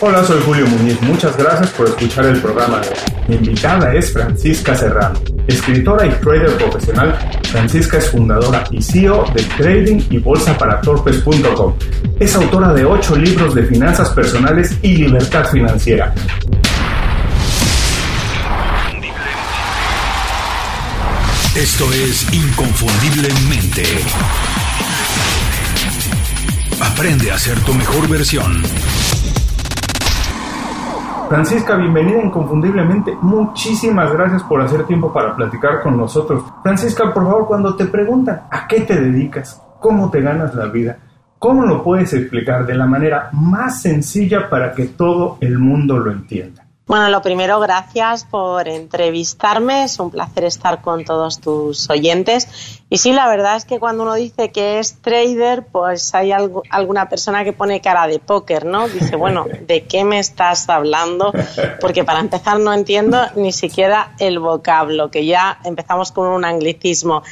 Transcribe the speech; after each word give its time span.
Hola, 0.00 0.24
soy 0.24 0.40
Julio 0.44 0.64
Muñiz. 0.68 1.00
Muchas 1.02 1.36
gracias 1.36 1.70
por 1.70 1.88
escuchar 1.88 2.26
el 2.26 2.40
programa 2.40 2.80
de 2.80 2.88
Mi 3.26 3.34
invitada 3.34 3.92
es 3.92 4.12
Francisca 4.12 4.76
Serrano. 4.76 5.18
Escritora 5.48 6.06
y 6.06 6.10
trader 6.10 6.56
profesional, 6.56 7.18
Francisca 7.50 7.98
es 7.98 8.08
fundadora 8.08 8.62
y 8.70 8.80
CEO 8.80 9.24
de 9.34 9.42
Trading 9.42 10.00
y 10.08 10.18
Bolsa 10.18 10.56
para 10.56 10.80
Torpes.com. 10.82 11.74
Es 12.20 12.36
autora 12.36 12.72
de 12.74 12.84
ocho 12.84 13.16
libros 13.16 13.56
de 13.56 13.64
finanzas 13.64 14.10
personales 14.10 14.78
y 14.82 14.98
libertad 14.98 15.44
financiera. 15.50 16.14
Esto 21.56 21.92
es 21.92 22.32
Inconfundiblemente. 22.32 23.82
Aprende 26.80 27.32
a 27.32 27.38
ser 27.38 27.58
tu 27.62 27.74
mejor 27.74 28.08
versión. 28.08 28.62
Francisca, 31.28 31.76
bienvenida 31.76 32.22
inconfundiblemente. 32.22 33.14
Muchísimas 33.20 34.10
gracias 34.10 34.42
por 34.44 34.62
hacer 34.62 34.86
tiempo 34.86 35.12
para 35.12 35.36
platicar 35.36 35.82
con 35.82 35.98
nosotros. 35.98 36.42
Francisca, 36.62 37.12
por 37.12 37.24
favor, 37.24 37.46
cuando 37.46 37.76
te 37.76 37.84
preguntan 37.84 38.44
a 38.50 38.66
qué 38.66 38.80
te 38.80 38.98
dedicas, 38.98 39.62
cómo 39.78 40.10
te 40.10 40.22
ganas 40.22 40.54
la 40.54 40.66
vida, 40.66 40.96
¿cómo 41.38 41.66
lo 41.66 41.84
puedes 41.84 42.14
explicar 42.14 42.64
de 42.64 42.74
la 42.74 42.86
manera 42.86 43.28
más 43.32 43.82
sencilla 43.82 44.48
para 44.48 44.72
que 44.72 44.86
todo 44.86 45.36
el 45.40 45.58
mundo 45.58 45.98
lo 45.98 46.10
entienda? 46.10 46.67
Bueno, 46.88 47.10
lo 47.10 47.20
primero, 47.20 47.60
gracias 47.60 48.24
por 48.24 48.66
entrevistarme. 48.66 49.84
Es 49.84 50.00
un 50.00 50.10
placer 50.10 50.44
estar 50.44 50.80
con 50.80 51.04
todos 51.04 51.38
tus 51.38 51.90
oyentes. 51.90 52.80
Y 52.88 52.96
sí, 52.96 53.12
la 53.12 53.28
verdad 53.28 53.56
es 53.56 53.66
que 53.66 53.78
cuando 53.78 54.04
uno 54.04 54.14
dice 54.14 54.50
que 54.52 54.78
es 54.78 55.02
trader, 55.02 55.66
pues 55.66 56.14
hay 56.14 56.32
algo, 56.32 56.62
alguna 56.70 57.10
persona 57.10 57.44
que 57.44 57.52
pone 57.52 57.82
cara 57.82 58.06
de 58.06 58.18
póker, 58.20 58.64
¿no? 58.64 58.88
Dice, 58.88 59.16
bueno, 59.16 59.44
¿de 59.66 59.84
qué 59.84 60.02
me 60.04 60.18
estás 60.18 60.66
hablando? 60.70 61.30
Porque 61.78 62.04
para 62.04 62.20
empezar 62.20 62.58
no 62.58 62.72
entiendo 62.72 63.18
ni 63.36 63.52
siquiera 63.52 64.14
el 64.18 64.38
vocablo, 64.38 65.10
que 65.10 65.26
ya 65.26 65.60
empezamos 65.64 66.10
con 66.10 66.28
un 66.28 66.46
anglicismo. 66.46 67.22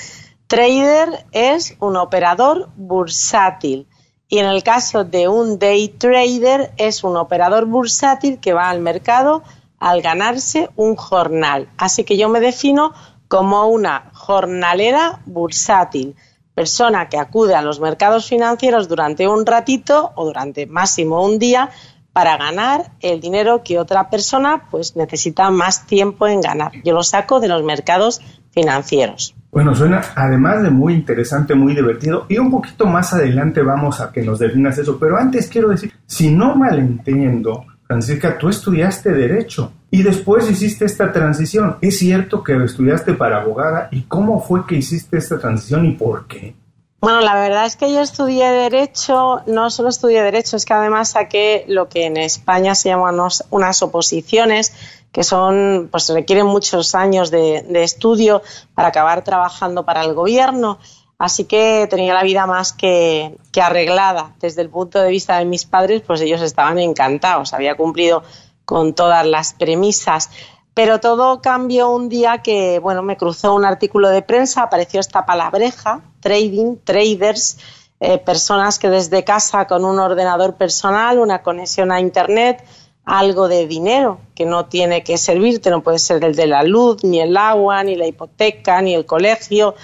Trader 0.48 1.24
es 1.32 1.76
un 1.80 1.96
operador 1.96 2.68
bursátil 2.76 3.88
y 4.28 4.38
en 4.38 4.46
el 4.46 4.62
caso 4.64 5.04
de 5.04 5.28
un 5.28 5.58
day 5.58 5.88
trader 5.88 6.72
es 6.76 7.04
un 7.04 7.16
operador 7.16 7.66
bursátil 7.66 8.40
que 8.40 8.52
va 8.52 8.68
al 8.68 8.80
mercado 8.80 9.42
al 9.78 10.02
ganarse 10.02 10.70
un 10.76 10.96
jornal. 10.96 11.68
Así 11.76 12.04
que 12.04 12.16
yo 12.16 12.28
me 12.28 12.40
defino 12.40 12.92
como 13.28 13.66
una 13.66 14.10
jornalera 14.12 15.20
bursátil, 15.26 16.14
persona 16.54 17.08
que 17.08 17.18
acude 17.18 17.54
a 17.54 17.62
los 17.62 17.80
mercados 17.80 18.28
financieros 18.28 18.88
durante 18.88 19.28
un 19.28 19.44
ratito 19.44 20.12
o 20.14 20.24
durante 20.24 20.66
máximo 20.66 21.24
un 21.24 21.38
día 21.38 21.70
para 22.12 22.38
ganar 22.38 22.92
el 23.00 23.20
dinero 23.20 23.62
que 23.62 23.78
otra 23.78 24.08
persona 24.08 24.68
pues 24.70 24.96
necesita 24.96 25.50
más 25.50 25.86
tiempo 25.86 26.26
en 26.26 26.40
ganar. 26.40 26.72
Yo 26.82 26.94
lo 26.94 27.02
saco 27.02 27.40
de 27.40 27.48
los 27.48 27.62
mercados 27.62 28.22
financieros. 28.52 29.34
Bueno, 29.50 29.74
suena 29.74 30.00
además 30.14 30.62
de 30.62 30.70
muy 30.70 30.94
interesante, 30.94 31.54
muy 31.54 31.74
divertido 31.74 32.24
y 32.28 32.38
un 32.38 32.50
poquito 32.50 32.86
más 32.86 33.12
adelante 33.12 33.60
vamos 33.60 34.00
a 34.00 34.12
que 34.12 34.22
nos 34.22 34.38
definas 34.38 34.78
eso, 34.78 34.98
pero 34.98 35.18
antes 35.18 35.48
quiero 35.48 35.68
decir, 35.68 35.92
si 36.06 36.30
no 36.30 36.56
malentiendo, 36.56 37.66
Francisca, 37.86 38.36
tú 38.38 38.48
estudiaste 38.48 39.12
derecho 39.12 39.72
y 39.90 40.02
después 40.02 40.50
hiciste 40.50 40.84
esta 40.84 41.12
transición. 41.12 41.76
¿Es 41.80 41.98
cierto 41.98 42.42
que 42.42 42.56
estudiaste 42.64 43.14
para 43.14 43.42
abogada 43.42 43.88
y 43.92 44.02
cómo 44.02 44.40
fue 44.40 44.66
que 44.66 44.76
hiciste 44.76 45.18
esta 45.18 45.38
transición 45.38 45.86
y 45.86 45.92
por 45.92 46.26
qué? 46.26 46.54
Bueno, 47.00 47.20
la 47.20 47.34
verdad 47.34 47.66
es 47.66 47.76
que 47.76 47.92
yo 47.92 48.00
estudié 48.00 48.50
Derecho, 48.50 49.42
no 49.46 49.70
solo 49.70 49.90
estudié 49.90 50.22
Derecho, 50.22 50.56
es 50.56 50.64
que 50.64 50.72
además 50.72 51.10
saqué 51.10 51.64
lo 51.68 51.88
que 51.88 52.06
en 52.06 52.16
España 52.16 52.74
se 52.74 52.88
llaman 52.88 53.20
unas 53.50 53.82
oposiciones, 53.82 54.72
que 55.12 55.22
son, 55.22 55.88
pues 55.92 56.08
requieren 56.08 56.46
muchos 56.46 56.94
años 56.94 57.30
de, 57.30 57.64
estudio 57.82 58.42
para 58.74 58.88
acabar 58.88 59.22
trabajando 59.22 59.84
para 59.84 60.02
el 60.02 60.14
gobierno. 60.14 60.78
Así 61.18 61.44
que 61.44 61.86
tenía 61.88 62.12
la 62.12 62.22
vida 62.22 62.46
más 62.46 62.72
que, 62.72 63.36
arreglada. 63.60 64.34
Desde 64.40 64.62
el 64.62 64.68
punto 64.68 65.00
de 65.00 65.10
vista 65.10 65.38
de 65.38 65.46
mis 65.46 65.64
padres, 65.64 66.02
pues 66.06 66.20
ellos 66.20 66.42
estaban 66.42 66.78
encantados. 66.78 67.54
Había 67.54 67.74
cumplido 67.74 68.22
con 68.64 68.94
todas 68.94 69.26
las 69.26 69.54
premisas. 69.54 70.30
Pero 70.74 71.00
todo 71.00 71.40
cambió 71.40 71.88
un 71.88 72.10
día 72.10 72.42
que, 72.42 72.80
bueno, 72.80 73.02
me 73.02 73.16
cruzó 73.16 73.54
un 73.54 73.64
artículo 73.64 74.10
de 74.10 74.20
prensa, 74.20 74.64
apareció 74.64 75.00
esta 75.00 75.24
palabreja, 75.24 76.02
trading, 76.20 76.76
traders, 76.84 77.56
eh, 77.98 78.18
personas 78.18 78.78
que 78.78 78.90
desde 78.90 79.24
casa 79.24 79.66
con 79.66 79.86
un 79.86 79.98
ordenador 79.98 80.56
personal, 80.56 81.18
una 81.18 81.42
conexión 81.42 81.92
a 81.92 81.98
Internet, 81.98 82.62
algo 83.06 83.48
de 83.48 83.66
dinero 83.66 84.18
que 84.34 84.44
no 84.44 84.66
tiene 84.66 85.02
que 85.02 85.16
servirte, 85.16 85.70
no 85.70 85.82
puede 85.82 85.98
ser 85.98 86.22
el 86.24 86.34
de 86.34 86.46
la 86.46 86.62
luz, 86.62 87.04
ni 87.04 87.20
el 87.20 87.36
agua, 87.38 87.82
ni 87.84 87.94
la 87.94 88.06
hipoteca, 88.06 88.82
ni 88.82 88.94
el 88.94 89.06
colegio, 89.06 89.76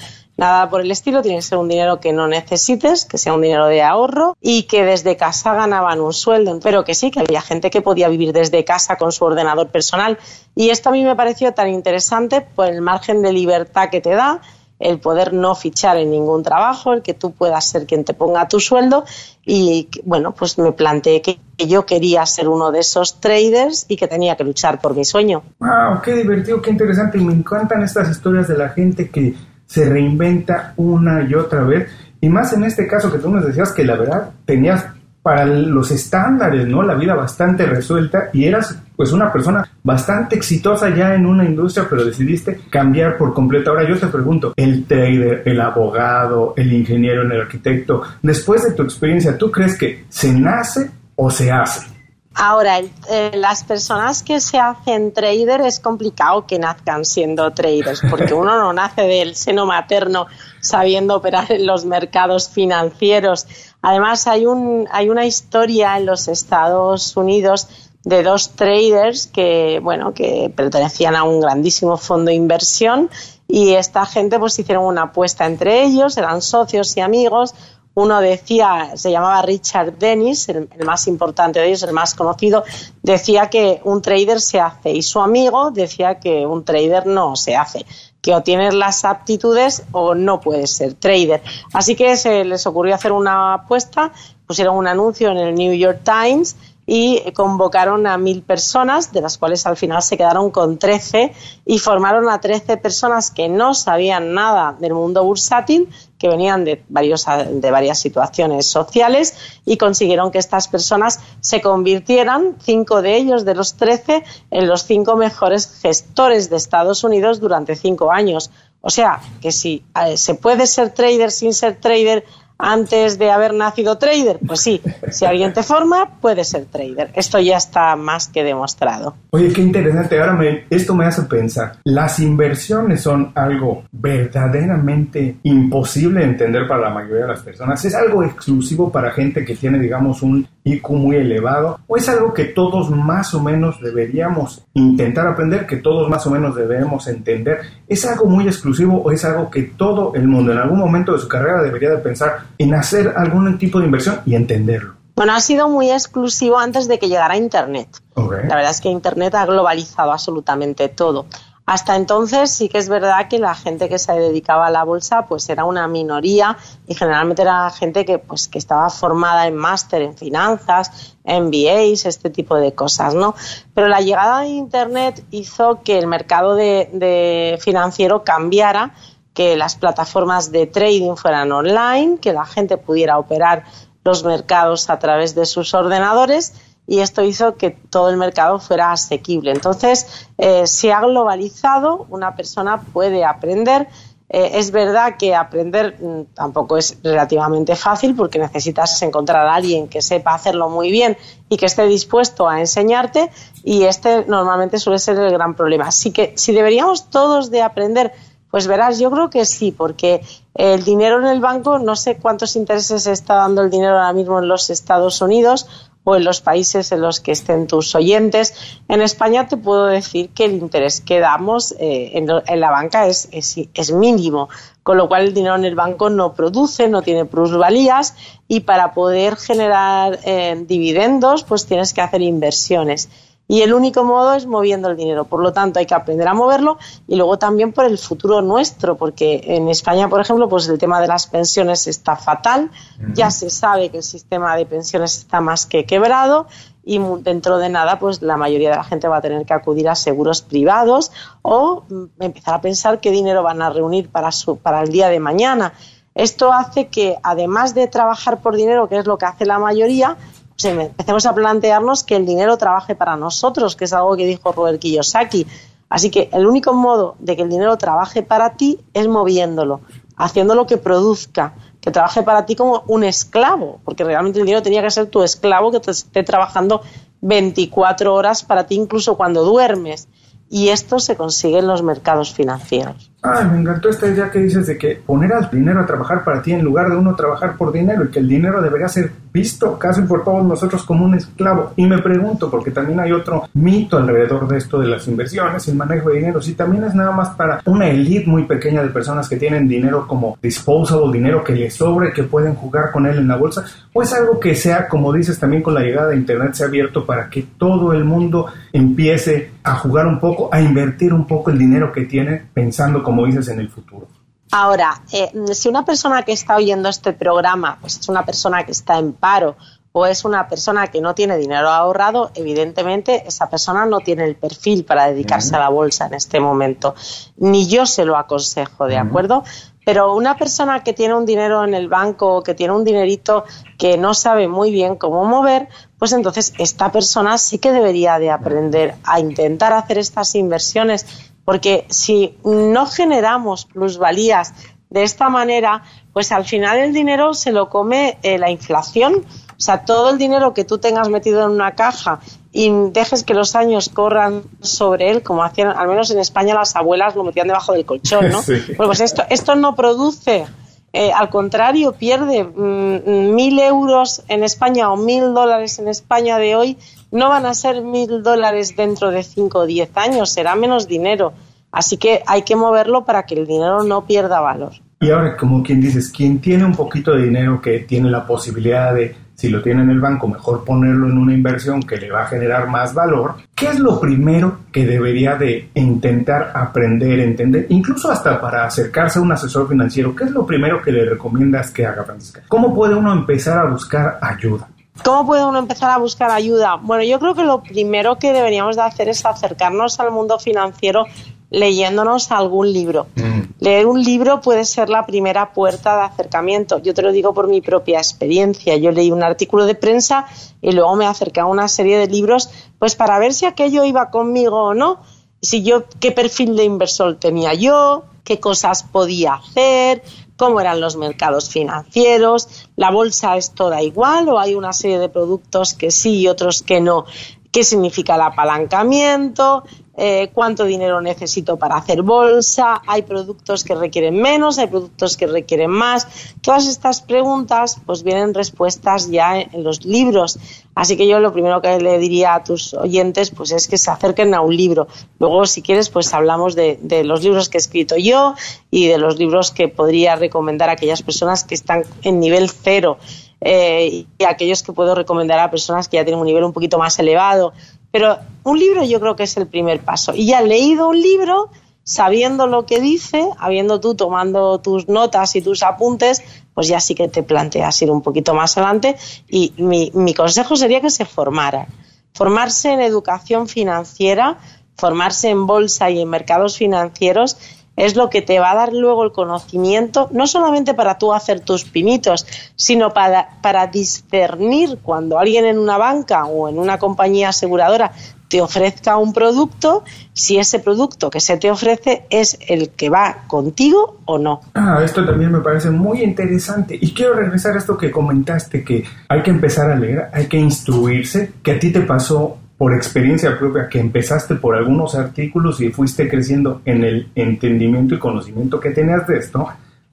nada 0.43 0.69
por 0.69 0.81
el 0.81 0.91
estilo, 0.91 1.23
tiene 1.23 1.39
que 1.39 1.43
ser 1.43 1.59
un 1.59 1.69
dinero 1.69 2.01
que 2.01 2.13
no 2.13 2.27
necesites, 2.27 3.05
que 3.05 3.17
sea 3.17 3.33
un 3.33 3.43
dinero 3.43 3.67
de 3.67 3.83
ahorro 3.83 4.37
y 4.41 4.65
que 4.65 4.85
desde 4.85 5.17
casa 5.17 5.55
ganaban 5.55 6.01
un 6.01 6.13
sueldo, 6.13 6.59
pero 6.61 6.85
que 6.85 6.95
sí, 6.95 7.13
que 7.13 7.21
había 7.21 7.41
gente 7.41 7.71
que 7.71 7.81
podía 7.81 8.09
vivir 8.09 8.33
desde 8.33 8.65
casa 8.65 8.97
con 8.97 9.13
su 9.13 9.25
ordenador 9.25 9.69
personal 9.69 10.19
y 10.57 10.71
esto 10.71 10.89
a 10.89 10.93
mí 10.93 11.05
me 11.05 11.15
pareció 11.15 11.53
tan 11.55 11.69
interesante 11.69 12.41
por 12.41 12.67
el 12.67 12.81
margen 12.81 13.23
de 13.23 13.33
libertad 13.33 13.89
que 13.91 14.01
te 14.01 14.11
da 14.11 14.41
el 14.81 14.99
poder 14.99 15.33
no 15.33 15.55
fichar 15.55 15.97
en 15.97 16.11
ningún 16.11 16.43
trabajo, 16.43 16.93
el 16.93 17.03
que 17.03 17.15
tú 17.15 17.31
puedas 17.31 17.65
ser 17.65 17.87
quien 17.87 18.05
te 18.05 18.13
ponga 18.13 18.49
tu 18.49 18.59
sueldo 18.59 19.05
y 19.47 19.89
bueno, 20.05 20.33
pues 20.33 20.59
me 20.59 20.73
planteé 20.73 21.23
que 21.23 21.39
yo 21.57 21.87
quería 21.87 22.27
ser 22.27 22.49
uno 22.49 22.73
de 22.73 22.81
esos 22.81 23.21
traders 23.21 23.87
y 23.87 23.97
que 23.97 24.09
tenía 24.09 24.35
que 24.37 24.43
luchar 24.43 24.81
por 24.81 24.97
mi 24.97 25.05
sueño. 25.05 25.45
¡Wow! 25.61 26.03
¡Qué 26.03 26.15
divertido, 26.15 26.61
qué 26.61 26.71
interesante! 26.71 27.19
Y 27.19 27.25
me 27.25 27.33
encantan 27.33 27.85
estas 27.85 28.11
historias 28.11 28.49
de 28.49 28.59
la 28.59 28.71
gente 28.71 29.09
que 29.09 29.37
se 29.73 29.89
reinventa 29.89 30.75
una 30.77 31.23
y 31.23 31.35
otra 31.35 31.63
vez. 31.63 31.91
Y 32.21 32.29
más 32.29 32.53
en 32.53 32.65
este 32.65 32.87
caso 32.87 33.11
que 33.11 33.17
tú 33.17 33.31
nos 33.31 33.47
decías 33.47 33.73
que 33.73 33.85
la 33.85 33.97
verdad 33.97 34.31
tenías 34.45 34.85
para 35.23 35.47
los 35.47 35.91
estándares, 35.91 36.67
¿no? 36.67 36.83
La 36.83 36.95
vida 36.95 37.15
bastante 37.15 37.65
resuelta 37.65 38.29
y 38.35 38.45
eras 38.45 38.79
pues 38.97 39.13
una 39.13 39.33
persona 39.33 39.67
bastante 39.83 40.37
exitosa 40.37 40.91
ya 40.91 41.15
en 41.15 41.25
una 41.25 41.47
industria, 41.47 41.87
pero 41.89 42.05
decidiste 42.05 42.61
cambiar 42.69 43.17
por 43.17 43.33
completo. 43.33 43.71
Ahora 43.71 43.89
yo 43.89 43.99
te 43.99 44.09
pregunto, 44.09 44.53
el 44.57 44.85
trader, 44.85 45.43
el 45.47 45.59
abogado, 45.59 46.53
el 46.55 46.71
ingeniero, 46.71 47.23
el 47.23 47.41
arquitecto, 47.41 48.03
después 48.21 48.65
de 48.65 48.73
tu 48.73 48.83
experiencia, 48.83 49.39
¿tú 49.39 49.51
crees 49.51 49.79
que 49.79 50.05
se 50.11 50.35
nace 50.35 50.91
o 51.17 51.31
se 51.31 51.51
hace? 51.51 51.92
Ahora, 52.35 52.81
eh, 52.81 53.31
las 53.35 53.63
personas 53.65 54.23
que 54.23 54.41
se 54.41 54.59
hacen 54.59 55.13
trader 55.13 55.61
es 55.61 55.81
complicado 55.81 56.47
que 56.47 56.59
nazcan 56.59 57.05
siendo 57.05 57.51
traders, 57.53 58.01
porque 58.09 58.33
uno 58.33 58.57
no 58.57 58.73
nace 58.73 59.03
del 59.03 59.37
seno 59.37 59.67
materno 59.67 60.27
sabiendo 60.61 61.17
operar 61.17 61.53
en 61.53 61.67
los 61.67 61.85
mercados 61.85 62.49
financieros. 62.49 63.47
Además, 63.83 64.27
hay, 64.27 64.47
un, 64.47 64.89
hay 64.91 65.11
una 65.11 65.27
historia 65.27 65.97
en 65.99 66.07
los 66.07 66.29
Estados 66.29 67.17
Unidos 67.17 67.69
de 68.05 68.23
dos 68.23 68.51
traders 68.51 69.27
que, 69.27 69.81
bueno, 69.83 70.15
que 70.15 70.53
pertenecían 70.55 71.15
a 71.15 71.25
un 71.25 71.41
grandísimo 71.41 71.97
fondo 71.97 72.31
de 72.31 72.35
inversión 72.35 73.11
y 73.47 73.75
esta 73.75 74.07
gente 74.07 74.39
pues 74.39 74.59
hicieron 74.59 74.85
una 74.85 75.03
apuesta 75.03 75.47
entre 75.47 75.85
ellos, 75.85 76.17
eran 76.17 76.43
socios 76.43 76.97
y 76.97 77.01
amigos, 77.01 77.55
uno 77.95 78.21
decía, 78.21 78.93
se 78.97 79.11
llamaba 79.11 79.43
Richard 79.43 79.99
Dennis, 79.99 80.49
el, 80.49 80.69
más 80.85 81.07
importante 81.07 81.61
de 81.61 81.69
ellos, 81.69 81.83
el 81.83 81.93
más 81.93 82.15
conocido, 82.15 82.65
decía 83.03 83.51
que 83.51 83.81
un 83.85 84.01
trader 84.01 84.41
se 84.41 84.61
hace 84.61 84.91
y 84.91 85.03
su 85.03 85.21
amigo 85.21 85.71
decía 85.71 86.19
que 86.19 86.47
un 86.47 86.65
trader 86.65 87.07
no 87.07 87.37
se 87.37 87.55
hace, 87.55 87.85
que 88.23 88.35
o 88.35 88.43
tienes 88.43 88.73
las 88.75 89.05
aptitudes 89.05 89.85
o 89.93 90.15
no 90.15 90.41
puedes 90.41 90.71
ser 90.71 90.95
trader. 90.95 91.43
Así 91.73 91.95
que 91.95 92.17
se 92.17 92.45
les 92.45 92.67
ocurrió 92.67 92.95
hacer 92.95 93.13
una 93.13 93.55
apuesta, 93.55 94.13
pusieron 94.47 94.77
un 94.77 94.87
anuncio 94.87 95.31
en 95.31 95.39
el 95.39 95.55
New 95.55 95.75
York 95.75 96.01
Times 96.03 96.57
y 96.87 97.31
convocaron 97.33 98.07
a 98.07 98.19
mil 98.19 98.43
personas, 98.43 99.13
de 99.13 99.21
las 99.21 99.39
cuales 99.39 99.67
al 99.67 99.77
final 99.77 100.03
se 100.03 100.17
quedaron 100.17 100.51
con 100.51 100.79
trece 100.79 101.33
y 101.65 101.79
formaron 101.79 102.29
a 102.29 102.41
trece 102.41 102.77
personas 102.77 103.31
que 103.31 103.49
no 103.49 103.75
sabían 103.75 104.35
nada 104.35 104.77
del 104.79 104.95
mundo 104.95 105.23
bursátil, 105.25 105.89
que 106.23 106.29
venían 106.29 106.65
de, 106.65 106.85
varios, 106.89 107.27
de 107.51 107.71
varias 107.73 107.99
situaciones 107.99 108.65
sociales 108.69 109.35
y 109.67 109.77
consiguieron 109.77 110.31
que 110.31 110.39
estas 110.39 110.69
personas 110.69 111.19
se 111.41 111.61
convirtieran, 111.61 112.55
cinco 112.63 113.03
de 113.03 113.17
ellos 113.17 113.45
de 113.45 113.57
los 113.57 113.75
trece, 113.75 114.23
en 114.53 114.69
los 114.69 114.85
cinco 114.85 115.17
mejores 115.17 115.81
gestores 115.83 116.49
de 116.49 116.59
Estados 116.59 117.03
Unidos 117.03 117.41
durante 117.41 117.75
cinco 117.75 118.13
años. 118.13 118.53
O 118.83 118.91
sea, 118.91 119.21
que 119.41 119.51
si 119.51 119.85
eh, 120.01 120.17
se 120.17 120.35
puede 120.35 120.69
ser 120.69 120.91
trader 120.91 121.33
sin 121.33 121.53
ser 121.53 121.81
trader, 121.81 122.25
antes 122.63 123.19
de 123.19 123.31
haber 123.31 123.53
nacido 123.53 123.99
trader? 123.99 124.39
Pues 124.47 124.61
sí, 124.61 124.81
si 125.11 125.25
alguien 125.27 125.53
te 125.53 125.63
forma, 125.63 126.21
puede 126.21 126.45
ser 126.45 126.65
trader. 126.67 127.11
Esto 127.15 127.39
ya 127.41 127.57
está 127.57 127.97
más 127.97 128.29
que 128.29 128.45
demostrado. 128.45 129.17
Oye, 129.31 129.53
qué 129.53 129.61
interesante. 129.61 130.19
Ahora 130.21 130.35
me, 130.35 130.65
esto 130.71 130.95
me 130.95 131.05
hace 131.05 131.23
pensar, 131.23 131.79
las 131.85 132.21
inversiones 132.21 133.03
son 133.03 133.33
algo 133.35 133.85
verdaderamente 133.91 135.39
imposible 135.43 136.21
de 136.21 136.27
entender 136.27 136.69
para 136.69 136.83
la 136.83 136.91
mayoría 136.91 137.23
de 137.23 137.33
las 137.33 137.41
personas. 137.41 137.85
¿Es 137.85 137.95
algo 137.95 138.23
exclusivo 138.23 138.93
para 138.93 139.11
gente 139.11 139.45
que 139.45 139.57
tiene, 139.57 139.79
digamos, 139.79 140.23
un 140.23 140.47
IQ 140.65 140.91
muy 140.91 141.17
elevado? 141.17 141.81
¿O 141.89 141.97
es 141.97 142.09
algo 142.09 142.33
que 142.33 142.45
todos 142.45 142.91
más 142.91 143.35
o 143.35 143.43
menos 143.43 143.81
deberíamos 143.81 144.65
intentar 144.75 145.27
aprender, 145.27 145.67
que 145.67 145.79
todos 145.79 146.09
más 146.09 146.25
o 146.27 146.31
menos 146.31 146.55
debemos 146.55 147.09
entender? 147.09 147.59
¿Es 147.89 148.07
algo 148.07 148.27
muy 148.27 148.47
exclusivo 148.47 149.03
o 149.03 149.11
es 149.11 149.25
algo 149.25 149.51
que 149.51 149.63
todo 149.63 150.15
el 150.15 150.29
mundo 150.29 150.53
en 150.53 150.59
algún 150.59 150.79
momento 150.79 151.13
de 151.13 151.19
su 151.19 151.29
carrera 151.29 151.63
debería 151.63 151.91
de 151.91 151.99
pensar 151.99 152.52
en 152.59 152.75
hacer 152.75 153.15
algún 153.17 153.59
tipo 153.59 153.79
de 153.79 153.87
inversión 153.87 154.21
y 154.27 154.35
entenderlo. 154.35 154.95
Bueno, 155.15 155.35
ha 155.35 155.41
sido 155.41 155.69
muy 155.69 155.91
exclusivo 155.91 156.59
antes 156.59 156.89
de 156.89 156.99
que 156.99 157.09
llegara 157.09 157.37
Internet. 157.37 157.89
La 158.17 158.57
verdad 158.57 158.71
es 158.71 158.81
que 158.81 158.89
Internet 158.89 159.35
ha 159.35 159.45
globalizado 159.45 160.13
absolutamente 160.13 160.89
todo. 160.89 161.27
Hasta 161.65 161.95
entonces 161.95 162.51
sí 162.51 162.69
que 162.69 162.79
es 162.79 162.89
verdad 162.89 163.29
que 163.29 163.39
la 163.39 163.55
gente 163.55 163.89
que 163.89 163.99
se 163.99 164.13
dedicaba 164.15 164.67
a 164.67 164.71
la 164.71 164.83
bolsa 164.83 165.27
pues 165.27 165.49
era 165.49 165.65
una 165.65 165.87
minoría 165.87 166.57
y 166.89 166.95
generalmente 166.95 167.43
era 167.43 167.71
gente 167.71 168.05
que 168.05 168.19
pues 168.19 168.49
que 168.49 168.59
estaba 168.59 168.91
formada 168.91 169.47
en 169.47 169.55
máster 169.55 170.03
en 170.03 170.17
finanzas, 170.17 171.15
MBAs, 171.25 172.05
este 172.05 172.31
tipo 172.31 172.57
de 172.57 172.75
cosas, 172.75 173.15
¿no? 173.15 173.37
Pero 173.75 173.87
la 173.87 174.01
llegada 174.01 174.41
de 174.41 174.49
internet 174.49 175.25
hizo 175.31 175.83
que 175.85 175.99
el 175.99 176.09
mercado 176.09 176.57
de 176.57 177.59
financiero 177.63 178.25
cambiara 178.25 178.95
que 179.35 179.57
las 179.57 179.77
plataformas 179.77 180.53
de 180.53 180.67
trading 180.67 181.17
fueran 181.17 181.51
online, 181.53 182.19
que 182.19 182.33
la 182.33 182.45
gente 182.45 182.77
pudiera 182.77 183.19
operar 183.19 183.65
los 184.05 184.25
mercados 184.25 184.91
a 184.91 184.99
través 184.99 185.35
de 185.35 185.47
sus 185.47 185.75
ordenadores 185.75 186.55
y 186.87 186.99
esto 186.99 187.23
hizo 187.23 187.57
que 187.57 187.71
todo 187.71 188.11
el 188.11 188.17
mercado 188.17 188.59
fuera 188.59 188.93
asequible. 188.93 189.53
Entonces, 189.53 190.29
eh, 190.39 190.67
se 190.67 190.93
ha 190.93 191.01
globalizado, 191.01 192.07
una 192.11 192.35
persona 192.35 192.81
puede 192.81 193.25
aprender. 193.25 193.89
Eh, 194.29 194.53
es 194.55 194.71
verdad 194.73 195.17
que 195.19 195.35
aprender 195.35 195.97
mm, 196.01 196.35
tampoco 196.35 196.79
es 196.79 196.99
relativamente 197.03 197.77
fácil 197.77 198.17
porque 198.17 198.39
necesitas 198.39 199.01
encontrar 199.03 199.47
a 199.47 199.55
alguien 199.55 199.89
que 199.89 200.03
sepa 200.03 200.35
hacerlo 200.35 200.71
muy 200.71 200.91
bien 200.91 201.17
y 201.49 201.57
que 201.57 201.67
esté 201.67 201.87
dispuesto 201.87 202.49
a 202.49 202.59
enseñarte 202.59 203.31
y 203.63 203.85
este 203.85 204.25
normalmente 204.27 204.79
suele 204.79 204.99
ser 204.99 205.19
el 205.19 205.31
gran 205.33 205.55
problema. 205.55 205.89
Así 205.89 206.13
que 206.13 206.33
si 206.37 206.53
deberíamos 206.53 207.11
todos 207.11 207.51
de 207.51 207.63
aprender 207.63 208.13
pues 208.53 208.67
verás, 208.67 208.99
yo 208.99 209.11
creo 209.11 209.31
que 209.31 209.47
sí, 209.47 209.73
porque 209.73 210.21
el 210.55 210.85
dinero 210.85 211.19
en 211.19 211.25
el 211.25 211.41
banco, 211.41 211.79
no 211.79 211.97
sé 211.97 212.19
cuántos 212.19 212.55
intereses 212.55 213.07
está 213.07 213.37
dando 213.37 213.63
el 213.63 213.71
dinero 213.71 213.95
ahora 213.95 214.13
mismo 214.13 214.39
en 214.41 214.47
los 214.47 214.69
Estados 214.69 215.23
Unidos 215.23 215.67
o 216.05 216.17
en 216.17 216.25
los 216.25 216.43
países 216.43 216.93
en 216.93 217.01
los 217.01 217.21
que 217.21 217.33
estén 217.33 217.67
tus 217.67 217.95
oyentes. 217.95 218.53
En 218.89 219.01
España 219.01 219.49
te 219.49 219.57
puedo 219.57 219.87
decir 219.87 220.29
que 220.35 220.45
el 220.45 220.53
interés 220.53 221.01
que 221.01 221.19
damos 221.19 221.73
eh, 221.79 222.11
en, 222.13 222.61
la 222.61 222.71
banca 222.71 223.07
es, 223.07 223.93
mínimo, 223.95 224.51
con 224.83 224.99
lo 224.99 225.09
cual 225.09 225.23
el 225.23 225.33
dinero 225.33 225.55
en 225.55 225.65
el 225.65 225.75
banco 225.75 226.11
no 226.11 226.35
produce, 226.35 226.89
no 226.89 227.01
tiene 227.01 227.25
plusvalías 227.25 228.15
y 228.49 228.61
para 228.61 228.93
poder 228.93 229.37
generar 229.37 230.19
eh, 230.25 230.63
dividendos 230.69 231.45
pues 231.45 231.65
tienes 231.65 231.95
que 231.95 232.03
hacer 232.03 232.21
inversiones 232.21 233.09
y 233.49 233.63
el 233.63 233.75
único 233.75 234.05
modo 234.05 234.35
es 234.35 234.47
moviendo 234.47 234.89
el 234.89 234.97
dinero. 234.97 235.25
Por 235.25 235.41
lo 235.41 235.53
tanto, 235.53 235.79
hay 235.79 235.87
que 235.87 235.95
aprender 235.95 236.27
a 236.27 236.35
moverlo 236.35 236.79
y 237.07 237.17
luego 237.17 237.39
también 237.39 237.73
por 237.73 237.85
el 237.85 237.99
futuro 237.99 238.41
nuestro, 238.41 238.97
porque 238.97 239.43
en 239.45 239.69
España, 239.69 240.09
por 240.09 240.21
ejemplo, 240.21 240.49
pues 240.49 240.69
el 240.69 240.79
tema 240.79 241.01
de 241.01 241.09
las 241.09 241.27
pensiones 241.27 241.87
está 241.87 242.17
fatal. 242.17 242.71
Ya 243.15 243.31
se 243.31 243.51
sabe 243.51 243.91
que 243.91 243.99
el 243.99 244.03
sistema 244.03 244.57
de 244.57 244.65
pensiones 244.65 245.19
está 245.19 245.41
más 245.41 245.67
que 245.67 245.85
quebrado 245.85 246.47
y 246.85 246.99
dentro 247.21 247.59
de 247.59 247.69
nada, 247.69 247.99
pues 247.99 248.23
la 248.23 248.37
mayoría 248.37 248.71
de 248.71 248.77
la 248.77 248.85
gente 248.85 249.07
va 249.07 249.19
a 249.19 249.21
tener 249.21 249.47
que 249.47 249.55
acudir 249.55 249.89
a 249.89 249.95
seguros 249.95 250.43
privados 250.43 251.13
o 251.43 251.85
mm, 251.89 252.05
empezar 252.21 252.55
a 252.55 252.61
pensar 252.61 253.01
qué 253.01 253.11
dinero 253.11 253.43
van 253.43 253.63
a 253.63 253.71
reunir 253.71 254.09
para, 254.11 254.33
su, 254.33 254.59
para 254.59 254.83
el 254.83 254.89
día 254.89 255.09
de 255.09 255.21
mañana. 255.21 255.75
Esto 256.15 256.53
hace 256.53 256.89
que, 256.89 257.19
además 257.23 257.75
de 257.75 257.87
trabajar 257.87 258.41
por 258.41 258.57
dinero, 258.57 258.89
que 258.89 258.99
es 258.99 259.07
lo 259.07 259.17
que 259.17 259.27
hace 259.27 259.47
la 259.47 259.59
mayoría, 259.59 260.17
empecemos 260.63 261.27
a 261.27 261.35
plantearnos 261.35 262.05
que 262.05 262.17
el 262.17 262.27
dinero 262.27 262.57
trabaje 262.57 262.95
para 262.95 263.17
nosotros, 263.17 263.77
que 263.77 263.85
es 263.85 263.93
algo 263.93 264.17
que 264.17 264.27
dijo 264.27 264.53
Robert 264.53 264.81
Kiyosaki. 264.81 265.47
Así 265.89 266.11
que 266.11 266.31
el 266.33 266.47
único 266.47 266.73
modo 266.73 267.17
de 267.19 267.37
que 267.37 267.43
el 267.43 267.51
dinero 267.51 267.77
trabaje 267.77 268.23
para 268.23 268.57
ti 268.57 268.81
es 268.95 269.09
moviéndolo, 269.09 269.81
haciéndolo 270.17 270.67
que 270.67 270.79
produzca, 270.79 271.55
que 271.81 271.91
trabaje 271.91 272.23
para 272.23 272.47
ti 272.47 272.57
como 272.57 272.83
un 272.87 273.05
esclavo, 273.05 273.81
porque 273.85 274.05
realmente 274.05 274.39
el 274.39 274.47
dinero 274.47 274.63
tenía 274.63 274.83
que 274.83 274.91
ser 274.91 275.09
tu 275.09 275.23
esclavo 275.23 275.71
que 275.71 275.81
te 275.81 275.91
esté 275.91 276.23
trabajando 276.23 276.81
24 277.21 278.15
horas 278.15 278.43
para 278.43 278.67
ti 278.67 278.77
incluso 278.77 279.17
cuando 279.17 279.45
duermes. 279.45 280.09
Y 280.49 280.69
esto 280.69 280.99
se 280.99 281.17
consigue 281.17 281.59
en 281.59 281.67
los 281.67 281.83
mercados 281.83 282.33
financieros. 282.33 283.12
Ay, 283.25 283.47
me 283.53 283.61
encantó 283.61 283.89
esta 283.89 284.09
idea 284.09 284.33
que 284.33 284.41
dices 284.41 284.67
de 284.67 284.77
que 284.77 284.97
poner 284.97 285.33
al 285.33 285.49
dinero 285.49 285.81
a 285.81 285.87
trabajar 285.87 286.25
para 286.25 286.43
ti 286.43 286.53
en 286.53 286.65
lugar 286.65 286.91
de 286.91 286.97
uno 286.97 287.15
trabajar 287.15 287.57
por 287.57 287.71
dinero 287.71 288.05
y 288.05 288.09
que 288.09 288.19
el 288.19 288.27
dinero 288.27 288.61
debería 288.61 288.89
ser 288.89 289.13
visto 289.33 289.79
casi 289.79 290.03
por 290.03 290.25
todos 290.25 290.45
nosotros 290.45 290.83
como 290.83 291.05
un 291.05 291.15
esclavo. 291.15 291.73
Y 291.77 291.87
me 291.87 291.99
pregunto, 291.99 292.51
porque 292.51 292.73
también 292.73 292.99
hay 292.99 293.13
otro 293.13 293.49
mito 293.55 293.97
alrededor 293.97 294.49
de 294.49 294.59
esto 294.59 294.81
de 294.81 294.89
las 294.89 295.07
inversiones, 295.07 295.69
el 295.69 295.77
manejo 295.77 296.11
de 296.11 296.17
dinero, 296.17 296.43
si 296.43 296.55
también 296.55 296.83
es 296.83 296.97
nada 296.97 297.13
más 297.13 297.31
para 297.31 297.63
una 297.65 297.89
elite 297.89 298.29
muy 298.29 298.43
pequeña 298.43 298.83
de 298.83 298.89
personas 298.89 299.29
que 299.29 299.37
tienen 299.37 299.69
dinero 299.69 300.05
como 300.09 300.37
disposable, 300.43 301.17
dinero 301.17 301.45
que 301.45 301.55
les 301.55 301.75
sobre, 301.75 302.13
que 302.13 302.25
pueden 302.25 302.57
jugar 302.57 302.91
con 302.91 303.07
él 303.07 303.19
en 303.19 303.29
la 303.29 303.37
bolsa, 303.37 303.65
o 303.93 304.03
es 304.03 304.13
algo 304.13 304.41
que 304.41 304.57
sea, 304.57 304.89
como 304.89 305.13
dices 305.13 305.39
también 305.39 305.63
con 305.63 305.75
la 305.75 305.81
llegada 305.83 306.09
de 306.09 306.17
Internet, 306.17 306.55
se 306.55 306.65
abierto 306.65 307.07
para 307.07 307.31
que 307.31 307.47
todo 307.57 307.93
el 307.93 308.05
mundo 308.05 308.47
empiece 308.73 309.53
a 309.63 309.77
jugar 309.77 310.07
un 310.07 310.19
poco, 310.19 310.49
a 310.53 310.61
invertir 310.61 311.13
un 311.15 311.27
poco 311.27 311.51
el 311.51 311.59
dinero 311.59 311.93
que 311.93 312.03
tiene 312.03 312.43
pensando 312.53 313.03
como 313.03 313.12
dices 313.27 313.49
en 313.49 313.61
el 313.61 313.69
futuro. 313.69 314.09
Ahora, 314.51 315.03
eh, 315.13 315.33
si 315.55 315.69
una 315.69 315.85
persona 315.85 316.23
que 316.25 316.33
está 316.33 316.57
oyendo 316.57 316.89
este 316.91 317.15
programa 317.15 317.79
pues 317.81 317.99
es 317.99 318.09
una 318.09 318.25
persona 318.25 318.65
que 318.65 318.73
está 318.73 318.99
en 318.99 319.15
paro 319.15 319.57
o 319.93 320.07
es 320.07 320.25
una 320.25 320.49
persona 320.49 320.87
que 320.89 321.01
no 321.01 321.15
tiene 321.15 321.37
dinero 321.37 321.69
ahorrado, 321.69 322.31
evidentemente 322.35 323.25
esa 323.27 323.49
persona 323.49 323.87
no 323.87 324.01
tiene 324.01 324.25
el 324.25 324.37
perfil 324.37 324.85
para 324.85 325.07
dedicarse 325.07 325.55
a 325.55 325.59
la 325.59 325.69
bolsa 325.69 326.07
en 326.07 326.15
este 326.15 326.41
momento. 326.41 326.95
Ni 327.37 327.67
yo 327.67 327.87
se 327.87 328.05
lo 328.05 328.17
aconsejo, 328.17 328.87
¿de 328.87 328.97
acuerdo? 328.97 329.45
Pero 329.85 330.15
una 330.15 330.37
persona 330.37 330.83
que 330.83 330.93
tiene 330.93 331.15
un 331.15 331.27
dinero 331.27 331.65
en 331.65 331.75
el 331.75 331.89
banco, 331.89 332.43
que 332.43 332.55
tiene 332.55 332.73
un 332.73 332.85
dinerito 332.85 333.45
que 333.79 333.99
no 333.99 334.15
sabe 334.15 334.49
muy 334.49 334.71
bien 334.71 334.97
cómo 334.97 335.25
mover, 335.25 335.69
pues 335.99 336.13
entonces 336.13 336.55
esta 336.59 336.93
persona 336.93 337.37
sí 337.37 337.59
que 337.59 337.73
debería 337.73 338.19
de 338.19 338.31
aprender 338.31 338.95
a 339.05 339.19
intentar 339.19 339.73
hacer 339.73 339.99
estas 339.99 340.35
inversiones 340.35 341.32
porque 341.45 341.87
si 341.89 342.37
no 342.45 342.87
generamos 342.87 343.67
plusvalías 343.67 344.55
de 344.91 345.03
esta 345.03 345.29
manera, 345.29 345.83
pues 346.13 346.33
al 346.33 346.45
final 346.45 346.79
el 346.79 346.93
dinero 346.93 347.33
se 347.35 347.51
lo 347.51 347.71
come 347.71 348.19
eh, 348.23 348.39
la 348.39 348.51
inflación. 348.51 349.25
O 349.51 349.65
sea, 349.65 349.85
todo 349.85 350.11
el 350.11 350.19
dinero 350.19 350.55
que 350.55 350.65
tú 350.65 350.79
tengas 350.79 351.09
metido 351.09 351.45
en 351.45 351.51
una 351.53 351.75
caja 351.75 352.21
y 352.53 352.71
dejes 352.91 353.25
que 353.25 353.33
los 353.33 353.57
años 353.57 353.89
corran 353.89 354.43
sobre 354.61 355.11
él, 355.11 355.23
como 355.23 355.45
hacían, 355.45 355.69
al 355.69 355.89
menos 355.89 356.11
en 356.11 356.19
España 356.19 356.55
las 356.55 356.77
abuelas 356.77 357.17
lo 357.17 357.25
metían 357.25 357.47
debajo 357.47 357.73
del 357.73 357.87
colchón, 357.87 358.29
¿no? 358.29 358.43
Bueno, 358.47 358.87
pues 358.87 359.01
esto, 359.01 359.23
esto 359.31 359.55
no 359.55 359.75
produce, 359.75 360.47
eh, 360.93 361.13
al 361.13 361.31
contrario, 361.31 361.93
pierde 361.93 362.45
mm, 362.45 363.35
mil 363.35 363.59
euros 363.61 364.23
en 364.29 364.45
España 364.45 364.93
o 364.93 364.97
mil 364.97 365.33
dólares 365.33 365.79
en 365.79 365.89
España 365.89 366.39
de 366.39 366.57
hoy 366.57 366.79
no 367.13 367.29
van 367.29 367.47
a 367.47 367.55
ser 367.55 367.83
mil 367.83 368.23
dólares 368.23 368.75
dentro 368.77 369.11
de 369.11 369.23
cinco 369.23 369.61
o 369.61 369.67
diez 369.67 369.91
años, 369.95 370.33
será 370.33 370.57
menos 370.57 370.89
dinero. 370.89 371.33
Así 371.71 371.97
que 371.97 372.23
hay 372.27 372.43
que 372.43 372.57
moverlo 372.57 373.05
para 373.05 373.25
que 373.25 373.35
el 373.35 373.47
dinero 373.47 373.83
no 373.83 374.05
pierda 374.05 374.41
valor. 374.41 374.73
Y 375.01 375.11
ahora, 375.11 375.37
como 375.37 375.63
quien 375.63 375.81
dices, 375.81 376.11
quien 376.11 376.41
tiene 376.41 376.65
un 376.65 376.75
poquito 376.75 377.13
de 377.13 377.25
dinero 377.25 377.61
que 377.61 377.81
tiene 377.81 378.09
la 378.09 378.27
posibilidad 378.27 378.95
de, 378.95 379.15
si 379.35 379.49
lo 379.49 379.61
tiene 379.61 379.83
en 379.83 379.91
el 379.91 380.01
banco, 380.01 380.29
mejor 380.29 380.65
ponerlo 380.65 381.09
en 381.09 381.19
una 381.19 381.35
inversión 381.35 381.83
que 381.83 381.97
le 381.97 382.11
va 382.11 382.23
a 382.23 382.27
generar 382.27 382.69
más 382.69 382.95
valor, 382.95 383.35
¿qué 383.55 383.67
es 383.67 383.81
lo 383.81 383.99
primero 383.99 384.61
que 384.71 384.87
debería 384.87 385.35
de 385.35 385.71
intentar 385.75 386.53
aprender, 386.55 387.19
entender, 387.19 387.67
incluso 387.71 388.13
hasta 388.13 388.41
para 388.41 388.65
acercarse 388.65 389.19
a 389.19 389.23
un 389.23 389.33
asesor 389.33 389.69
financiero? 389.69 390.15
¿Qué 390.15 390.25
es 390.25 390.31
lo 390.31 390.47
primero 390.47 390.81
que 390.81 390.93
le 390.93 391.05
recomiendas 391.05 391.73
que 391.73 391.85
haga, 391.85 392.05
Francisca? 392.05 392.43
¿Cómo 392.47 392.73
puede 392.73 392.95
uno 392.95 393.13
empezar 393.13 393.59
a 393.59 393.71
buscar 393.71 394.19
ayuda? 394.23 394.69
¿Cómo 395.05 395.27
puede 395.27 395.45
uno 395.45 395.59
empezar 395.59 395.91
a 395.91 395.99
buscar 395.99 396.31
ayuda? 396.31 396.77
Bueno, 396.81 397.03
yo 397.03 397.19
creo 397.19 397.35
que 397.35 397.43
lo 397.43 397.63
primero 397.63 398.19
que 398.19 398.33
deberíamos 398.33 398.77
de 398.77 398.83
hacer 398.83 399.09
es 399.09 399.25
acercarnos 399.25 399.99
al 399.99 400.13
mundo 400.13 400.39
financiero 400.39 401.07
leyéndonos 401.51 402.31
algún 402.31 402.73
libro. 402.73 403.07
Mm. 403.15 403.41
Leer 403.61 403.87
un 403.87 404.03
libro 404.03 404.41
puede 404.41 404.65
ser 404.65 404.89
la 404.89 405.05
primera 405.05 405.53
puerta 405.53 405.97
de 405.97 406.03
acercamiento. 406.03 406.79
Yo 406.79 406.95
te 406.95 407.03
lo 407.03 407.13
digo 407.13 407.35
por 407.35 407.47
mi 407.47 407.61
propia 407.61 407.99
experiencia. 407.99 408.77
Yo 408.77 408.91
leí 408.91 409.11
un 409.11 409.23
artículo 409.23 409.67
de 409.67 409.75
prensa 409.75 410.27
y 410.61 410.73
luego 410.73 410.97
me 410.97 411.07
acerqué 411.07 411.41
a 411.41 411.47
una 411.47 411.69
serie 411.69 411.99
de 411.99 412.07
libros, 412.07 412.49
pues 412.79 412.97
para 412.97 413.19
ver 413.19 413.35
si 413.35 413.45
aquello 413.45 413.85
iba 413.85 414.11
conmigo 414.11 414.65
o 414.65 414.75
no, 414.75 415.01
si 415.43 415.63
yo 415.63 415.85
qué 416.01 416.13
perfil 416.13 416.57
de 416.57 416.65
inversor 416.65 417.17
tenía 417.17 417.53
yo, 417.53 418.05
qué 418.25 418.41
cosas 418.41 418.85
podía 418.85 419.35
hacer, 419.35 420.03
cómo 420.43 420.61
eran 420.61 420.81
los 420.81 420.97
mercados 420.97 421.51
financieros, 421.51 422.67
la 422.75 422.91
bolsa 422.91 423.37
es 423.37 423.53
toda 423.53 423.81
igual 423.81 424.29
o 424.29 424.41
hay 424.41 424.57
una 424.57 424.73
serie 424.73 424.99
de 424.99 425.09
productos 425.09 425.73
que 425.73 425.93
sí 425.93 426.23
y 426.23 426.27
otros 426.27 426.65
que 426.65 426.81
no, 426.81 427.05
qué 427.53 427.63
significa 427.63 428.17
el 428.17 428.23
apalancamiento, 428.23 429.63
eh, 429.95 430.31
cuánto 430.33 430.65
dinero 430.65 431.03
necesito 431.03 431.59
para 431.59 431.77
hacer 431.77 432.01
bolsa, 432.01 432.81
hay 432.87 433.03
productos 433.03 433.63
que 433.63 433.75
requieren 433.75 434.15
menos, 434.15 434.59
hay 434.59 434.67
productos 434.67 435.19
que 435.19 435.27
requieren 435.27 435.71
más. 435.71 436.09
Todas 436.41 436.67
estas 436.67 437.03
preguntas 437.03 437.79
pues 437.85 438.03
vienen 438.03 438.33
respuestas 438.33 439.11
ya 439.11 439.39
en, 439.39 439.63
los 439.63 439.85
libros. 439.85 440.39
Así 440.75 440.97
que 440.97 441.07
yo 441.07 441.21
lo 441.21 441.35
primero 441.35 441.61
que 441.61 441.79
le 441.79 441.99
diría 441.99 442.35
a 442.35 442.43
tus 442.43 442.73
oyentes 442.73 443.31
pues 443.31 443.53
es 443.53 443.69
que 443.69 443.77
se 443.77 443.91
acerquen 443.91 444.33
a 444.33 444.41
un 444.41 444.57
libro. 444.57 444.89
Luego 445.19 445.45
si 445.45 445.61
quieres 445.61 445.91
pues 445.91 446.15
hablamos 446.15 446.55
de, 446.55 446.79
los 447.05 447.23
libros 447.23 447.51
que 447.51 447.59
he 447.59 447.61
escrito 447.61 447.97
yo 447.99 448.35
y 448.71 448.89
de 448.89 448.97
los 448.97 449.19
libros 449.19 449.51
que 449.51 449.69
podría 449.69 450.17
recomendar 450.17 450.71
a 450.71 450.73
aquellas 450.73 451.03
personas 451.03 451.45
que 451.45 451.55
están 451.55 451.85
en 452.03 452.19
nivel 452.19 452.49
cero. 452.49 452.97
Eh, 453.45 454.07
y 454.19 454.25
aquellos 454.25 454.63
que 454.63 454.73
puedo 454.73 454.95
recomendar 454.95 455.41
a 455.41 455.51
personas 455.51 455.89
que 455.89 455.97
ya 455.97 456.05
tienen 456.05 456.21
un 456.21 456.27
nivel 456.27 456.45
un 456.45 456.53
poquito 456.53 456.79
más 456.79 456.99
elevado. 456.99 457.53
Pero 457.93 458.19
un 458.43 458.59
libro 458.59 458.83
yo 458.83 458.99
creo 458.99 459.15
que 459.15 459.25
es 459.25 459.37
el 459.37 459.47
primer 459.47 459.81
paso. 459.81 460.15
Y 460.15 460.27
ya 460.27 460.41
leído 460.41 460.89
un 460.89 461.01
libro, 461.01 461.51
sabiendo 461.85 462.47
lo 462.47 462.67
que 462.67 462.81
dice, 462.81 463.29
habiendo 463.39 463.79
tú 463.81 463.95
tomando 463.95 464.59
tus 464.59 464.89
notas 464.89 465.37
y 465.37 465.43
tus 465.43 465.63
apuntes, 465.63 466.23
pues 466.55 466.67
ya 466.67 466.81
sí 466.81 466.95
que 466.95 467.09
te 467.09 467.23
planteas 467.23 467.81
ir 467.83 467.91
un 467.91 468.03
poquito 468.03 468.35
más 468.35 468.57
adelante. 468.57 468.97
Y 469.29 469.53
mi, 469.59 469.93
mi 469.95 470.15
consejo 470.15 470.57
sería 470.57 470.81
que 470.81 470.91
se 470.91 471.05
formara. 471.05 471.69
Formarse 472.15 472.73
en 472.73 472.81
educación 472.81 473.47
financiera, 473.47 474.39
formarse 474.77 475.29
en 475.29 475.47
bolsa 475.47 475.91
y 475.91 476.01
en 476.01 476.09
mercados 476.09 476.57
financieros 476.57 477.37
es 477.77 477.97
lo 477.97 478.11
que 478.11 478.23
te 478.23 478.39
va 478.39 478.53
a 478.53 478.55
dar 478.55 478.73
luego 478.73 479.05
el 479.05 479.13
conocimiento, 479.13 480.09
no 480.13 480.27
solamente 480.27 480.75
para 480.75 480.99
tú 480.99 481.13
hacer 481.13 481.41
tus 481.41 481.65
pinitos, 481.65 482.27
sino 482.55 482.93
para, 482.93 483.29
discernir 483.73 484.79
cuando 484.83 485.19
alguien 485.19 485.45
en 485.45 485.59
una 485.59 485.79
banca 485.79 486.25
o 486.27 486.49
en 486.49 486.59
una 486.59 486.79
compañía 486.79 487.31
aseguradora 487.31 487.93
te 488.29 488.41
ofrezca 488.41 488.97
un 488.97 489.13
producto, 489.13 489.85
si 490.15 490.39
ese 490.39 490.59
producto 490.59 491.11
que 491.11 491.21
se 491.21 491.37
te 491.37 491.51
ofrece 491.51 492.07
es 492.09 492.39
el 492.49 492.71
que 492.71 492.89
va 492.89 493.25
contigo 493.27 493.99
o 494.07 494.19
no. 494.19 494.41
Ah, 494.55 494.81
esto 494.83 495.05
también 495.05 495.33
me 495.33 495.41
parece 495.41 495.69
muy 495.71 496.03
interesante. 496.03 496.79
Y 496.81 496.95
quiero 496.95 497.13
regresar 497.13 497.55
a 497.55 497.59
esto 497.59 497.77
que 497.77 497.91
comentaste, 497.91 498.65
que 498.65 498.85
hay 499.09 499.23
que 499.23 499.31
empezar 499.31 499.71
a 499.71 499.77
leer, 499.77 500.09
hay 500.15 500.29
que 500.29 500.39
instruirse, 500.39 501.33
que 501.43 501.53
a 501.53 501.59
ti 501.59 501.73
te 501.73 501.83
pasó 501.83 502.39
por 502.63 502.75
experiencia 502.75 503.37
propia 503.37 503.69
que 503.69 503.81
empezaste 503.81 504.37
por 504.37 504.55
algunos 504.55 504.95
artículos 504.95 505.61
y 505.61 505.73
fuiste 505.73 506.09
creciendo 506.09 506.63
en 506.65 506.85
el 506.85 507.09
entendimiento 507.17 507.97
y 507.97 507.99
conocimiento 507.99 508.61
que 508.61 508.71
tenías 508.71 509.05
de 509.09 509.17
esto. 509.17 509.49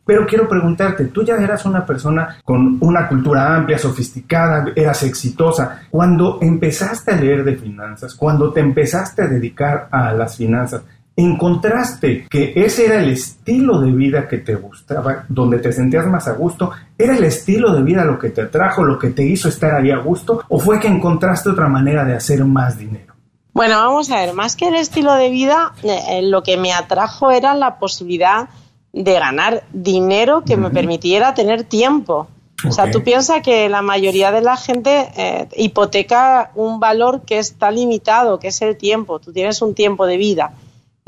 Pero 0.05 0.27
quiero 0.27 0.47
preguntarte, 0.47 1.05
tú 1.05 1.23
ya 1.23 1.37
eras 1.37 1.65
una 1.65 1.83
persona 1.83 2.37
con 2.43 2.77
una 2.81 3.07
cultura 3.07 3.55
amplia, 3.55 3.79
sofisticada, 3.79 4.71
eras 4.75 5.01
exitosa. 5.01 5.81
Cuando 5.89 6.37
empezaste 6.43 7.09
a 7.09 7.15
leer 7.15 7.43
de 7.43 7.55
finanzas, 7.55 8.13
cuando 8.13 8.53
te 8.53 8.59
empezaste 8.59 9.23
a 9.23 9.27
dedicar 9.27 9.87
a 9.89 10.13
las 10.13 10.37
finanzas, 10.37 10.83
encontraste 11.19 12.27
que 12.29 12.53
ese 12.55 12.85
era 12.85 12.99
el 12.99 13.09
estilo 13.09 13.79
de 13.81 13.91
vida 13.91 14.27
que 14.27 14.37
te 14.37 14.55
gustaba, 14.55 15.25
donde 15.27 15.59
te 15.59 15.71
sentías 15.71 16.07
más 16.07 16.27
a 16.27 16.33
gusto, 16.33 16.71
era 16.97 17.15
el 17.15 17.23
estilo 17.23 17.73
de 17.73 17.83
vida 17.83 18.05
lo 18.05 18.17
que 18.17 18.29
te 18.29 18.41
atrajo, 18.41 18.83
lo 18.83 18.97
que 18.97 19.09
te 19.09 19.25
hizo 19.25 19.49
estar 19.49 19.75
ahí 19.75 19.91
a 19.91 19.97
gusto, 19.97 20.43
o 20.47 20.59
fue 20.59 20.79
que 20.79 20.87
encontraste 20.87 21.49
otra 21.49 21.67
manera 21.67 22.05
de 22.05 22.15
hacer 22.15 22.43
más 22.45 22.77
dinero? 22.77 23.13
Bueno, 23.53 23.75
vamos 23.77 24.09
a 24.11 24.17
ver, 24.17 24.33
más 24.33 24.55
que 24.55 24.67
el 24.67 24.75
estilo 24.75 25.13
de 25.15 25.29
vida, 25.29 25.73
eh, 25.83 25.99
eh, 26.09 26.21
lo 26.21 26.43
que 26.43 26.55
me 26.57 26.71
atrajo 26.71 27.31
era 27.31 27.53
la 27.53 27.79
posibilidad 27.79 28.47
de 28.93 29.13
ganar 29.13 29.63
dinero 29.73 30.43
que 30.45 30.57
me 30.57 30.69
permitiera 30.69 31.33
tener 31.33 31.63
tiempo. 31.63 32.27
O 32.67 32.71
sea, 32.71 32.91
tú 32.91 33.03
piensas 33.03 33.41
que 33.41 33.69
la 33.69 33.81
mayoría 33.81 34.31
de 34.31 34.41
la 34.41 34.57
gente 34.57 35.09
eh, 35.15 35.47
hipoteca 35.55 36.51
un 36.55 36.79
valor 36.79 37.21
que 37.21 37.39
está 37.39 37.71
limitado, 37.71 38.37
que 38.39 38.49
es 38.49 38.61
el 38.61 38.75
tiempo. 38.77 39.19
Tú 39.19 39.31
tienes 39.31 39.61
un 39.61 39.73
tiempo 39.73 40.05
de 40.05 40.17
vida 40.17 40.51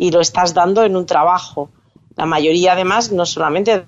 y 0.01 0.09
lo 0.09 0.19
estás 0.19 0.55
dando 0.55 0.83
en 0.83 0.95
un 0.95 1.05
trabajo. 1.05 1.69
La 2.15 2.25
mayoría, 2.25 2.73
además, 2.73 3.11
no 3.11 3.23
solamente 3.23 3.85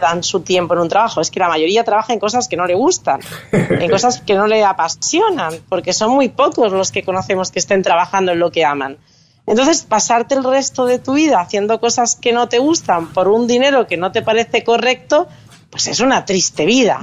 dan 0.00 0.24
su 0.24 0.40
tiempo 0.40 0.74
en 0.74 0.80
un 0.80 0.88
trabajo, 0.88 1.20
es 1.20 1.30
que 1.30 1.38
la 1.38 1.48
mayoría 1.48 1.84
trabaja 1.84 2.12
en 2.12 2.18
cosas 2.18 2.48
que 2.48 2.56
no 2.56 2.66
le 2.66 2.74
gustan, 2.74 3.20
en 3.52 3.88
cosas 3.96 4.20
que 4.20 4.34
no 4.34 4.48
le 4.48 4.64
apasionan, 4.64 5.54
porque 5.68 5.92
son 5.92 6.10
muy 6.10 6.28
pocos 6.28 6.72
los 6.72 6.90
que 6.90 7.04
conocemos 7.04 7.52
que 7.52 7.60
estén 7.60 7.84
trabajando 7.84 8.32
en 8.32 8.40
lo 8.40 8.50
que 8.50 8.64
aman. 8.64 8.98
Entonces, 9.46 9.84
pasarte 9.84 10.34
el 10.34 10.42
resto 10.42 10.86
de 10.86 10.98
tu 10.98 11.12
vida 11.12 11.40
haciendo 11.40 11.78
cosas 11.78 12.16
que 12.16 12.32
no 12.32 12.48
te 12.48 12.58
gustan 12.58 13.12
por 13.12 13.28
un 13.28 13.46
dinero 13.46 13.86
que 13.86 13.96
no 13.96 14.10
te 14.10 14.22
parece 14.22 14.64
correcto, 14.64 15.28
pues 15.70 15.86
es 15.86 16.00
una 16.00 16.24
triste 16.24 16.66
vida. 16.66 16.98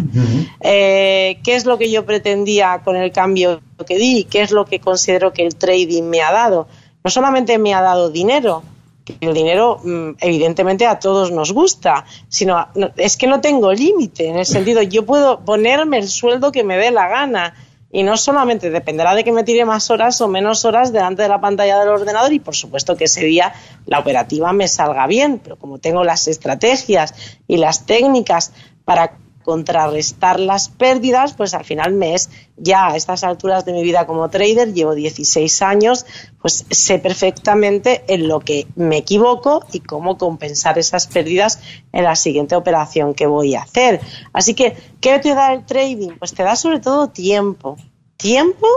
Eh, 0.59 1.39
¿Qué 1.41 1.55
es 1.55 1.63
lo 1.63 1.77
que 1.77 1.89
yo 1.89 2.05
pretendía 2.05 2.81
con 2.83 2.97
el 2.97 3.13
cambio 3.13 3.61
que 3.87 3.97
di? 3.97 4.25
¿Qué 4.25 4.41
es 4.41 4.51
lo 4.51 4.65
que 4.65 4.81
considero 4.81 5.31
que 5.31 5.45
el 5.45 5.55
trading 5.55 6.03
me 6.03 6.21
ha 6.21 6.33
dado? 6.33 6.67
No 7.03 7.09
solamente 7.09 7.57
me 7.57 7.73
ha 7.73 7.81
dado 7.81 8.09
dinero, 8.09 8.63
que 9.05 9.17
el 9.21 9.33
dinero 9.33 9.79
mm, 9.83 10.11
evidentemente 10.19 10.85
a 10.85 10.99
todos 10.99 11.31
nos 11.31 11.51
gusta, 11.51 12.05
sino 12.27 12.67
es 12.97 13.17
que 13.17 13.27
no 13.27 13.41
tengo 13.41 13.71
límite, 13.71 14.27
en 14.27 14.37
el 14.37 14.45
sentido 14.45 14.81
yo 14.81 15.05
puedo 15.05 15.39
ponerme 15.41 15.97
el 15.97 16.07
sueldo 16.07 16.51
que 16.51 16.63
me 16.63 16.77
dé 16.77 16.91
la 16.91 17.07
gana. 17.07 17.53
Y 17.91 18.03
no 18.03 18.17
solamente 18.17 18.69
dependerá 18.69 19.15
de 19.15 19.23
que 19.23 19.31
me 19.31 19.43
tire 19.43 19.65
más 19.65 19.89
horas 19.89 20.21
o 20.21 20.27
menos 20.27 20.63
horas 20.63 20.93
delante 20.93 21.23
de 21.23 21.27
la 21.27 21.41
pantalla 21.41 21.79
del 21.79 21.89
ordenador 21.89 22.31
y 22.31 22.37
por 22.37 22.55
supuesto 22.55 22.95
que 22.95 23.05
ese 23.05 23.25
día 23.25 23.51
la 23.87 23.97
operativa 23.97 24.53
me 24.53 24.67
salga 24.67 25.07
bien, 25.07 25.41
pero 25.43 25.55
como 25.55 25.79
tengo 25.79 26.03
las 26.03 26.27
estrategias 26.27 27.15
y 27.47 27.57
las 27.57 27.87
técnicas 27.87 28.53
para 28.85 29.17
contrarrestar 29.43 30.39
las 30.39 30.69
pérdidas, 30.69 31.33
pues 31.33 31.53
al 31.53 31.65
final 31.65 31.93
me 31.93 32.13
es 32.13 32.29
ya 32.57 32.87
a 32.87 32.95
estas 32.95 33.23
alturas 33.23 33.65
de 33.65 33.73
mi 33.73 33.83
vida 33.83 34.05
como 34.05 34.29
trader, 34.29 34.73
llevo 34.73 34.95
16 34.95 35.61
años, 35.61 36.05
pues 36.41 36.65
sé 36.69 36.99
perfectamente 36.99 38.03
en 38.07 38.27
lo 38.27 38.41
que 38.41 38.67
me 38.75 38.97
equivoco 38.97 39.65
y 39.71 39.79
cómo 39.79 40.17
compensar 40.17 40.77
esas 40.77 41.07
pérdidas 41.07 41.59
en 41.91 42.03
la 42.03 42.15
siguiente 42.15 42.55
operación 42.55 43.13
que 43.13 43.27
voy 43.27 43.55
a 43.55 43.61
hacer. 43.61 44.01
Así 44.33 44.53
que, 44.53 44.75
¿qué 45.01 45.19
te 45.19 45.33
da 45.33 45.53
el 45.53 45.65
trading? 45.65 46.11
Pues 46.19 46.33
te 46.33 46.43
da 46.43 46.55
sobre 46.55 46.79
todo 46.79 47.09
tiempo, 47.09 47.77
tiempo 48.17 48.67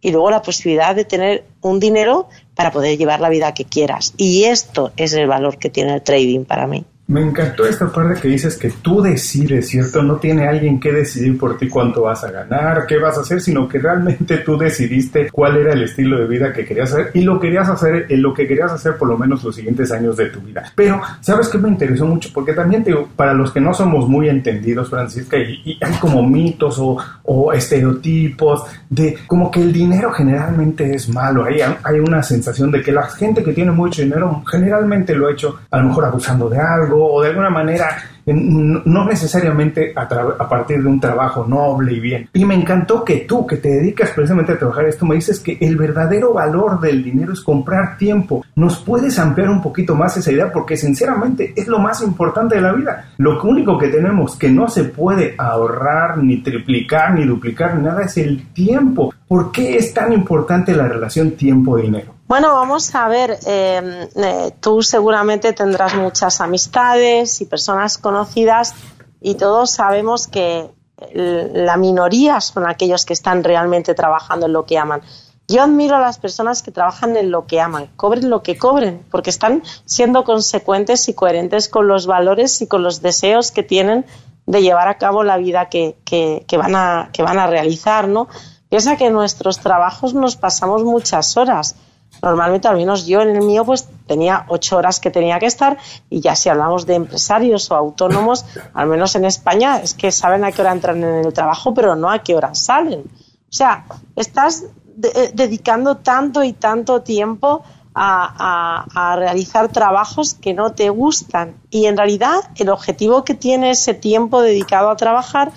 y 0.00 0.12
luego 0.12 0.30
la 0.30 0.42
posibilidad 0.42 0.94
de 0.94 1.04
tener 1.04 1.44
un 1.60 1.80
dinero 1.80 2.28
para 2.54 2.70
poder 2.70 2.98
llevar 2.98 3.20
la 3.20 3.30
vida 3.30 3.54
que 3.54 3.64
quieras. 3.64 4.14
Y 4.16 4.44
esto 4.44 4.92
es 4.96 5.12
el 5.14 5.26
valor 5.26 5.58
que 5.58 5.70
tiene 5.70 5.94
el 5.94 6.02
trading 6.02 6.44
para 6.44 6.66
mí. 6.66 6.84
Me 7.06 7.20
encantó 7.20 7.66
esta 7.66 7.92
parte 7.92 8.18
que 8.18 8.28
dices 8.28 8.56
que 8.56 8.70
tú 8.70 9.02
decides, 9.02 9.68
¿cierto? 9.68 10.02
No 10.02 10.16
tiene 10.16 10.48
alguien 10.48 10.80
que 10.80 10.90
decidir 10.90 11.36
por 11.38 11.58
ti 11.58 11.68
cuánto 11.68 12.02
vas 12.02 12.24
a 12.24 12.30
ganar, 12.30 12.86
qué 12.86 12.98
vas 12.98 13.18
a 13.18 13.20
hacer, 13.20 13.42
sino 13.42 13.68
que 13.68 13.78
realmente 13.78 14.38
tú 14.38 14.56
decidiste 14.56 15.28
cuál 15.30 15.58
era 15.58 15.74
el 15.74 15.82
estilo 15.82 16.18
de 16.18 16.26
vida 16.26 16.52
que 16.52 16.64
querías 16.64 16.92
hacer 16.92 17.10
y 17.12 17.20
lo 17.20 17.38
querías 17.38 17.68
hacer 17.68 18.06
en 18.08 18.22
lo 18.22 18.32
que 18.32 18.46
querías 18.46 18.72
hacer 18.72 18.96
por 18.96 19.08
lo 19.08 19.18
menos 19.18 19.44
los 19.44 19.54
siguientes 19.54 19.92
años 19.92 20.16
de 20.16 20.30
tu 20.30 20.40
vida. 20.40 20.72
Pero, 20.74 21.02
¿sabes 21.20 21.48
qué 21.48 21.58
me 21.58 21.68
interesó 21.68 22.06
mucho? 22.06 22.30
Porque 22.32 22.54
también 22.54 22.82
te, 22.82 22.96
para 23.14 23.34
los 23.34 23.52
que 23.52 23.60
no 23.60 23.74
somos 23.74 24.08
muy 24.08 24.30
entendidos, 24.30 24.88
Francisca, 24.88 25.36
y, 25.36 25.78
hay 25.82 25.92
como 26.00 26.26
mitos 26.26 26.78
o, 26.80 27.52
estereotipos 27.52 28.62
de 28.88 29.18
como 29.26 29.50
que 29.50 29.60
el 29.60 29.72
dinero 29.72 30.10
generalmente 30.12 30.94
es 30.94 31.08
malo. 31.10 31.44
Hay 31.44 32.00
una 32.00 32.22
sensación 32.22 32.70
de 32.70 32.80
que 32.80 32.92
la 32.92 33.02
gente 33.08 33.44
que 33.44 33.52
tiene 33.52 33.72
mucho 33.72 34.00
dinero 34.00 34.42
generalmente 34.50 35.14
lo 35.14 35.28
ha 35.28 35.32
hecho 35.32 35.60
a 35.70 35.78
lo 35.78 35.88
mejor 35.88 36.06
abusando 36.06 36.48
de 36.48 36.58
algo 36.58 36.93
o 36.98 37.22
de 37.22 37.30
alguna 37.30 37.50
manera 37.50 37.96
no 38.26 39.04
necesariamente 39.04 39.92
a, 39.94 40.48
partir 40.48 40.82
de 40.82 40.88
un 40.88 41.00
trabajo 41.00 41.46
noble 41.46 41.94
y 41.94 42.00
bien. 42.00 42.28
Y 42.32 42.44
me 42.44 42.54
encantó 42.54 43.04
que 43.04 43.18
tú, 43.28 43.46
que 43.46 43.56
te 43.56 43.68
dedicas 43.68 44.10
precisamente 44.10 44.52
a 44.52 44.58
trabajar 44.58 44.86
esto, 44.86 45.04
me 45.04 45.16
dices 45.16 45.40
que 45.40 45.58
el 45.60 45.76
verdadero 45.76 46.32
valor 46.32 46.80
del 46.80 47.02
dinero 47.02 47.32
es 47.32 47.40
comprar 47.40 47.98
tiempo. 47.98 48.44
¿Nos 48.56 48.78
puedes 48.78 49.18
ampliar 49.18 49.50
un 49.50 49.60
poquito 49.60 49.94
más 49.94 50.16
esa 50.16 50.32
idea? 50.32 50.50
Porque 50.50 50.76
sinceramente 50.76 51.52
es 51.54 51.68
lo 51.68 51.78
más 51.78 52.02
importante 52.02 52.54
de 52.54 52.62
la 52.62 52.72
vida. 52.72 53.10
Lo 53.18 53.42
único 53.42 53.76
que 53.76 53.88
tenemos 53.88 54.36
que 54.36 54.50
no 54.50 54.68
se 54.68 54.84
puede 54.84 55.34
ahorrar, 55.36 56.18
ni 56.18 56.38
triplicar, 56.38 57.14
ni 57.14 57.26
duplicar, 57.26 57.76
ni 57.76 57.84
nada, 57.84 58.02
es 58.04 58.16
el 58.16 58.46
tiempo. 58.52 59.12
¿Por 59.28 59.52
qué 59.52 59.76
es 59.76 59.94
tan 59.94 60.12
importante 60.12 60.74
la 60.74 60.86
relación 60.86 61.32
tiempo-dinero? 61.32 62.14
Bueno, 62.26 62.54
vamos 62.54 62.94
a 62.94 63.08
ver, 63.08 63.38
em, 63.46 64.08
eh, 64.16 64.52
tú 64.60 64.82
seguramente 64.82 65.52
tendrás 65.52 65.94
muchas 65.94 66.40
amistades 66.40 67.40
y 67.40 67.46
personas 67.46 67.98
conocidas 67.98 68.74
y 69.20 69.34
todos 69.34 69.70
sabemos 69.70 70.26
que 70.26 70.70
la 71.12 71.76
minoría 71.76 72.40
son 72.40 72.66
aquellos 72.66 73.04
que 73.04 73.12
están 73.12 73.42
realmente 73.44 73.94
trabajando 73.94 74.46
en 74.46 74.52
lo 74.52 74.64
que 74.64 74.78
aman. 74.78 75.02
Yo 75.48 75.62
admiro 75.62 75.96
a 75.96 76.00
las 76.00 76.18
personas 76.18 76.62
que 76.62 76.70
trabajan 76.70 77.16
en 77.16 77.30
lo 77.30 77.46
que 77.46 77.60
aman, 77.60 77.88
cobren 77.96 78.30
lo 78.30 78.42
que 78.42 78.56
cobren, 78.56 79.04
porque 79.10 79.28
están 79.28 79.62
siendo 79.84 80.24
consecuentes 80.24 81.08
y 81.08 81.14
coherentes 81.14 81.68
con 81.68 81.86
los 81.86 82.06
valores 82.06 82.62
y 82.62 82.66
con 82.66 82.82
los 82.82 83.02
deseos 83.02 83.50
que 83.50 83.62
tienen 83.62 84.06
de 84.46 84.62
llevar 84.62 84.88
a 84.88 84.96
cabo 84.96 85.22
la 85.22 85.36
vida 85.36 85.68
que, 85.68 85.96
que, 86.04 86.44
que 86.46 86.56
van, 86.56 86.74
a, 86.74 87.10
que 87.12 87.22
van 87.22 87.38
a 87.38 87.46
realizar, 87.46 88.08
¿no? 88.08 88.28
Piensa 88.74 88.96
que 88.96 89.06
en 89.06 89.12
nuestros 89.12 89.60
trabajos 89.60 90.14
nos 90.14 90.34
pasamos 90.34 90.82
muchas 90.82 91.36
horas 91.36 91.76
Normalmente, 92.20 92.66
al 92.66 92.76
menos 92.76 93.06
yo 93.06 93.20
en 93.20 93.36
el 93.36 93.42
mío, 93.42 93.64
pues 93.64 93.88
tenía 94.08 94.46
ocho 94.48 94.76
horas 94.76 94.98
que 94.98 95.12
tenía 95.12 95.38
que 95.38 95.46
estar 95.46 95.78
y 96.10 96.20
ya 96.20 96.34
si 96.34 96.48
hablamos 96.48 96.84
de 96.84 96.94
empresarios 96.94 97.70
o 97.70 97.76
autónomos, 97.76 98.44
al 98.72 98.88
menos 98.88 99.14
en 99.14 99.24
España, 99.24 99.78
es 99.78 99.94
que 99.94 100.10
saben 100.10 100.44
a 100.44 100.50
qué 100.50 100.60
hora 100.62 100.72
entran 100.72 101.04
en 101.04 101.24
el 101.24 101.32
trabajo, 101.32 101.72
pero 101.72 101.94
no 101.94 102.10
a 102.10 102.18
qué 102.18 102.34
hora 102.34 102.52
salen. 102.54 103.00
O 103.00 103.52
sea, 103.52 103.84
estás 104.16 104.64
eh, 105.02 105.30
dedicando 105.34 105.98
tanto 105.98 106.42
y 106.42 106.52
tanto 106.52 107.02
tiempo 107.02 107.62
a, 107.94 109.14
realizar 109.16 109.68
trabajos 109.68 110.34
que 110.34 110.52
no 110.52 110.72
te 110.72 110.90
gustan. 110.90 111.54
Y 111.70 111.86
en 111.86 111.96
realidad 111.96 112.40
el 112.56 112.70
objetivo 112.70 113.22
que 113.22 113.34
tiene 113.34 113.70
ese 113.70 113.94
tiempo 113.94 114.40
dedicado 114.40 114.90
a 114.90 114.96
trabajar 114.96 115.52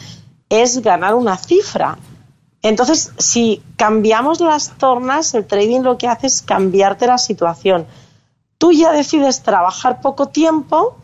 es 0.50 0.82
ganar 0.82 1.16
una 1.16 1.36
cifra. 1.38 1.98
Entonces, 2.68 3.12
si 3.18 3.62
cambiamos 3.76 4.40
las 4.40 4.78
tornas, 4.78 5.34
el 5.34 5.46
trading 5.46 5.82
lo 5.82 5.98
que 5.98 6.08
hace 6.08 6.28
es 6.28 6.42
cambiarte 6.42 7.08
la 7.08 7.18
situación. 7.18 7.88
Tú 8.58 8.72
ya 8.72 8.92
decides 8.92 9.44
trabajar 9.44 10.02
poco 10.02 10.30
tiempo, 10.30 10.98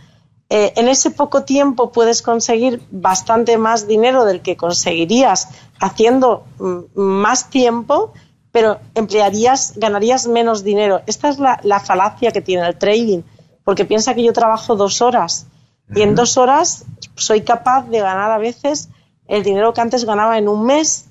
eh, 0.50 0.74
en 0.75 0.88
ese 0.88 1.12
poco 1.12 1.43
tiempo 1.43 1.91
puedes 1.91 2.22
conseguir 2.22 2.82
bastante 2.91 3.58
más 3.58 3.88
dinero 3.88 4.25
del 4.25 4.41
que 4.41 4.58
conseguirías 4.58 5.50
haciendo 5.79 6.46
mm, 6.60 7.00
más 7.00 7.50
tiempo 7.50 8.13
pero 8.53 8.79
emplearías, 8.93 9.74
ganarías 9.77 10.27
menos 10.27 10.63
dinero. 10.63 11.01
Esta 11.08 11.27
es 11.29 11.39
la, 11.39 11.79
falacia 11.79 12.32
que 12.32 12.39
tiene 12.39 12.65
el 12.67 12.77
trading, 12.77 13.24
porque 13.63 13.84
piensa 13.84 14.13
que 14.13 14.24
yo 14.24 14.32
trabajo 14.32 14.75
dos 14.75 15.01
horas 15.01 15.48
y 15.96 16.03
en 16.03 16.13
dos 16.13 16.38
horas 16.38 16.86
soy 17.15 17.41
capaz 17.41 17.89
de 17.89 18.00
ganar 18.00 18.29
a 18.29 18.38
veces 18.38 18.89
el 19.27 19.41
dinero 19.41 19.74
que 19.74 19.82
antes 19.82 20.05
ganaba 20.05 20.38
en 20.38 20.48
un 20.48 20.65
mes. 20.67 21.10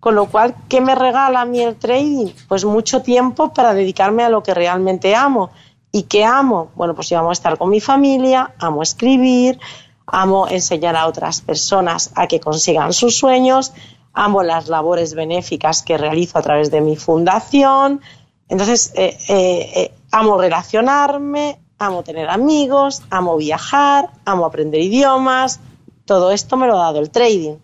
Con 0.00 0.14
lo 0.14 0.26
cual, 0.26 0.54
¿qué 0.68 0.80
me 0.80 0.94
regala 0.94 1.40
a 1.40 1.44
mí 1.44 1.60
el 1.60 1.76
trading? 1.76 2.28
Pues 2.48 2.64
mucho 2.64 3.02
tiempo 3.02 3.52
para 3.52 3.74
dedicarme 3.74 4.22
a 4.22 4.28
lo 4.28 4.42
que 4.42 4.54
realmente 4.54 5.14
amo. 5.14 5.50
¿Y 5.90 6.04
qué 6.04 6.24
amo? 6.24 6.70
Bueno, 6.74 6.94
pues 6.94 7.08
yo 7.08 7.18
amo 7.18 7.32
estar 7.32 7.56
con 7.56 7.70
mi 7.70 7.80
familia, 7.80 8.54
amo 8.58 8.82
escribir, 8.82 9.58
amo 10.06 10.46
enseñar 10.48 10.96
a 10.96 11.06
otras 11.06 11.40
personas 11.40 12.12
a 12.14 12.26
que 12.26 12.40
consigan 12.40 12.92
sus 12.92 13.16
sueños, 13.16 13.72
amo 14.12 14.42
las 14.42 14.68
labores 14.68 15.14
benéficas 15.14 15.82
que 15.82 15.98
realizo 15.98 16.38
a 16.38 16.42
través 16.42 16.70
de 16.70 16.80
mi 16.80 16.96
fundación. 16.96 18.00
Entonces, 18.48 18.92
eh, 18.94 19.16
eh, 19.28 19.72
eh, 19.74 19.94
amo 20.12 20.38
relacionarme, 20.38 21.58
amo 21.78 22.02
tener 22.02 22.28
amigos, 22.28 23.02
amo 23.10 23.36
viajar, 23.36 24.10
amo 24.24 24.46
aprender 24.46 24.80
idiomas. 24.80 25.60
Todo 26.04 26.30
esto 26.30 26.56
me 26.56 26.66
lo 26.66 26.74
ha 26.78 26.84
dado 26.84 27.00
el 27.00 27.10
trading. 27.10 27.56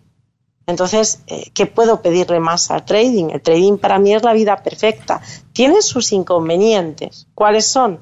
Entonces, 0.65 1.19
¿qué 1.53 1.65
puedo 1.65 2.01
pedirle 2.01 2.39
más 2.39 2.71
al 2.71 2.85
trading? 2.85 3.31
El 3.31 3.41
trading 3.41 3.77
para 3.77 3.99
mí 3.99 4.13
es 4.13 4.23
la 4.23 4.33
vida 4.33 4.63
perfecta. 4.63 5.21
Tiene 5.51 5.81
sus 5.81 6.11
inconvenientes. 6.13 7.27
¿Cuáles 7.35 7.67
son? 7.67 7.99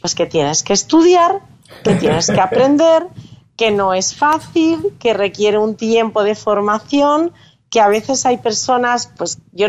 Pues 0.00 0.14
que 0.14 0.26
tienes 0.26 0.62
que 0.62 0.72
estudiar, 0.72 1.40
que 1.84 1.94
tienes 1.94 2.26
que 2.26 2.40
aprender, 2.40 3.06
que 3.56 3.70
no 3.70 3.94
es 3.94 4.14
fácil, 4.16 4.96
que 4.98 5.14
requiere 5.14 5.58
un 5.58 5.76
tiempo 5.76 6.24
de 6.24 6.34
formación, 6.34 7.32
que 7.70 7.80
a 7.80 7.88
veces 7.88 8.26
hay 8.26 8.38
personas, 8.38 9.12
pues 9.16 9.38
yo, 9.52 9.68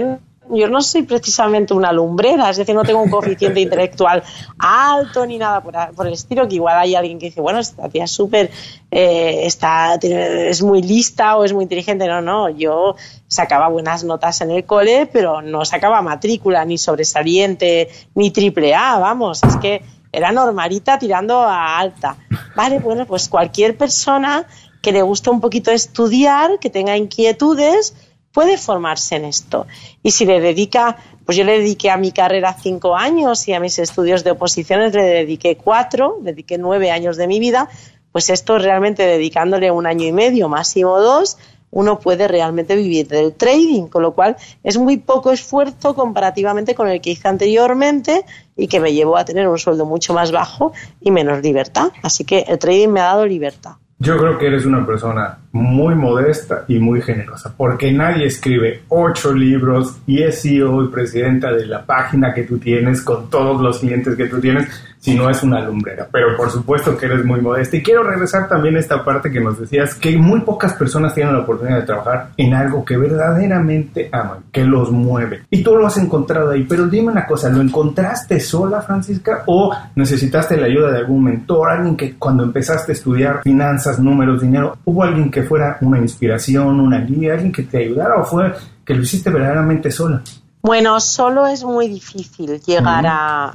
yo 0.50 0.67
no 0.67 0.81
soy 0.81 1.03
precisamente 1.03 1.74
una 1.74 1.91
lumbrera, 1.91 2.50
es 2.50 2.57
decir, 2.57 2.75
no 2.75 2.83
tengo 2.83 3.01
un 3.01 3.10
coeficiente 3.10 3.60
intelectual 3.62 4.24
alto 4.57 5.25
ni 5.25 5.38
nada 5.38 5.62
por, 5.62 6.07
el 6.07 6.13
estilo, 6.13 6.48
que 6.48 6.55
igual 6.55 6.77
hay 6.77 6.95
alguien 6.95 7.19
que 7.19 7.27
dice, 7.27 7.41
bueno, 7.41 7.60
esta 7.60 7.88
tía 7.89 8.05
es 8.05 8.12
súper, 8.12 8.50
eh, 8.89 9.41
está, 9.45 9.95
es 9.95 10.62
muy 10.62 10.81
lista 10.81 11.38
o 11.38 11.45
es 11.45 11.53
muy 11.53 11.63
inteligente. 11.63 12.07
No, 12.07 12.21
no, 12.21 12.50
yo 12.50 12.95
sacaba 13.27 13.67
buenas 13.69 14.03
notas 14.03 14.41
en 14.41 14.51
el 14.51 14.65
cole, 14.65 15.07
pero 15.12 15.41
no 15.41 15.63
sacaba 15.63 16.01
matrícula, 16.01 16.65
ni 16.65 16.77
sobresaliente, 16.77 17.89
ni 18.15 18.31
triple 18.31 18.74
A, 18.75 18.98
vamos, 19.00 19.43
es 19.43 19.55
que 19.57 19.81
era 20.12 20.31
normalita 20.31 21.00
tirando 21.00 21.39
a 21.39 21.77
alta. 21.77 22.17
Vale, 22.55 22.79
bueno, 22.79 23.05
pues 23.05 23.29
cualquier 23.29 23.77
persona 23.77 24.45
que 24.81 24.91
le 24.91 25.01
gusta 25.01 25.31
un 25.31 25.39
poquito 25.39 25.71
estudiar, 25.71 26.60
que 26.60 26.69
tenga 26.69 26.98
inquietudes, 26.98 27.95
puede 28.33 28.57
formarse 28.57 29.15
en 29.15 29.25
esto. 29.25 29.67
Y 30.03 30.11
si 30.11 30.25
le 30.25 30.39
dedica, 30.39 30.97
pues 31.25 31.38
yo 31.38 31.43
le 31.43 31.59
dediqué 31.59 31.89
a 31.89 31.97
mi 31.97 32.11
carrera 32.11 32.53
cinco 32.53 32.95
años 32.95 33.47
y 33.47 33.53
a 33.53 33.59
mis 33.59 33.79
estudios 33.79 34.23
de 34.23 34.31
oposiciones 34.31 34.93
le 34.93 35.03
dediqué 35.03 35.57
cuatro, 35.57 36.17
dediqué 36.21 36.57
nueve 36.57 36.91
años 36.91 37.17
de 37.17 37.27
mi 37.27 37.39
vida, 37.39 37.69
pues 38.11 38.29
esto 38.29 38.57
realmente 38.57 39.03
dedicándole 39.03 39.71
un 39.71 39.85
año 39.85 40.05
y 40.05 40.11
medio, 40.11 40.50
máximo 40.50 41.00
dos, 41.00 41.38
uno 41.71 42.00
puede 42.00 42.27
realmente 42.27 42.75
vivir 42.75 43.07
del 43.07 43.33
trading, 43.33 43.88
con 43.88 44.03
lo 44.03 44.13
cual 44.13 44.35
es 44.61 44.77
muy 44.77 44.97
poco 44.97 45.31
esfuerzo 45.31 45.95
comparativamente 45.95 46.75
con 46.75 46.89
el 46.89 47.00
que 47.00 47.11
hice 47.11 47.29
anteriormente 47.29 48.25
y 48.58 48.67
que 48.67 48.82
me 48.82 48.93
llevó 48.93 49.15
a 49.15 49.23
tener 49.23 49.47
un 49.47 49.58
sueldo 49.58 49.86
mucho 49.86 50.13
más 50.13 50.32
bajo 50.32 50.73
y 50.99 51.12
menos 51.12 51.41
libertad. 51.41 51.91
Así 52.03 52.25
que 52.25 52.39
el 52.39 52.60
trading 52.60 52.89
me 52.89 52.99
ha 52.99 53.06
dado 53.06 53.25
libertad. 53.25 53.75
Yo 53.99 54.17
creo 54.17 54.38
que 54.38 54.47
eres 54.47 54.65
una 54.65 54.86
persona 54.86 55.39
muy 55.51 55.95
modesta 55.95 56.65
y 56.67 56.79
muy 56.79 57.01
generosa, 57.01 57.53
porque 57.55 57.91
nadie 57.91 58.25
escribe 58.25 58.81
ocho 58.87 59.33
libros 59.33 59.97
y 60.07 60.23
es 60.23 60.41
CEO 60.41 60.83
y 60.85 60.87
presidenta 60.87 61.51
de 61.51 61.65
la 61.65 61.85
página 61.85 62.33
que 62.33 62.43
tú 62.43 62.57
tienes 62.57 63.01
con 63.01 63.29
todos 63.29 63.61
los 63.61 63.79
clientes 63.79 64.15
que 64.15 64.27
tú 64.27 64.39
tienes 64.39 64.67
si 65.01 65.15
no 65.15 65.29
es 65.29 65.41
una 65.43 65.59
lumbrera. 65.61 66.07
Pero 66.11 66.37
por 66.37 66.49
supuesto 66.49 66.95
que 66.95 67.07
eres 67.07 67.25
muy 67.25 67.41
modesta. 67.41 67.75
Y 67.75 67.81
quiero 67.81 68.03
regresar 68.03 68.47
también 68.47 68.75
a 68.77 68.79
esta 68.79 69.03
parte 69.03 69.31
que 69.31 69.41
nos 69.41 69.59
decías, 69.59 69.95
que 69.95 70.15
muy 70.17 70.41
pocas 70.41 70.73
personas 70.73 71.13
tienen 71.13 71.33
la 71.33 71.39
oportunidad 71.39 71.79
de 71.79 71.85
trabajar 71.85 72.29
en 72.37 72.53
algo 72.53 72.85
que 72.85 72.97
verdaderamente 72.97 74.09
aman, 74.11 74.43
que 74.51 74.63
los 74.63 74.91
mueve. 74.91 75.41
Y 75.49 75.63
tú 75.63 75.75
lo 75.75 75.87
has 75.87 75.97
encontrado 75.97 76.51
ahí. 76.51 76.65
Pero 76.69 76.85
dime 76.85 77.11
una 77.11 77.25
cosa, 77.25 77.49
¿lo 77.49 77.61
encontraste 77.61 78.39
sola, 78.39 78.81
Francisca? 78.81 79.43
¿O 79.47 79.75
necesitaste 79.95 80.55
la 80.55 80.67
ayuda 80.67 80.91
de 80.91 80.99
algún 80.99 81.23
mentor? 81.23 81.71
¿Alguien 81.71 81.97
que 81.97 82.13
cuando 82.13 82.43
empezaste 82.43 82.91
a 82.91 82.93
estudiar 82.93 83.41
finanzas, 83.41 83.99
números, 83.99 84.41
dinero, 84.41 84.77
hubo 84.85 85.03
alguien 85.03 85.31
que 85.31 85.40
fuera 85.43 85.77
una 85.82 85.99
inspiración, 85.99 86.80
una 86.80 87.01
guía, 87.01 87.34
alguien 87.34 87.51
que 87.51 87.63
te 87.63 87.80
ayudara 87.80 88.15
o 88.15 88.23
fue 88.23 88.54
que 88.86 88.93
lo 88.93 89.01
hiciste 89.01 89.30
verdaderamente 89.30 89.91
sola? 89.91 90.21
Bueno, 90.63 90.99
solo 90.99 91.47
es 91.47 91.63
muy 91.63 91.88
difícil 91.88 92.62
llegar 92.62 93.04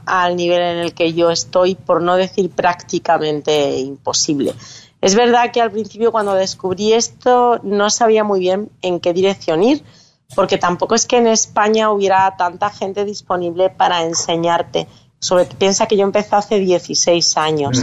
al 0.04 0.36
nivel 0.36 0.60
en 0.60 0.78
el 0.78 0.92
que 0.92 1.12
yo 1.12 1.30
estoy, 1.30 1.76
por 1.76 2.02
no 2.02 2.16
decir 2.16 2.50
prácticamente 2.50 3.78
imposible. 3.78 4.54
Es 5.00 5.14
verdad 5.14 5.52
que 5.52 5.60
al 5.60 5.70
principio 5.70 6.10
cuando 6.10 6.34
descubrí 6.34 6.92
esto 6.92 7.60
no 7.62 7.90
sabía 7.90 8.24
muy 8.24 8.40
bien 8.40 8.70
en 8.82 8.98
qué 8.98 9.12
dirección 9.12 9.62
ir, 9.62 9.84
porque 10.34 10.58
tampoco 10.58 10.96
es 10.96 11.06
que 11.06 11.18
en 11.18 11.28
España 11.28 11.92
hubiera 11.92 12.36
tanta 12.36 12.70
gente 12.70 13.04
disponible 13.04 13.70
para 13.70 14.02
enseñarte. 14.02 14.88
Sobre, 15.20 15.44
piensa 15.44 15.86
que 15.86 15.96
yo 15.96 16.02
empecé 16.02 16.34
hace 16.34 16.58
16 16.58 17.36
años. 17.36 17.82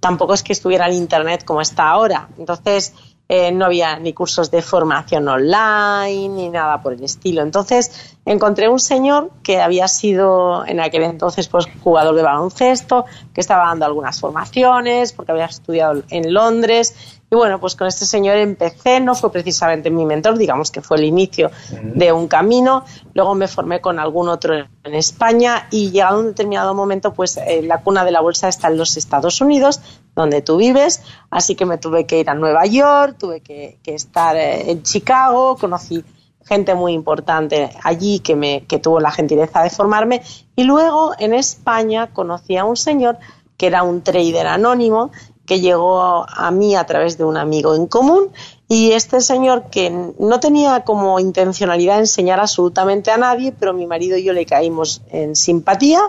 Tampoco 0.00 0.32
es 0.32 0.42
que 0.42 0.54
estuviera 0.54 0.88
en 0.88 0.94
Internet 0.94 1.44
como 1.44 1.60
está 1.60 1.90
ahora. 1.90 2.28
Entonces, 2.38 2.94
eh, 3.34 3.50
no 3.50 3.64
había 3.64 3.98
ni 3.98 4.12
cursos 4.12 4.50
de 4.50 4.60
formación 4.60 5.26
online 5.26 6.28
ni 6.28 6.50
nada 6.50 6.82
por 6.82 6.92
el 6.92 7.02
estilo. 7.02 7.40
Entonces 7.40 8.14
encontré 8.26 8.68
un 8.68 8.78
señor 8.78 9.30
que 9.42 9.58
había 9.58 9.88
sido 9.88 10.66
en 10.66 10.80
aquel 10.80 11.04
entonces 11.04 11.48
pues 11.48 11.66
jugador 11.82 12.14
de 12.14 12.20
baloncesto, 12.20 13.06
que 13.32 13.40
estaba 13.40 13.68
dando 13.68 13.86
algunas 13.86 14.20
formaciones 14.20 15.14
porque 15.14 15.32
había 15.32 15.46
estudiado 15.46 16.02
en 16.10 16.34
Londres 16.34 17.21
y 17.32 17.34
bueno, 17.34 17.58
pues 17.58 17.76
con 17.76 17.86
este 17.86 18.04
señor 18.04 18.36
empecé, 18.36 19.00
no 19.00 19.14
fue 19.14 19.32
precisamente 19.32 19.88
mi 19.88 20.04
mentor, 20.04 20.36
digamos 20.36 20.70
que 20.70 20.82
fue 20.82 20.98
el 20.98 21.04
inicio 21.04 21.50
de 21.82 22.12
un 22.12 22.28
camino. 22.28 22.84
Luego 23.14 23.34
me 23.34 23.48
formé 23.48 23.80
con 23.80 23.98
algún 23.98 24.28
otro 24.28 24.54
en 24.54 24.94
España 24.94 25.66
y 25.70 25.90
llegado 25.90 26.18
a 26.18 26.20
un 26.20 26.26
determinado 26.26 26.74
momento, 26.74 27.14
pues 27.14 27.38
eh, 27.38 27.62
la 27.62 27.80
cuna 27.80 28.04
de 28.04 28.10
la 28.10 28.20
bolsa 28.20 28.48
está 28.48 28.68
en 28.68 28.76
los 28.76 28.98
Estados 28.98 29.40
Unidos, 29.40 29.80
donde 30.14 30.42
tú 30.42 30.58
vives, 30.58 31.02
así 31.30 31.54
que 31.54 31.64
me 31.64 31.78
tuve 31.78 32.04
que 32.04 32.20
ir 32.20 32.28
a 32.28 32.34
Nueva 32.34 32.66
York, 32.66 33.16
tuve 33.18 33.40
que, 33.40 33.78
estar 33.82 34.36
eh, 34.36 34.70
en 34.70 34.82
Chicago, 34.82 35.56
conocí 35.56 36.04
gente 36.44 36.74
muy 36.74 36.92
importante 36.92 37.70
allí 37.82 38.18
que, 38.18 38.36
me, 38.36 38.66
que 38.66 38.78
tuvo 38.78 39.00
la 39.00 39.10
gentileza 39.10 39.62
de 39.62 39.70
formarme. 39.70 40.20
Y 40.54 40.64
luego 40.64 41.14
en 41.18 41.32
España 41.32 42.08
conocí 42.12 42.58
a 42.58 42.66
un 42.66 42.76
señor 42.76 43.16
que 43.56 43.68
era 43.68 43.84
un 43.84 44.02
trader 44.02 44.48
anónimo 44.48 45.12
que 45.46 45.60
llegó 45.60 46.24
a 46.28 46.50
mí 46.50 46.76
a 46.76 46.84
través 46.84 47.18
de 47.18 47.24
un 47.24 47.36
amigo 47.36 47.74
en 47.74 47.86
común 47.86 48.30
y 48.72 48.92
este 48.92 49.20
señor 49.20 49.64
que 49.70 49.90
no 49.90 50.40
tenía 50.40 50.80
como 50.80 51.20
intencionalidad 51.20 51.98
enseñar 51.98 52.40
absolutamente 52.40 53.10
a 53.10 53.18
nadie, 53.18 53.52
pero 53.52 53.74
mi 53.74 53.86
marido 53.86 54.16
y 54.16 54.24
yo 54.24 54.32
le 54.32 54.46
caímos 54.46 55.02
en 55.10 55.36
simpatía 55.36 56.00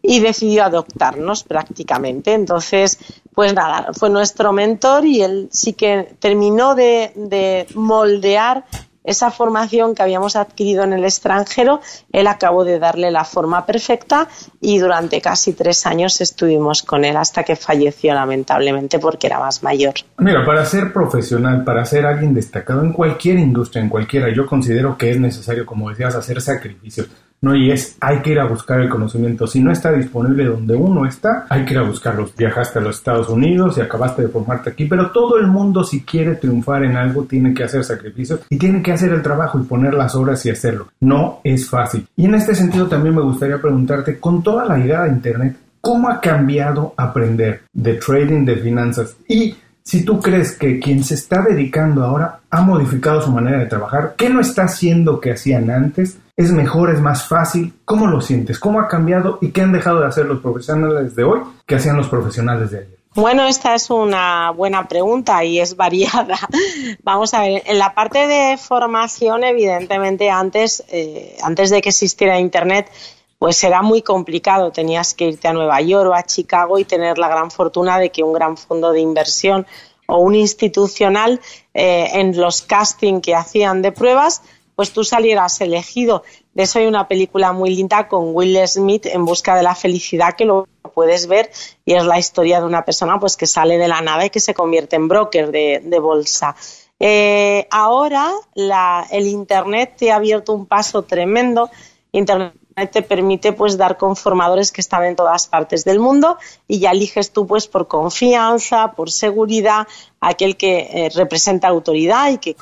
y 0.00 0.20
decidió 0.20 0.64
adoptarnos 0.64 1.44
prácticamente. 1.44 2.32
Entonces, 2.32 2.98
pues 3.34 3.52
nada, 3.52 3.88
fue 3.92 4.08
nuestro 4.08 4.54
mentor 4.54 5.04
y 5.04 5.20
él 5.20 5.48
sí 5.52 5.74
que 5.74 6.16
terminó 6.18 6.74
de, 6.74 7.12
de 7.16 7.66
moldear 7.74 8.64
esa 9.06 9.30
formación 9.30 9.94
que 9.94 10.02
habíamos 10.02 10.36
adquirido 10.36 10.84
en 10.84 10.92
el 10.92 11.04
extranjero, 11.04 11.80
él 12.12 12.26
acabó 12.26 12.64
de 12.64 12.78
darle 12.78 13.10
la 13.10 13.24
forma 13.24 13.64
perfecta 13.64 14.28
y 14.60 14.78
durante 14.78 15.20
casi 15.20 15.52
tres 15.52 15.86
años 15.86 16.20
estuvimos 16.20 16.82
con 16.82 17.04
él 17.04 17.16
hasta 17.16 17.44
que 17.44 17.56
falleció 17.56 18.12
lamentablemente 18.14 18.98
porque 18.98 19.28
era 19.28 19.38
más 19.38 19.62
mayor. 19.62 19.94
Mira, 20.18 20.44
para 20.44 20.64
ser 20.64 20.92
profesional, 20.92 21.64
para 21.64 21.84
ser 21.84 22.04
alguien 22.04 22.34
destacado 22.34 22.82
en 22.82 22.92
cualquier 22.92 23.38
industria, 23.38 23.82
en 23.82 23.88
cualquiera, 23.88 24.28
yo 24.34 24.46
considero 24.46 24.98
que 24.98 25.10
es 25.10 25.20
necesario, 25.20 25.64
como 25.64 25.88
decías, 25.88 26.14
hacer 26.14 26.40
sacrificios. 26.40 27.08
¿No? 27.40 27.54
Y 27.54 27.70
es, 27.70 27.96
hay 28.00 28.20
que 28.20 28.32
ir 28.32 28.40
a 28.40 28.46
buscar 28.46 28.80
el 28.80 28.88
conocimiento. 28.88 29.46
Si 29.46 29.60
no 29.60 29.70
está 29.70 29.92
disponible 29.92 30.44
donde 30.44 30.74
uno 30.74 31.06
está, 31.06 31.46
hay 31.48 31.64
que 31.64 31.74
ir 31.74 31.78
a 31.78 31.82
buscarlo. 31.82 32.28
Viajaste 32.36 32.78
a 32.78 32.82
los 32.82 32.96
Estados 32.96 33.28
Unidos 33.28 33.78
y 33.78 33.80
acabaste 33.80 34.22
de 34.22 34.28
formarte 34.28 34.70
aquí, 34.70 34.86
pero 34.86 35.10
todo 35.10 35.38
el 35.38 35.46
mundo 35.46 35.84
si 35.84 36.02
quiere 36.02 36.36
triunfar 36.36 36.84
en 36.84 36.96
algo 36.96 37.24
tiene 37.24 37.54
que 37.54 37.64
hacer 37.64 37.84
sacrificios 37.84 38.40
y 38.48 38.56
tiene 38.56 38.82
que 38.82 38.92
hacer 38.92 39.12
el 39.12 39.22
trabajo 39.22 39.58
y 39.58 39.64
poner 39.64 39.94
las 39.94 40.14
obras 40.14 40.44
y 40.46 40.50
hacerlo. 40.50 40.88
No 41.00 41.40
es 41.44 41.68
fácil. 41.68 42.06
Y 42.16 42.24
en 42.24 42.34
este 42.34 42.54
sentido 42.54 42.86
también 42.86 43.14
me 43.14 43.22
gustaría 43.22 43.60
preguntarte, 43.60 44.18
con 44.18 44.42
toda 44.42 44.64
la 44.64 44.78
idea 44.78 45.02
de 45.02 45.10
Internet, 45.10 45.56
¿cómo 45.80 46.08
ha 46.08 46.20
cambiado 46.20 46.94
aprender 46.96 47.62
de 47.72 47.94
trading, 47.94 48.44
de 48.44 48.56
finanzas? 48.56 49.16
Y 49.28 49.54
si 49.86 50.04
tú 50.04 50.20
crees 50.20 50.58
que 50.58 50.80
quien 50.80 51.04
se 51.04 51.14
está 51.14 51.42
dedicando 51.42 52.02
ahora 52.02 52.40
ha 52.50 52.60
modificado 52.60 53.22
su 53.22 53.30
manera 53.30 53.60
de 53.60 53.66
trabajar, 53.66 54.14
¿qué 54.18 54.28
no 54.28 54.40
está 54.40 54.64
haciendo 54.64 55.20
que 55.20 55.30
hacían 55.30 55.70
antes? 55.70 56.18
¿Es 56.36 56.50
mejor? 56.50 56.90
¿Es 56.90 57.00
más 57.00 57.28
fácil? 57.28 57.72
¿Cómo 57.84 58.08
lo 58.08 58.20
sientes? 58.20 58.58
¿Cómo 58.58 58.80
ha 58.80 58.88
cambiado 58.88 59.38
y 59.40 59.52
qué 59.52 59.62
han 59.62 59.72
dejado 59.72 60.00
de 60.00 60.08
hacer 60.08 60.26
los 60.26 60.40
profesionales 60.40 61.14
de 61.14 61.22
hoy 61.22 61.40
que 61.64 61.76
hacían 61.76 61.96
los 61.96 62.08
profesionales 62.08 62.72
de 62.72 62.78
ayer? 62.78 62.96
Bueno, 63.14 63.46
esta 63.46 63.76
es 63.76 63.88
una 63.88 64.50
buena 64.50 64.88
pregunta 64.88 65.44
y 65.44 65.60
es 65.60 65.76
variada. 65.76 66.36
Vamos 67.04 67.32
a 67.32 67.42
ver, 67.42 67.62
en 67.64 67.78
la 67.78 67.94
parte 67.94 68.26
de 68.26 68.56
formación, 68.58 69.44
evidentemente, 69.44 70.30
antes, 70.30 70.82
eh, 70.88 71.36
antes 71.44 71.70
de 71.70 71.80
que 71.80 71.90
existiera 71.90 72.40
Internet, 72.40 72.90
pues 73.38 73.62
era 73.64 73.82
muy 73.82 74.02
complicado. 74.02 74.72
Tenías 74.72 75.14
que 75.14 75.26
irte 75.26 75.48
a 75.48 75.52
Nueva 75.52 75.80
York 75.80 76.10
o 76.10 76.14
a 76.14 76.22
Chicago 76.22 76.78
y 76.78 76.84
tener 76.84 77.18
la 77.18 77.28
gran 77.28 77.50
fortuna 77.50 77.98
de 77.98 78.10
que 78.10 78.22
un 78.22 78.32
gran 78.32 78.56
fondo 78.56 78.92
de 78.92 79.00
inversión 79.00 79.66
o 80.06 80.18
un 80.18 80.34
institucional 80.34 81.40
eh, 81.74 82.08
en 82.14 82.38
los 82.40 82.62
casting 82.62 83.20
que 83.20 83.34
hacían 83.34 83.82
de 83.82 83.92
pruebas, 83.92 84.42
pues 84.74 84.92
tú 84.92 85.04
salieras 85.04 85.60
elegido. 85.60 86.22
De 86.54 86.62
eso 86.62 86.78
hay 86.78 86.86
una 86.86 87.08
película 87.08 87.52
muy 87.52 87.74
linda 87.74 88.08
con 88.08 88.34
Will 88.34 88.56
Smith 88.68 89.06
en 89.06 89.24
busca 89.24 89.56
de 89.56 89.62
la 89.62 89.74
felicidad 89.74 90.34
que 90.36 90.44
lo 90.44 90.68
puedes 90.94 91.26
ver 91.26 91.50
y 91.84 91.94
es 91.94 92.04
la 92.04 92.18
historia 92.18 92.60
de 92.60 92.66
una 92.66 92.84
persona 92.84 93.18
pues 93.18 93.36
que 93.36 93.46
sale 93.46 93.76
de 93.78 93.88
la 93.88 94.00
nada 94.00 94.24
y 94.24 94.30
que 94.30 94.40
se 94.40 94.54
convierte 94.54 94.96
en 94.96 95.08
broker 95.08 95.50
de, 95.50 95.98
bolsa. 95.98 96.56
Eh, 96.98 97.66
ahora 97.70 98.32
el 98.54 99.26
Internet 99.26 99.94
te 99.98 100.10
ha 100.10 100.16
abierto 100.16 100.52
un 100.52 100.66
paso 100.66 101.02
tremendo. 101.02 101.70
Internet 102.12 102.54
te 102.84 103.00
permite 103.00 103.54
pues 103.54 103.78
dar 103.78 103.96
con 103.96 104.16
formadores 104.16 104.70
que 104.70 104.82
están 104.82 105.02
en 105.04 105.16
todas 105.16 105.46
partes 105.46 105.82
del 105.84 105.98
mundo 105.98 106.36
y 106.68 106.78
ya 106.78 106.90
eliges 106.90 107.32
tú 107.32 107.46
pues 107.46 107.68
por 107.68 107.88
confianza, 107.88 108.92
por 108.92 109.10
seguridad, 109.10 109.88
aquel 110.20 110.58
que 110.58 110.80
eh, 110.80 111.10
representa 111.14 111.68
autoridad 111.68 112.30
y 112.30 112.36
que, 112.36 112.54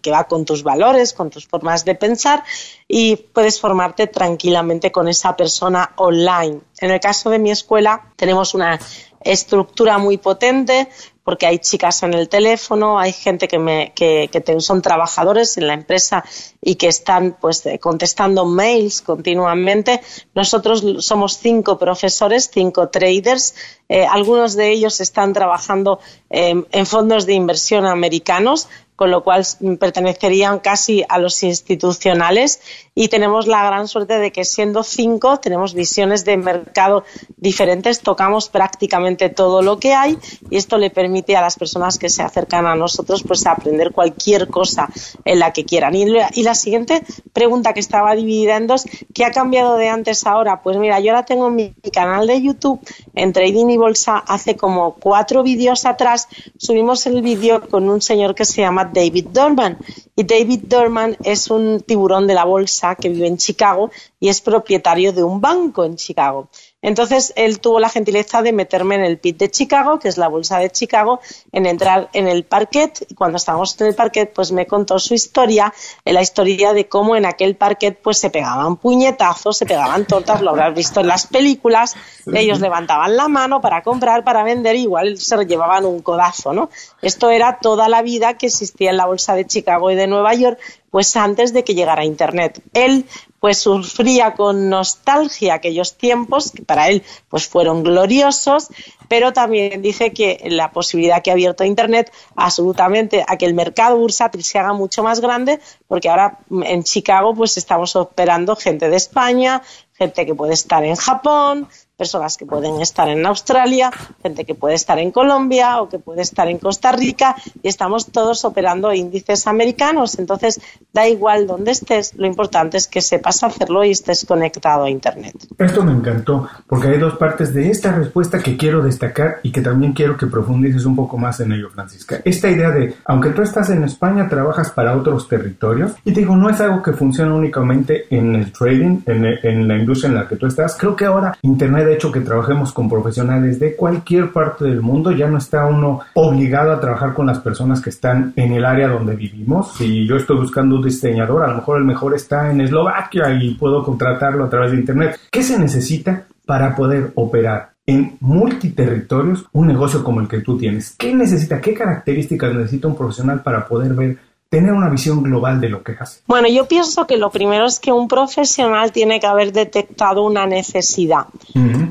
que 0.00 0.10
va 0.10 0.24
con 0.24 0.46
tus 0.46 0.62
valores, 0.62 1.12
con 1.12 1.28
tus 1.28 1.46
formas 1.46 1.84
de 1.84 1.94
pensar 1.94 2.42
y 2.88 3.16
puedes 3.16 3.60
formarte 3.60 4.06
tranquilamente 4.06 4.90
con 4.90 5.08
esa 5.08 5.36
persona 5.36 5.92
online. 5.96 6.60
En 6.80 6.90
el 6.90 7.00
caso 7.00 7.28
de 7.28 7.38
mi 7.38 7.50
escuela 7.50 8.12
tenemos 8.16 8.54
una 8.54 8.80
estructura 9.22 9.98
muy 9.98 10.16
potente 10.16 10.88
porque 11.30 11.46
hay 11.46 11.60
chicas 11.60 12.02
en 12.02 12.12
el 12.12 12.28
teléfono, 12.28 12.98
hay 12.98 13.12
gente 13.12 13.46
que, 13.46 13.60
me, 13.60 13.92
que, 13.94 14.28
son 14.58 14.82
trabajadores 14.82 15.56
en 15.58 15.68
la 15.68 15.74
empresa 15.74 16.24
y 16.60 16.74
que 16.74 16.88
están 16.88 17.36
pues 17.40 17.64
eh, 17.66 17.78
contestando 17.78 18.46
mails 18.46 19.00
continuamente. 19.00 20.00
Nosotros 20.34 20.82
somos 20.98 21.38
cinco 21.38 21.78
profesores, 21.78 22.50
cinco 22.52 22.88
traders. 22.88 23.54
Eh, 23.90 24.06
algunos 24.06 24.54
de 24.54 24.70
ellos 24.70 25.00
están 25.00 25.32
trabajando 25.32 25.98
eh, 26.30 26.64
en 26.70 26.86
fondos 26.86 27.26
de 27.26 27.34
inversión 27.34 27.84
americanos, 27.86 28.68
con 29.00 29.10
lo 29.10 29.24
cual 29.24 29.46
pertenecerían 29.78 30.58
casi 30.58 31.02
a 31.08 31.18
los 31.18 31.42
institucionales 31.42 32.60
y 32.94 33.08
tenemos 33.08 33.46
la 33.46 33.64
gran 33.64 33.88
suerte 33.88 34.18
de 34.18 34.30
que 34.30 34.44
siendo 34.44 34.82
cinco 34.82 35.38
tenemos 35.38 35.72
visiones 35.72 36.26
de 36.26 36.36
mercado 36.36 37.04
diferentes, 37.38 38.00
tocamos 38.00 38.50
prácticamente 38.50 39.30
todo 39.30 39.62
lo 39.62 39.78
que 39.78 39.94
hay 39.94 40.18
y 40.50 40.58
esto 40.58 40.76
le 40.76 40.90
permite 40.90 41.34
a 41.34 41.40
las 41.40 41.56
personas 41.56 41.98
que 41.98 42.10
se 42.10 42.22
acercan 42.22 42.66
a 42.66 42.74
nosotros 42.74 43.22
pues 43.22 43.46
aprender 43.46 43.92
cualquier 43.92 44.48
cosa 44.48 44.90
en 45.24 45.38
la 45.38 45.50
que 45.54 45.64
quieran. 45.64 45.94
Y, 45.94 46.04
la 46.42 46.54
siguiente 46.54 47.02
pregunta 47.32 47.72
que 47.72 47.80
estaba 47.80 48.14
dividida 48.14 48.58
en 48.58 48.66
dos, 48.66 48.84
¿qué 49.14 49.24
ha 49.24 49.30
cambiado 49.30 49.78
de 49.78 49.88
antes 49.88 50.26
ahora? 50.26 50.60
Pues 50.62 50.76
mira, 50.76 51.00
yo 51.00 51.12
ahora 51.12 51.24
tengo 51.24 51.48
mi 51.48 51.72
canal 51.90 52.26
de 52.26 52.42
YouTube 52.42 52.80
en 53.14 53.32
Trading 53.32 53.70
y 53.70 53.78
Bolsa 53.80 54.18
hace 54.18 54.56
como 54.56 54.94
cuatro 54.94 55.42
vídeos 55.42 55.84
atrás 55.86 56.28
subimos 56.56 57.06
el 57.06 57.22
vídeo 57.22 57.68
con 57.68 57.88
un 57.88 58.00
señor 58.00 58.34
que 58.34 58.44
se 58.44 58.60
llama 58.60 58.84
David 58.84 59.28
Dorman. 59.32 59.78
Y 60.14 60.24
David 60.24 60.60
Dorman 60.68 61.16
es 61.24 61.50
un 61.50 61.80
tiburón 61.80 62.26
de 62.26 62.34
la 62.34 62.44
bolsa 62.44 62.94
que 62.94 63.08
vive 63.08 63.26
en 63.26 63.38
Chicago 63.38 63.90
y 64.20 64.28
es 64.28 64.40
propietario 64.40 65.12
de 65.12 65.24
un 65.24 65.40
banco 65.40 65.84
en 65.84 65.96
Chicago. 65.96 66.48
Entonces, 66.82 67.32
él 67.36 67.60
tuvo 67.60 67.78
la 67.78 67.90
gentileza 67.90 68.40
de 68.40 68.52
meterme 68.52 68.94
en 68.94 69.02
el 69.02 69.18
pit 69.18 69.36
de 69.36 69.50
Chicago, 69.50 69.98
que 69.98 70.08
es 70.08 70.16
la 70.16 70.28
bolsa 70.28 70.58
de 70.58 70.70
Chicago, 70.70 71.20
en 71.52 71.66
entrar 71.66 72.08
en 72.14 72.26
el 72.26 72.44
parquet. 72.44 73.06
Y 73.08 73.14
cuando 73.14 73.36
estábamos 73.36 73.78
en 73.80 73.88
el 73.88 73.94
parquet, 73.94 74.32
pues 74.32 74.50
me 74.50 74.66
contó 74.66 74.98
su 74.98 75.12
historia, 75.12 75.74
la 76.04 76.22
historia 76.22 76.72
de 76.72 76.88
cómo 76.88 77.16
en 77.16 77.26
aquel 77.26 77.56
parquet 77.56 78.00
pues 78.00 78.18
se 78.18 78.30
pegaban 78.30 78.76
puñetazos, 78.76 79.58
se 79.58 79.66
pegaban 79.66 80.06
tortas, 80.06 80.40
lo 80.40 80.50
habrás 80.50 80.74
visto 80.74 81.00
en 81.00 81.08
las 81.08 81.26
películas. 81.26 81.96
Ellos 82.32 82.60
levantaban 82.60 83.16
la 83.16 83.28
mano 83.28 83.60
para 83.60 83.82
comprar, 83.82 84.24
para 84.24 84.42
vender, 84.42 84.76
igual 84.76 85.18
se 85.18 85.36
llevaban 85.44 85.84
un 85.84 86.00
codazo, 86.00 86.52
¿no? 86.52 86.70
Esto 87.02 87.30
era 87.30 87.58
toda 87.60 87.88
la 87.88 88.02
vida 88.02 88.38
que 88.38 88.46
existía 88.46 88.90
en 88.90 88.96
la 88.96 89.06
bolsa 89.06 89.34
de 89.34 89.46
Chicago 89.46 89.90
y 89.90 89.96
de 89.96 90.06
Nueva 90.06 90.34
York, 90.34 90.58
pues 90.90 91.14
antes 91.16 91.52
de 91.52 91.62
que 91.62 91.74
llegara 91.74 92.04
Internet. 92.04 92.62
Él 92.72 93.06
pues 93.40 93.58
sufría 93.58 94.34
con 94.34 94.68
nostalgia 94.68 95.54
aquellos 95.54 95.96
tiempos 95.96 96.52
que 96.52 96.62
para 96.62 96.88
él 96.88 97.02
pues 97.28 97.48
fueron 97.48 97.82
gloriosos, 97.82 98.68
pero 99.08 99.32
también 99.32 99.82
dice 99.82 100.12
que 100.12 100.40
la 100.44 100.70
posibilidad 100.70 101.22
que 101.22 101.30
ha 101.30 101.32
abierto 101.32 101.64
Internet 101.64 102.12
absolutamente 102.36 103.24
a 103.26 103.36
que 103.36 103.46
el 103.46 103.54
mercado 103.54 103.96
bursátil 103.96 104.44
se 104.44 104.58
haga 104.58 104.74
mucho 104.74 105.02
más 105.02 105.20
grande, 105.20 105.58
porque 105.88 106.08
ahora 106.08 106.38
en 106.50 106.84
Chicago 106.84 107.34
pues 107.34 107.56
estamos 107.56 107.96
operando 107.96 108.54
gente 108.56 108.88
de 108.88 108.96
España, 108.96 109.62
gente 109.94 110.26
que 110.26 110.34
puede 110.34 110.52
estar 110.52 110.84
en 110.84 110.96
Japón, 110.96 111.68
personas 112.00 112.38
que 112.38 112.46
pueden 112.46 112.80
estar 112.80 113.10
en 113.10 113.26
Australia, 113.26 113.90
gente 114.22 114.46
que 114.46 114.54
puede 114.54 114.74
estar 114.74 114.98
en 114.98 115.10
Colombia 115.10 115.82
o 115.82 115.90
que 115.90 115.98
puede 115.98 116.22
estar 116.22 116.48
en 116.48 116.56
Costa 116.56 116.92
Rica 116.92 117.36
y 117.62 117.68
estamos 117.68 118.06
todos 118.06 118.46
operando 118.46 118.90
índices 118.94 119.46
americanos. 119.46 120.18
Entonces, 120.18 120.62
da 120.94 121.06
igual 121.06 121.46
dónde 121.46 121.72
estés, 121.72 122.14
lo 122.14 122.26
importante 122.26 122.78
es 122.78 122.88
que 122.88 123.02
sepas 123.02 123.44
hacerlo 123.44 123.84
y 123.84 123.90
estés 123.90 124.24
conectado 124.24 124.84
a 124.84 124.90
Internet. 124.90 125.34
Esto 125.58 125.84
me 125.84 125.92
encantó 125.92 126.48
porque 126.66 126.88
hay 126.88 126.98
dos 126.98 127.18
partes 127.18 127.52
de 127.52 127.70
esta 127.70 127.92
respuesta 127.92 128.38
que 128.38 128.56
quiero 128.56 128.82
destacar 128.82 129.40
y 129.42 129.52
que 129.52 129.60
también 129.60 129.92
quiero 129.92 130.16
que 130.16 130.26
profundices 130.26 130.86
un 130.86 130.96
poco 130.96 131.18
más 131.18 131.38
en 131.40 131.52
ello, 131.52 131.68
Francisca. 131.68 132.22
Esta 132.24 132.48
idea 132.48 132.70
de, 132.70 132.94
aunque 133.04 133.28
tú 133.28 133.42
estás 133.42 133.68
en 133.68 133.84
España, 133.84 134.26
trabajas 134.26 134.70
para 134.70 134.96
otros 134.96 135.28
territorios 135.28 135.92
y 136.02 136.12
te 136.14 136.20
digo, 136.20 136.34
no 136.34 136.48
es 136.48 136.58
algo 136.62 136.82
que 136.82 136.94
funciona 136.94 137.34
únicamente 137.34 138.06
en 138.08 138.36
el 138.36 138.50
trading, 138.52 139.02
en, 139.04 139.26
en 139.42 139.68
la 139.68 139.76
industria 139.76 140.08
en 140.08 140.14
la 140.14 140.26
que 140.26 140.36
tú 140.36 140.46
estás. 140.46 140.78
Creo 140.78 140.96
que 140.96 141.04
ahora 141.04 141.36
Internet 141.42 141.89
hecho 141.92 142.12
que 142.12 142.20
trabajemos 142.20 142.72
con 142.72 142.88
profesionales 142.88 143.58
de 143.58 143.76
cualquier 143.76 144.32
parte 144.32 144.64
del 144.64 144.80
mundo. 144.80 145.12
Ya 145.12 145.28
no 145.28 145.38
está 145.38 145.66
uno 145.66 146.00
obligado 146.14 146.72
a 146.72 146.80
trabajar 146.80 147.14
con 147.14 147.26
las 147.26 147.38
personas 147.40 147.80
que 147.80 147.90
están 147.90 148.32
en 148.36 148.52
el 148.52 148.64
área 148.64 148.88
donde 148.88 149.16
vivimos. 149.16 149.74
Si 149.74 150.06
yo 150.06 150.16
estoy 150.16 150.38
buscando 150.38 150.76
un 150.76 150.82
diseñador, 150.82 151.42
a 151.42 151.48
lo 151.48 151.56
mejor 151.56 151.78
el 151.78 151.84
mejor 151.84 152.14
está 152.14 152.50
en 152.50 152.60
Eslovaquia 152.60 153.32
y 153.40 153.54
puedo 153.54 153.82
contratarlo 153.82 154.44
a 154.44 154.48
través 154.48 154.72
de 154.72 154.78
Internet. 154.78 155.20
¿Qué 155.30 155.42
se 155.42 155.58
necesita 155.58 156.26
para 156.46 156.74
poder 156.74 157.12
operar 157.14 157.70
en 157.86 158.16
multiterritorios 158.20 159.46
un 159.52 159.66
negocio 159.66 160.04
como 160.04 160.20
el 160.20 160.28
que 160.28 160.40
tú 160.40 160.56
tienes? 160.56 160.94
¿Qué 160.98 161.14
necesita? 161.14 161.60
¿Qué 161.60 161.74
características 161.74 162.54
necesita 162.54 162.88
un 162.88 162.96
profesional 162.96 163.42
para 163.42 163.66
poder 163.66 163.94
ver 163.94 164.18
tener 164.50 164.72
una 164.72 164.90
visión 164.90 165.22
global 165.22 165.60
de 165.60 165.68
lo 165.68 165.82
que 165.82 165.96
hace? 165.98 166.20
Bueno, 166.26 166.48
yo 166.48 166.66
pienso 166.66 167.06
que 167.06 167.16
lo 167.16 167.30
primero 167.30 167.66
es 167.66 167.78
que 167.78 167.92
un 167.92 168.08
profesional 168.08 168.90
tiene 168.90 169.20
que 169.20 169.26
haber 169.26 169.52
detectado 169.52 170.24
una 170.24 170.44
necesidad. 170.46 171.26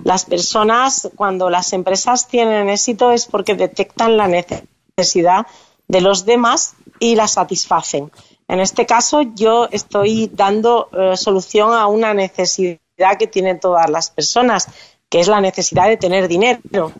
Las 0.03 0.25
personas, 0.25 1.09
cuando 1.15 1.49
las 1.49 1.71
empresas 1.73 2.27
tienen 2.27 2.69
éxito, 2.69 3.11
es 3.11 3.25
porque 3.25 3.55
detectan 3.55 4.17
la 4.17 4.27
necesidad 4.27 5.47
de 5.87 6.01
los 6.01 6.25
demás 6.25 6.75
y 6.99 7.15
la 7.15 7.27
satisfacen. 7.27 8.11
En 8.49 8.59
este 8.59 8.85
caso, 8.85 9.21
yo 9.21 9.69
estoy 9.71 10.29
dando 10.33 10.89
eh, 10.91 11.15
solución 11.15 11.73
a 11.73 11.87
una 11.87 12.13
necesidad 12.13 12.79
que 13.17 13.27
tienen 13.27 13.59
todas 13.59 13.89
las 13.89 14.09
personas, 14.09 14.67
que 15.07 15.21
es 15.21 15.27
la 15.29 15.39
necesidad 15.39 15.87
de 15.87 15.97
tener 15.97 16.27
dinero. 16.27 16.91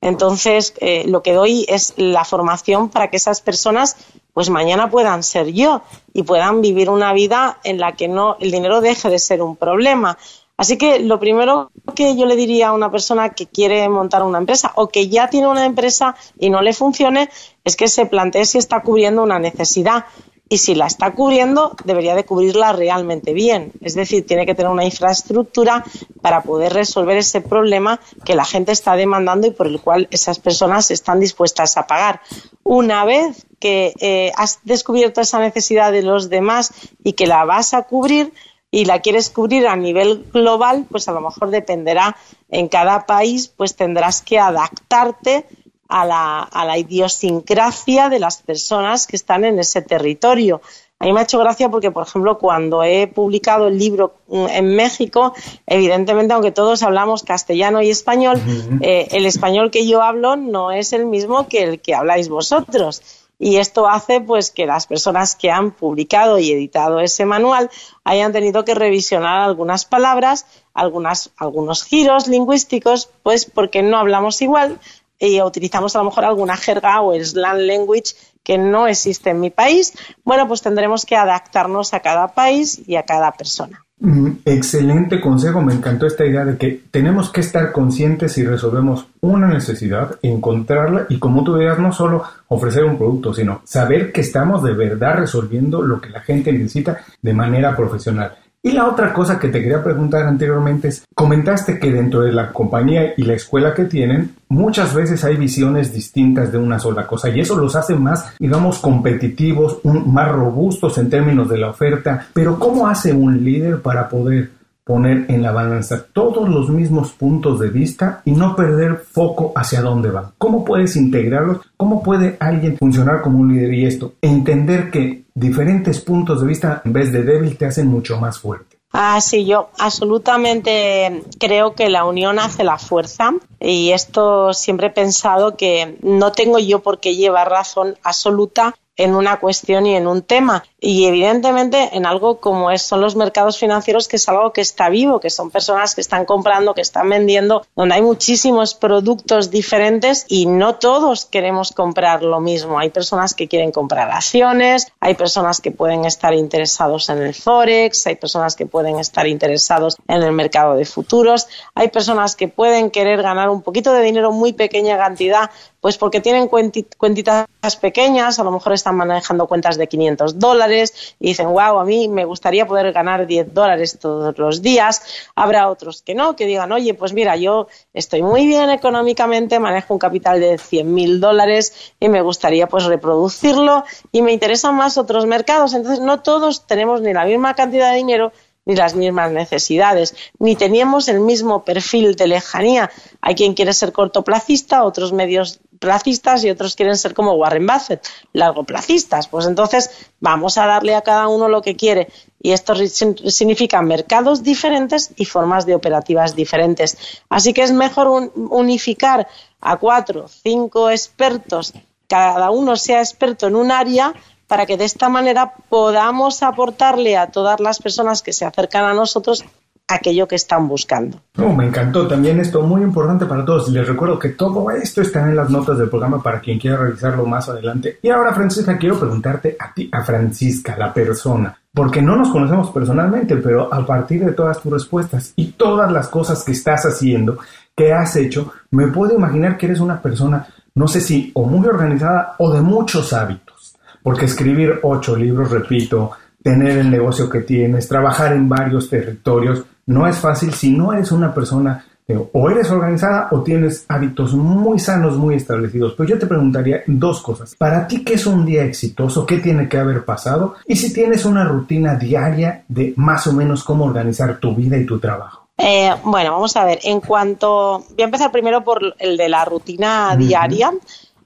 Entonces, 0.00 0.74
eh, 0.80 1.04
lo 1.08 1.22
que 1.22 1.32
doy 1.32 1.66
es 1.68 1.94
la 1.96 2.24
formación 2.24 2.88
para 2.88 3.10
que 3.10 3.16
esas 3.16 3.40
personas 3.40 3.96
pues 4.38 4.50
mañana 4.50 4.88
puedan 4.88 5.24
ser 5.24 5.52
yo 5.52 5.82
y 6.14 6.22
puedan 6.22 6.60
vivir 6.60 6.90
una 6.90 7.12
vida 7.12 7.58
en 7.64 7.78
la 7.78 7.96
que 7.96 8.06
no 8.06 8.36
el 8.38 8.52
dinero 8.52 8.80
deje 8.80 9.10
de 9.10 9.18
ser 9.18 9.42
un 9.42 9.56
problema. 9.56 10.16
Así 10.56 10.78
que 10.78 11.00
lo 11.00 11.18
primero 11.18 11.72
que 11.96 12.14
yo 12.14 12.24
le 12.24 12.36
diría 12.36 12.68
a 12.68 12.72
una 12.72 12.88
persona 12.88 13.30
que 13.30 13.46
quiere 13.46 13.88
montar 13.88 14.22
una 14.22 14.38
empresa 14.38 14.70
o 14.76 14.90
que 14.90 15.08
ya 15.08 15.28
tiene 15.28 15.48
una 15.48 15.66
empresa 15.66 16.14
y 16.38 16.50
no 16.50 16.62
le 16.62 16.72
funcione 16.72 17.28
es 17.64 17.74
que 17.74 17.88
se 17.88 18.06
plantee 18.06 18.44
si 18.44 18.58
está 18.58 18.80
cubriendo 18.80 19.24
una 19.24 19.40
necesidad. 19.40 20.04
Y 20.48 20.58
si 20.58 20.74
la 20.74 20.86
está 20.86 21.12
cubriendo, 21.12 21.76
debería 21.84 22.14
de 22.14 22.24
cubrirla 22.24 22.72
realmente 22.72 23.32
bien. 23.32 23.72
Es 23.82 23.94
decir, 23.94 24.26
tiene 24.26 24.46
que 24.46 24.54
tener 24.54 24.70
una 24.70 24.84
infraestructura 24.84 25.84
para 26.22 26.42
poder 26.42 26.72
resolver 26.72 27.18
ese 27.18 27.40
problema 27.40 28.00
que 28.24 28.34
la 28.34 28.44
gente 28.44 28.72
está 28.72 28.96
demandando 28.96 29.46
y 29.46 29.50
por 29.50 29.66
el 29.66 29.80
cual 29.80 30.08
esas 30.10 30.38
personas 30.38 30.90
están 30.90 31.20
dispuestas 31.20 31.76
a 31.76 31.86
pagar. 31.86 32.22
Una 32.62 33.04
vez 33.04 33.46
que 33.58 33.92
eh, 34.00 34.32
has 34.36 34.60
descubierto 34.64 35.20
esa 35.20 35.38
necesidad 35.38 35.92
de 35.92 36.02
los 36.02 36.30
demás 36.30 36.72
y 37.04 37.12
que 37.12 37.26
la 37.26 37.44
vas 37.44 37.74
a 37.74 37.82
cubrir, 37.82 38.32
y 38.70 38.84
la 38.84 39.00
quieres 39.00 39.30
cubrir 39.30 39.66
a 39.66 39.76
nivel 39.76 40.26
global, 40.32 40.86
pues 40.90 41.08
a 41.08 41.12
lo 41.12 41.20
mejor 41.20 41.50
dependerá 41.50 42.16
en 42.50 42.68
cada 42.68 43.06
país, 43.06 43.48
pues 43.48 43.76
tendrás 43.76 44.22
que 44.22 44.38
adaptarte 44.38 45.46
a 45.88 46.04
la, 46.04 46.40
a 46.40 46.64
la 46.64 46.78
idiosincrasia 46.78 48.08
de 48.08 48.18
las 48.18 48.42
personas 48.42 49.06
que 49.06 49.16
están 49.16 49.44
en 49.44 49.58
ese 49.58 49.82
territorio. 49.82 50.60
A 51.00 51.04
mí 51.04 51.12
me 51.12 51.20
ha 51.20 51.22
hecho 51.22 51.38
gracia 51.38 51.68
porque, 51.68 51.92
por 51.92 52.06
ejemplo, 52.06 52.38
cuando 52.38 52.82
he 52.82 53.06
publicado 53.06 53.68
el 53.68 53.78
libro 53.78 54.14
mm, 54.26 54.46
en 54.48 54.74
México, 54.74 55.32
evidentemente, 55.66 56.34
aunque 56.34 56.50
todos 56.50 56.82
hablamos 56.82 57.22
castellano 57.22 57.80
y 57.82 57.90
español, 57.90 58.40
eh, 58.80 59.06
el 59.12 59.24
español 59.24 59.70
que 59.70 59.86
yo 59.86 60.02
hablo 60.02 60.36
no 60.36 60.72
es 60.72 60.92
el 60.92 61.06
mismo 61.06 61.46
que 61.46 61.62
el 61.62 61.80
que 61.80 61.94
habláis 61.94 62.28
vosotros. 62.28 63.02
Y 63.40 63.58
esto 63.58 63.86
hace 63.86 64.20
pues 64.20 64.50
que 64.50 64.66
las 64.66 64.88
personas 64.88 65.36
que 65.36 65.52
han 65.52 65.70
publicado 65.70 66.40
y 66.40 66.50
editado 66.50 66.98
ese 66.98 67.24
manual 67.24 67.70
hayan 68.02 68.32
tenido 68.32 68.64
que 68.64 68.74
revisionar 68.74 69.38
algunas 69.42 69.84
palabras, 69.84 70.46
algunas, 70.74 71.30
algunos 71.36 71.84
giros 71.84 72.26
lingüísticos, 72.26 73.10
pues 73.22 73.44
porque 73.44 73.82
no 73.82 73.98
hablamos 73.98 74.42
igual, 74.42 74.80
y 75.18 75.40
utilizamos 75.42 75.94
a 75.94 75.98
lo 75.98 76.04
mejor 76.06 76.24
alguna 76.24 76.56
jerga 76.56 77.00
o 77.00 77.12
slang 77.14 77.66
language 77.66 78.14
que 78.42 78.58
no 78.58 78.86
existe 78.86 79.30
en 79.30 79.40
mi 79.40 79.50
país, 79.50 79.92
bueno, 80.24 80.48
pues 80.48 80.62
tendremos 80.62 81.04
que 81.04 81.16
adaptarnos 81.16 81.92
a 81.92 82.00
cada 82.00 82.28
país 82.28 82.80
y 82.86 82.96
a 82.96 83.02
cada 83.02 83.32
persona. 83.32 83.84
Mm, 84.00 84.28
excelente 84.44 85.20
consejo, 85.20 85.60
me 85.60 85.74
encantó 85.74 86.06
esta 86.06 86.24
idea 86.24 86.44
de 86.44 86.56
que 86.56 86.84
tenemos 86.90 87.30
que 87.30 87.40
estar 87.40 87.72
conscientes 87.72 88.32
si 88.32 88.44
resolvemos 88.44 89.06
una 89.20 89.48
necesidad, 89.48 90.18
encontrarla 90.22 91.06
y 91.08 91.18
como 91.18 91.42
tú 91.42 91.54
veas, 91.54 91.80
no 91.80 91.92
solo 91.92 92.22
ofrecer 92.46 92.84
un 92.84 92.96
producto, 92.96 93.34
sino 93.34 93.60
saber 93.64 94.12
que 94.12 94.20
estamos 94.20 94.62
de 94.62 94.72
verdad 94.72 95.16
resolviendo 95.16 95.82
lo 95.82 96.00
que 96.00 96.10
la 96.10 96.20
gente 96.20 96.52
necesita 96.52 97.04
de 97.20 97.34
manera 97.34 97.74
profesional. 97.74 98.36
Y 98.62 98.72
la 98.72 98.88
otra 98.88 99.12
cosa 99.12 99.38
que 99.38 99.48
te 99.48 99.62
quería 99.62 99.82
preguntar 99.84 100.26
anteriormente 100.26 100.88
es, 100.88 101.04
comentaste 101.14 101.78
que 101.78 101.92
dentro 101.92 102.22
de 102.22 102.32
la 102.32 102.52
compañía 102.52 103.14
y 103.16 103.22
la 103.22 103.34
escuela 103.34 103.72
que 103.72 103.84
tienen, 103.84 104.34
muchas 104.48 104.94
veces 104.94 105.22
hay 105.24 105.36
visiones 105.36 105.92
distintas 105.92 106.50
de 106.50 106.58
una 106.58 106.80
sola 106.80 107.06
cosa 107.06 107.28
y 107.28 107.38
eso 107.38 107.56
los 107.56 107.76
hace 107.76 107.94
más, 107.94 108.34
digamos, 108.38 108.80
competitivos, 108.80 109.78
más 109.84 110.32
robustos 110.32 110.98
en 110.98 111.08
términos 111.08 111.48
de 111.48 111.58
la 111.58 111.70
oferta. 111.70 112.26
Pero 112.32 112.58
¿cómo 112.58 112.88
hace 112.88 113.12
un 113.12 113.44
líder 113.44 113.80
para 113.80 114.08
poder 114.08 114.57
poner 114.88 115.26
en 115.28 115.42
la 115.42 115.52
balanza 115.52 116.06
todos 116.14 116.48
los 116.48 116.70
mismos 116.70 117.12
puntos 117.12 117.60
de 117.60 117.68
vista 117.68 118.22
y 118.24 118.32
no 118.32 118.56
perder 118.56 118.96
foco 118.96 119.52
hacia 119.54 119.82
dónde 119.82 120.10
van. 120.10 120.30
¿Cómo 120.38 120.64
puedes 120.64 120.96
integrarlos? 120.96 121.58
¿Cómo 121.76 122.02
puede 122.02 122.38
alguien 122.40 122.78
funcionar 122.78 123.20
como 123.20 123.38
un 123.38 123.52
líder 123.52 123.74
y 123.74 123.84
esto? 123.84 124.14
Entender 124.22 124.90
que 124.90 125.24
diferentes 125.34 126.00
puntos 126.00 126.40
de 126.40 126.46
vista 126.46 126.80
en 126.86 126.94
vez 126.94 127.12
de 127.12 127.22
débil 127.22 127.58
te 127.58 127.66
hacen 127.66 127.86
mucho 127.86 128.18
más 128.18 128.38
fuerte. 128.38 128.78
Ah, 128.90 129.20
sí, 129.20 129.44
yo 129.44 129.68
absolutamente 129.78 131.22
creo 131.38 131.74
que 131.74 131.90
la 131.90 132.06
unión 132.06 132.38
hace 132.38 132.64
la 132.64 132.78
fuerza 132.78 133.34
y 133.60 133.90
esto 133.90 134.54
siempre 134.54 134.86
he 134.86 134.90
pensado 134.90 135.58
que 135.58 135.98
no 136.00 136.32
tengo 136.32 136.58
yo 136.58 136.78
por 136.78 136.98
qué 136.98 137.14
llevar 137.14 137.50
razón 137.50 137.98
absoluta 138.02 138.74
en 138.98 139.14
una 139.14 139.40
cuestión 139.40 139.86
y 139.86 139.96
en 139.96 140.06
un 140.06 140.22
tema 140.22 140.64
y 140.80 141.06
evidentemente 141.06 141.96
en 141.96 142.06
algo 142.06 142.38
como 142.38 142.70
es, 142.70 142.82
son 142.82 143.00
los 143.00 143.16
mercados 143.16 143.58
financieros, 143.58 144.06
que 144.06 144.16
es 144.16 144.28
algo 144.28 144.52
que 144.52 144.60
está 144.60 144.88
vivo, 144.88 145.18
que 145.18 145.30
son 145.30 145.50
personas 145.50 145.94
que 145.94 146.00
están 146.00 146.24
comprando, 146.24 146.74
que 146.74 146.82
están 146.82 147.08
vendiendo, 147.08 147.66
donde 147.74 147.96
hay 147.96 148.02
muchísimos 148.02 148.74
productos 148.74 149.50
diferentes 149.50 150.24
y 150.28 150.46
no 150.46 150.76
todos 150.76 151.24
queremos 151.24 151.72
comprar 151.72 152.22
lo 152.22 152.40
mismo. 152.40 152.78
Hay 152.78 152.90
personas 152.90 153.34
que 153.34 153.48
quieren 153.48 153.72
comprar 153.72 154.10
acciones, 154.10 154.92
hay 155.00 155.14
personas 155.14 155.60
que 155.60 155.72
pueden 155.72 156.04
estar 156.04 156.32
interesados 156.32 157.08
en 157.08 157.22
el 157.22 157.34
forex, 157.34 158.06
hay 158.06 158.14
personas 158.14 158.54
que 158.54 158.66
pueden 158.66 159.00
estar 159.00 159.26
interesados 159.26 159.96
en 160.06 160.22
el 160.22 160.32
mercado 160.32 160.76
de 160.76 160.84
futuros, 160.84 161.48
hay 161.74 161.88
personas 161.88 162.36
que 162.36 162.46
pueden 162.46 162.90
querer 162.90 163.22
ganar 163.22 163.50
un 163.50 163.62
poquito 163.62 163.92
de 163.92 164.02
dinero, 164.02 164.30
muy 164.30 164.52
pequeña 164.52 164.96
cantidad, 164.96 165.50
pues 165.80 165.96
porque 165.96 166.20
tienen 166.20 166.48
cuentitas 166.48 167.46
pequeñas, 167.80 168.38
a 168.38 168.44
lo 168.44 168.50
mejor 168.50 168.72
están 168.72 168.87
manejando 168.96 169.46
cuentas 169.46 169.76
de 169.76 169.86
500 169.86 170.38
dólares 170.38 171.14
y 171.18 171.28
dicen, 171.28 171.48
wow, 171.48 171.78
a 171.78 171.84
mí 171.84 172.08
me 172.08 172.24
gustaría 172.24 172.66
poder 172.66 172.92
ganar 172.92 173.26
10 173.26 173.54
dólares 173.54 173.98
todos 174.00 174.36
los 174.38 174.62
días. 174.62 175.02
Habrá 175.34 175.68
otros 175.68 176.02
que 176.02 176.14
no, 176.14 176.36
que 176.36 176.46
digan, 176.46 176.72
oye, 176.72 176.94
pues 176.94 177.12
mira, 177.12 177.36
yo 177.36 177.68
estoy 177.92 178.22
muy 178.22 178.46
bien 178.46 178.70
económicamente, 178.70 179.58
manejo 179.58 179.94
un 179.94 179.98
capital 179.98 180.40
de 180.40 180.58
100 180.58 180.94
mil 180.94 181.20
dólares 181.20 181.94
y 182.00 182.08
me 182.08 182.22
gustaría 182.22 182.66
pues 182.68 182.84
reproducirlo 182.84 183.84
y 184.12 184.22
me 184.22 184.32
interesan 184.32 184.74
más 184.76 184.98
otros 184.98 185.26
mercados. 185.26 185.74
Entonces, 185.74 186.00
no 186.00 186.20
todos 186.20 186.66
tenemos 186.66 187.00
ni 187.00 187.12
la 187.12 187.24
misma 187.24 187.54
cantidad 187.54 187.90
de 187.90 187.96
dinero 187.96 188.32
ni 188.68 188.76
las 188.76 188.94
mismas 188.94 189.32
necesidades, 189.32 190.14
ni 190.38 190.54
teníamos 190.54 191.08
el 191.08 191.20
mismo 191.20 191.64
perfil 191.64 192.16
de 192.16 192.26
lejanía. 192.28 192.90
Hay 193.22 193.34
quien 193.34 193.54
quiere 193.54 193.72
ser 193.72 193.92
cortoplacista, 193.92 194.84
otros 194.84 195.14
medios 195.14 195.60
placistas 195.78 196.44
y 196.44 196.50
otros 196.50 196.76
quieren 196.76 196.96
ser 196.96 197.14
como 197.14 197.34
Warren 197.34 197.66
Buffett, 197.66 198.06
largoplacistas. 198.32 199.28
Pues 199.28 199.46
entonces 199.46 199.90
vamos 200.20 200.58
a 200.58 200.66
darle 200.66 200.94
a 200.94 201.02
cada 201.02 201.28
uno 201.28 201.48
lo 201.48 201.62
que 201.62 201.76
quiere. 201.76 202.08
Y 202.40 202.52
esto 202.52 202.74
significa 202.76 203.82
mercados 203.82 204.42
diferentes 204.42 205.12
y 205.16 205.24
formas 205.24 205.66
de 205.66 205.74
operativas 205.74 206.36
diferentes. 206.36 206.96
Así 207.28 207.52
que 207.52 207.62
es 207.62 207.72
mejor 207.72 208.30
unificar 208.34 209.28
a 209.60 209.76
cuatro, 209.76 210.28
cinco 210.28 210.90
expertos, 210.90 211.72
cada 212.06 212.50
uno 212.50 212.76
sea 212.76 213.00
experto 213.00 213.46
en 213.46 213.56
un 213.56 213.70
área 213.70 214.14
para 214.46 214.64
que 214.64 214.78
de 214.78 214.84
esta 214.84 215.08
manera 215.08 215.54
podamos 215.68 216.42
aportarle 216.42 217.16
a 217.16 217.30
todas 217.30 217.60
las 217.60 217.80
personas 217.80 218.22
que 218.22 218.32
se 218.32 218.46
acercan 218.46 218.84
a 218.84 218.94
nosotros 218.94 219.44
aquello 219.88 220.28
que 220.28 220.36
están 220.36 220.68
buscando. 220.68 221.20
Oh, 221.38 221.52
me 221.52 221.66
encantó 221.66 222.06
también 222.06 222.38
esto, 222.38 222.62
muy 222.62 222.82
importante 222.82 223.26
para 223.26 223.44
todos. 223.44 223.68
Les 223.70 223.86
recuerdo 223.86 224.18
que 224.18 224.30
todo 224.30 224.70
esto 224.70 225.02
está 225.02 225.28
en 225.28 225.36
las 225.36 225.50
notas 225.50 225.78
del 225.78 225.88
programa 225.88 226.22
para 226.22 226.40
quien 226.40 226.58
quiera 226.58 226.76
revisarlo 226.76 227.26
más 227.26 227.48
adelante. 227.48 227.98
Y 228.02 228.10
ahora, 228.10 228.34
Francisca, 228.34 228.78
quiero 228.78 228.98
preguntarte 228.98 229.56
a 229.58 229.72
ti, 229.72 229.88
a 229.90 230.02
Francisca, 230.02 230.76
la 230.76 230.92
persona, 230.92 231.58
porque 231.72 232.02
no 232.02 232.16
nos 232.16 232.30
conocemos 232.30 232.70
personalmente, 232.70 233.36
pero 233.36 233.72
a 233.72 233.84
partir 233.84 234.24
de 234.24 234.32
todas 234.32 234.60
tus 234.60 234.72
respuestas 234.72 235.32
y 235.36 235.52
todas 235.52 235.90
las 235.90 236.08
cosas 236.08 236.44
que 236.44 236.52
estás 236.52 236.84
haciendo, 236.84 237.38
que 237.74 237.92
has 237.92 238.14
hecho, 238.16 238.52
me 238.70 238.88
puedo 238.88 239.14
imaginar 239.14 239.56
que 239.56 239.66
eres 239.66 239.80
una 239.80 240.00
persona, 240.00 240.46
no 240.74 240.86
sé 240.86 241.00
si 241.00 241.30
o 241.34 241.44
muy 241.44 241.66
organizada 241.66 242.34
o 242.38 242.52
de 242.52 242.60
muchos 242.60 243.12
hábitos 243.12 243.58
porque 244.02 244.24
escribir 244.24 244.80
ocho 244.82 245.16
libros, 245.16 245.50
repito, 245.50 246.12
tener 246.42 246.78
el 246.78 246.90
negocio 246.90 247.28
que 247.28 247.40
tienes, 247.40 247.88
trabajar 247.88 248.32
en 248.32 248.48
varios 248.48 248.88
territorios, 248.88 249.64
no 249.88 250.06
es 250.06 250.16
fácil 250.18 250.54
si 250.54 250.70
no 250.70 250.92
eres 250.92 251.10
una 251.10 251.34
persona 251.34 251.84
o 252.32 252.48
eres 252.48 252.70
organizada 252.70 253.28
o 253.32 253.42
tienes 253.42 253.84
hábitos 253.88 254.32
muy 254.32 254.78
sanos, 254.78 255.18
muy 255.18 255.34
establecidos. 255.34 255.94
Pues 255.94 256.08
yo 256.08 256.18
te 256.18 256.26
preguntaría 256.26 256.82
dos 256.86 257.20
cosas. 257.20 257.54
Para 257.54 257.86
ti, 257.86 258.02
¿qué 258.02 258.14
es 258.14 258.26
un 258.26 258.46
día 258.46 258.64
exitoso? 258.64 259.26
¿Qué 259.26 259.38
tiene 259.38 259.68
que 259.68 259.76
haber 259.76 260.04
pasado? 260.04 260.54
Y 260.66 260.76
si 260.76 260.92
tienes 260.92 261.26
una 261.26 261.44
rutina 261.44 261.96
diaria 261.96 262.64
de 262.68 262.94
más 262.96 263.26
o 263.26 263.32
menos 263.32 263.62
cómo 263.62 263.84
organizar 263.84 264.38
tu 264.38 264.54
vida 264.54 264.78
y 264.78 264.86
tu 264.86 264.98
trabajo. 264.98 265.48
Eh, 265.58 265.92
bueno, 266.04 266.32
vamos 266.32 266.56
a 266.56 266.64
ver. 266.64 266.78
En 266.84 267.00
cuanto. 267.00 267.84
Voy 267.90 268.02
a 268.02 268.04
empezar 268.04 268.32
primero 268.32 268.64
por 268.64 268.94
el 268.98 269.16
de 269.16 269.28
la 269.28 269.44
rutina 269.44 270.16
diaria. 270.16 270.72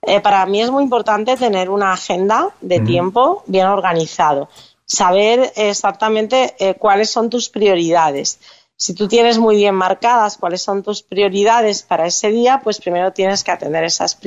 Eh, 0.05 0.21
para 0.21 0.45
mí 0.47 0.61
es 0.61 0.71
muy 0.71 0.83
importante 0.83 1.37
tener 1.37 1.71
una 1.71 1.93
agenda 1.93 2.49
de 2.61 2.81
tiempo 2.81 3.45
bien 3.47 3.69
organizado, 3.69 4.49
saber 4.93 5.53
exactamente 5.57 6.55
eh, 6.59 6.75
cuáles 6.75 7.11
son 7.11 7.31
tus 7.31 7.49
prioridades. 7.49 8.39
Si 8.77 8.95
tú 8.95 9.09
tienes 9.09 9.39
muy 9.39 9.57
bien 9.57 9.75
marcadas 9.75 10.37
cuáles 10.37 10.63
son 10.63 10.83
tus 10.83 11.03
prioridades 11.03 11.83
para 11.83 12.07
ese 12.07 12.31
día, 12.31 12.61
pues 12.63 12.79
primero 12.79 13.13
tienes 13.13 13.43
que 13.43 13.53
atender 13.53 13.85
esas 13.85 14.19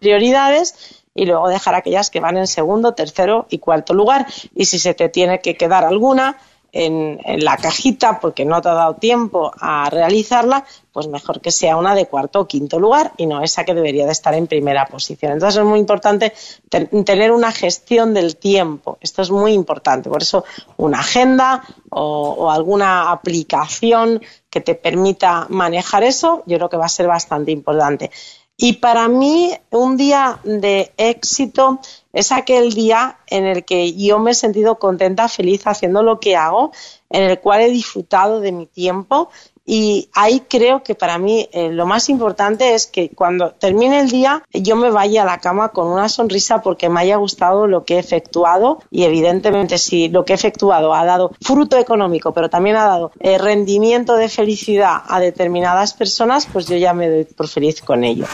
prioridades 0.00 0.74
y 1.14 1.24
luego 1.26 1.48
dejar 1.48 1.74
aquellas 1.74 2.10
que 2.10 2.20
van 2.20 2.36
en 2.36 2.46
segundo, 2.46 2.94
tercero 2.94 3.46
y 3.48 3.58
cuarto 3.58 3.94
lugar. 3.94 4.26
Y 4.54 4.66
si 4.66 4.78
se 4.78 4.92
te 4.94 5.08
tiene 5.08 5.40
que 5.40 5.56
quedar 5.56 5.84
alguna, 5.84 6.38
en, 6.72 7.20
la 7.44 7.56
cajita 7.58 8.18
porque 8.18 8.44
no 8.44 8.60
te 8.62 8.70
ha 8.70 8.74
dado 8.74 8.94
tiempo 8.94 9.52
a 9.60 9.90
realizarla, 9.90 10.64
pues 10.90 11.06
mejor 11.06 11.40
que 11.40 11.50
sea 11.50 11.76
una 11.76 11.94
de 11.94 12.06
cuarto 12.06 12.40
o 12.40 12.48
quinto 12.48 12.80
lugar 12.80 13.12
y 13.18 13.26
no 13.26 13.42
esa 13.42 13.64
que 13.64 13.74
debería 13.74 14.06
de 14.06 14.12
estar 14.12 14.34
en 14.34 14.46
primera 14.46 14.86
posición. 14.86 15.32
Entonces 15.32 15.60
es 15.60 15.66
muy 15.66 15.78
importante 15.78 16.32
tener 16.70 17.30
una 17.30 17.52
gestión 17.52 18.14
del 18.14 18.36
tiempo. 18.36 18.98
Esto 19.00 19.22
es 19.22 19.30
muy 19.30 19.52
importante. 19.52 20.08
Por 20.08 20.22
eso 20.22 20.44
una 20.78 21.00
agenda 21.00 21.62
o, 21.90 22.50
alguna 22.50 23.10
aplicación 23.10 24.22
que 24.48 24.60
te 24.60 24.74
permita 24.74 25.46
manejar 25.50 26.02
eso, 26.04 26.42
yo 26.46 26.56
creo 26.56 26.68
que 26.70 26.76
va 26.76 26.86
a 26.86 26.90
ser 26.90 27.06
bastante 27.06 27.52
importante. 27.52 28.10
Y 28.56 28.74
para 28.74 29.08
mí 29.08 29.50
un 29.70 29.96
día 29.96 30.38
de 30.44 30.92
éxito 30.96 31.80
es 32.12 32.32
aquel 32.32 32.74
día 32.74 33.18
en 33.26 33.46
el 33.46 33.64
que 33.64 33.94
yo 33.94 34.18
me 34.18 34.32
he 34.32 34.34
sentido 34.34 34.78
contenta, 34.78 35.28
feliz 35.28 35.66
haciendo 35.66 36.02
lo 36.02 36.20
que 36.20 36.36
hago, 36.36 36.70
en 37.10 37.24
el 37.24 37.40
cual 37.40 37.62
he 37.62 37.70
disfrutado 37.70 38.40
de 38.40 38.52
mi 38.52 38.66
tiempo 38.66 39.30
y 39.64 40.08
ahí 40.12 40.42
creo 40.48 40.82
que 40.82 40.94
para 40.94 41.18
mí 41.18 41.48
eh, 41.52 41.70
lo 41.70 41.86
más 41.86 42.08
importante 42.08 42.74
es 42.74 42.86
que 42.86 43.10
cuando 43.10 43.50
termine 43.50 44.00
el 44.00 44.10
día 44.10 44.42
yo 44.52 44.76
me 44.76 44.90
vaya 44.90 45.22
a 45.22 45.24
la 45.24 45.38
cama 45.38 45.68
con 45.68 45.86
una 45.86 46.08
sonrisa 46.08 46.62
porque 46.62 46.88
me 46.88 47.00
haya 47.00 47.16
gustado 47.16 47.66
lo 47.66 47.84
que 47.84 47.96
he 47.96 47.98
efectuado 47.98 48.82
y 48.90 49.04
evidentemente 49.04 49.78
si 49.78 50.08
lo 50.08 50.24
que 50.24 50.32
he 50.32 50.36
efectuado 50.36 50.94
ha 50.94 51.04
dado 51.04 51.32
fruto 51.40 51.78
económico 51.78 52.32
pero 52.32 52.50
también 52.50 52.76
ha 52.76 52.84
dado 52.84 53.12
eh, 53.20 53.38
rendimiento 53.38 54.16
de 54.16 54.28
felicidad 54.28 55.02
a 55.06 55.20
determinadas 55.20 55.94
personas 55.94 56.48
pues 56.52 56.66
yo 56.66 56.76
ya 56.76 56.92
me 56.92 57.08
doy 57.08 57.24
por 57.24 57.46
feliz 57.48 57.82
con 57.82 58.02
ello. 58.04 58.26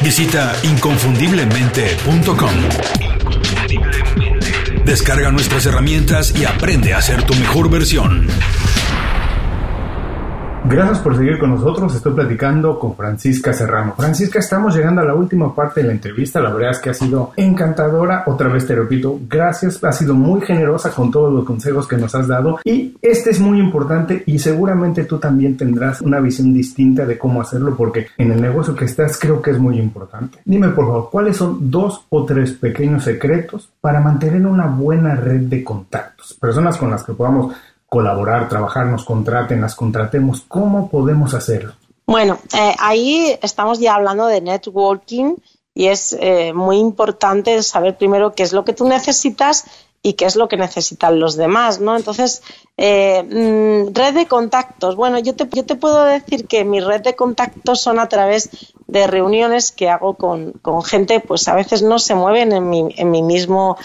Visita 0.00 0.54
inconfundiblemente.com. 0.62 2.50
Descarga 4.84 5.30
nuestras 5.30 5.64
herramientas 5.66 6.34
y 6.36 6.44
aprende 6.44 6.92
a 6.92 7.00
ser 7.00 7.22
tu 7.22 7.34
mejor 7.34 7.70
versión. 7.70 8.28
Gracias 10.66 10.98
por 11.00 11.14
seguir 11.14 11.38
con 11.38 11.50
nosotros. 11.50 11.94
Estoy 11.94 12.14
platicando 12.14 12.78
con 12.78 12.96
Francisca 12.96 13.52
Serrano. 13.52 13.92
Francisca, 13.94 14.38
estamos 14.38 14.74
llegando 14.74 15.02
a 15.02 15.04
la 15.04 15.14
última 15.14 15.54
parte 15.54 15.82
de 15.82 15.88
la 15.88 15.92
entrevista. 15.92 16.40
La 16.40 16.50
verdad 16.50 16.70
es 16.70 16.78
que 16.78 16.88
ha 16.88 16.94
sido 16.94 17.32
encantadora. 17.36 18.24
Otra 18.26 18.48
vez 18.48 18.66
te 18.66 18.74
repito, 18.74 19.20
gracias. 19.28 19.84
Ha 19.84 19.92
sido 19.92 20.14
muy 20.14 20.40
generosa 20.40 20.90
con 20.90 21.10
todos 21.10 21.32
los 21.32 21.44
consejos 21.44 21.86
que 21.86 21.98
nos 21.98 22.14
has 22.14 22.28
dado. 22.28 22.60
Y 22.64 22.96
este 23.02 23.30
es 23.30 23.40
muy 23.40 23.60
importante 23.60 24.24
y 24.24 24.38
seguramente 24.38 25.04
tú 25.04 25.18
también 25.18 25.54
tendrás 25.56 26.00
una 26.00 26.18
visión 26.18 26.54
distinta 26.54 27.04
de 27.04 27.18
cómo 27.18 27.42
hacerlo 27.42 27.76
porque 27.76 28.06
en 28.16 28.32
el 28.32 28.40
negocio 28.40 28.74
que 28.74 28.86
estás 28.86 29.18
creo 29.18 29.42
que 29.42 29.50
es 29.50 29.58
muy 29.58 29.78
importante. 29.78 30.38
Dime 30.46 30.70
por 30.70 30.86
favor, 30.86 31.08
¿cuáles 31.12 31.36
son 31.36 31.70
dos 31.70 32.06
o 32.08 32.24
tres 32.24 32.52
pequeños 32.52 33.04
secretos 33.04 33.70
para 33.82 34.00
mantener 34.00 34.46
una 34.46 34.66
buena 34.66 35.14
red 35.14 35.42
de 35.42 35.62
contactos? 35.62 36.32
Personas 36.40 36.78
con 36.78 36.90
las 36.90 37.04
que 37.04 37.12
podamos 37.12 37.54
colaborar, 37.94 38.48
trabajar, 38.48 38.86
nos 38.86 39.04
contraten, 39.04 39.60
las 39.60 39.76
contratemos, 39.76 40.42
¿cómo 40.48 40.90
podemos 40.90 41.32
hacerlo? 41.32 41.74
Bueno, 42.08 42.40
eh, 42.52 42.74
ahí 42.80 43.38
estamos 43.40 43.78
ya 43.78 43.94
hablando 43.94 44.26
de 44.26 44.40
networking 44.40 45.36
y 45.72 45.86
es 45.86 46.12
eh, 46.18 46.52
muy 46.52 46.78
importante 46.78 47.62
saber 47.62 47.96
primero 47.96 48.34
qué 48.34 48.42
es 48.42 48.52
lo 48.52 48.64
que 48.64 48.72
tú 48.72 48.88
necesitas 48.88 49.66
y 50.02 50.14
qué 50.14 50.24
es 50.24 50.34
lo 50.34 50.48
que 50.48 50.56
necesitan 50.56 51.20
los 51.20 51.36
demás, 51.36 51.78
¿no? 51.78 51.96
Entonces, 51.96 52.42
eh, 52.76 53.22
mm, 53.22 53.94
red 53.94 54.14
de 54.14 54.26
contactos. 54.26 54.96
Bueno, 54.96 55.20
yo 55.20 55.36
te, 55.36 55.48
yo 55.52 55.64
te 55.64 55.76
puedo 55.76 56.02
decir 56.02 56.48
que 56.48 56.64
mi 56.64 56.80
red 56.80 57.00
de 57.00 57.14
contactos 57.14 57.80
son 57.80 58.00
a 58.00 58.08
través 58.08 58.50
de 58.88 59.06
reuniones 59.06 59.70
que 59.70 59.88
hago 59.88 60.14
con, 60.14 60.50
con 60.62 60.82
gente, 60.82 61.20
pues 61.20 61.46
a 61.46 61.54
veces 61.54 61.82
no 61.82 62.00
se 62.00 62.16
mueven 62.16 62.50
en 62.50 62.68
mi, 62.68 62.92
en 62.96 63.12
mi 63.12 63.22
mismo 63.22 63.76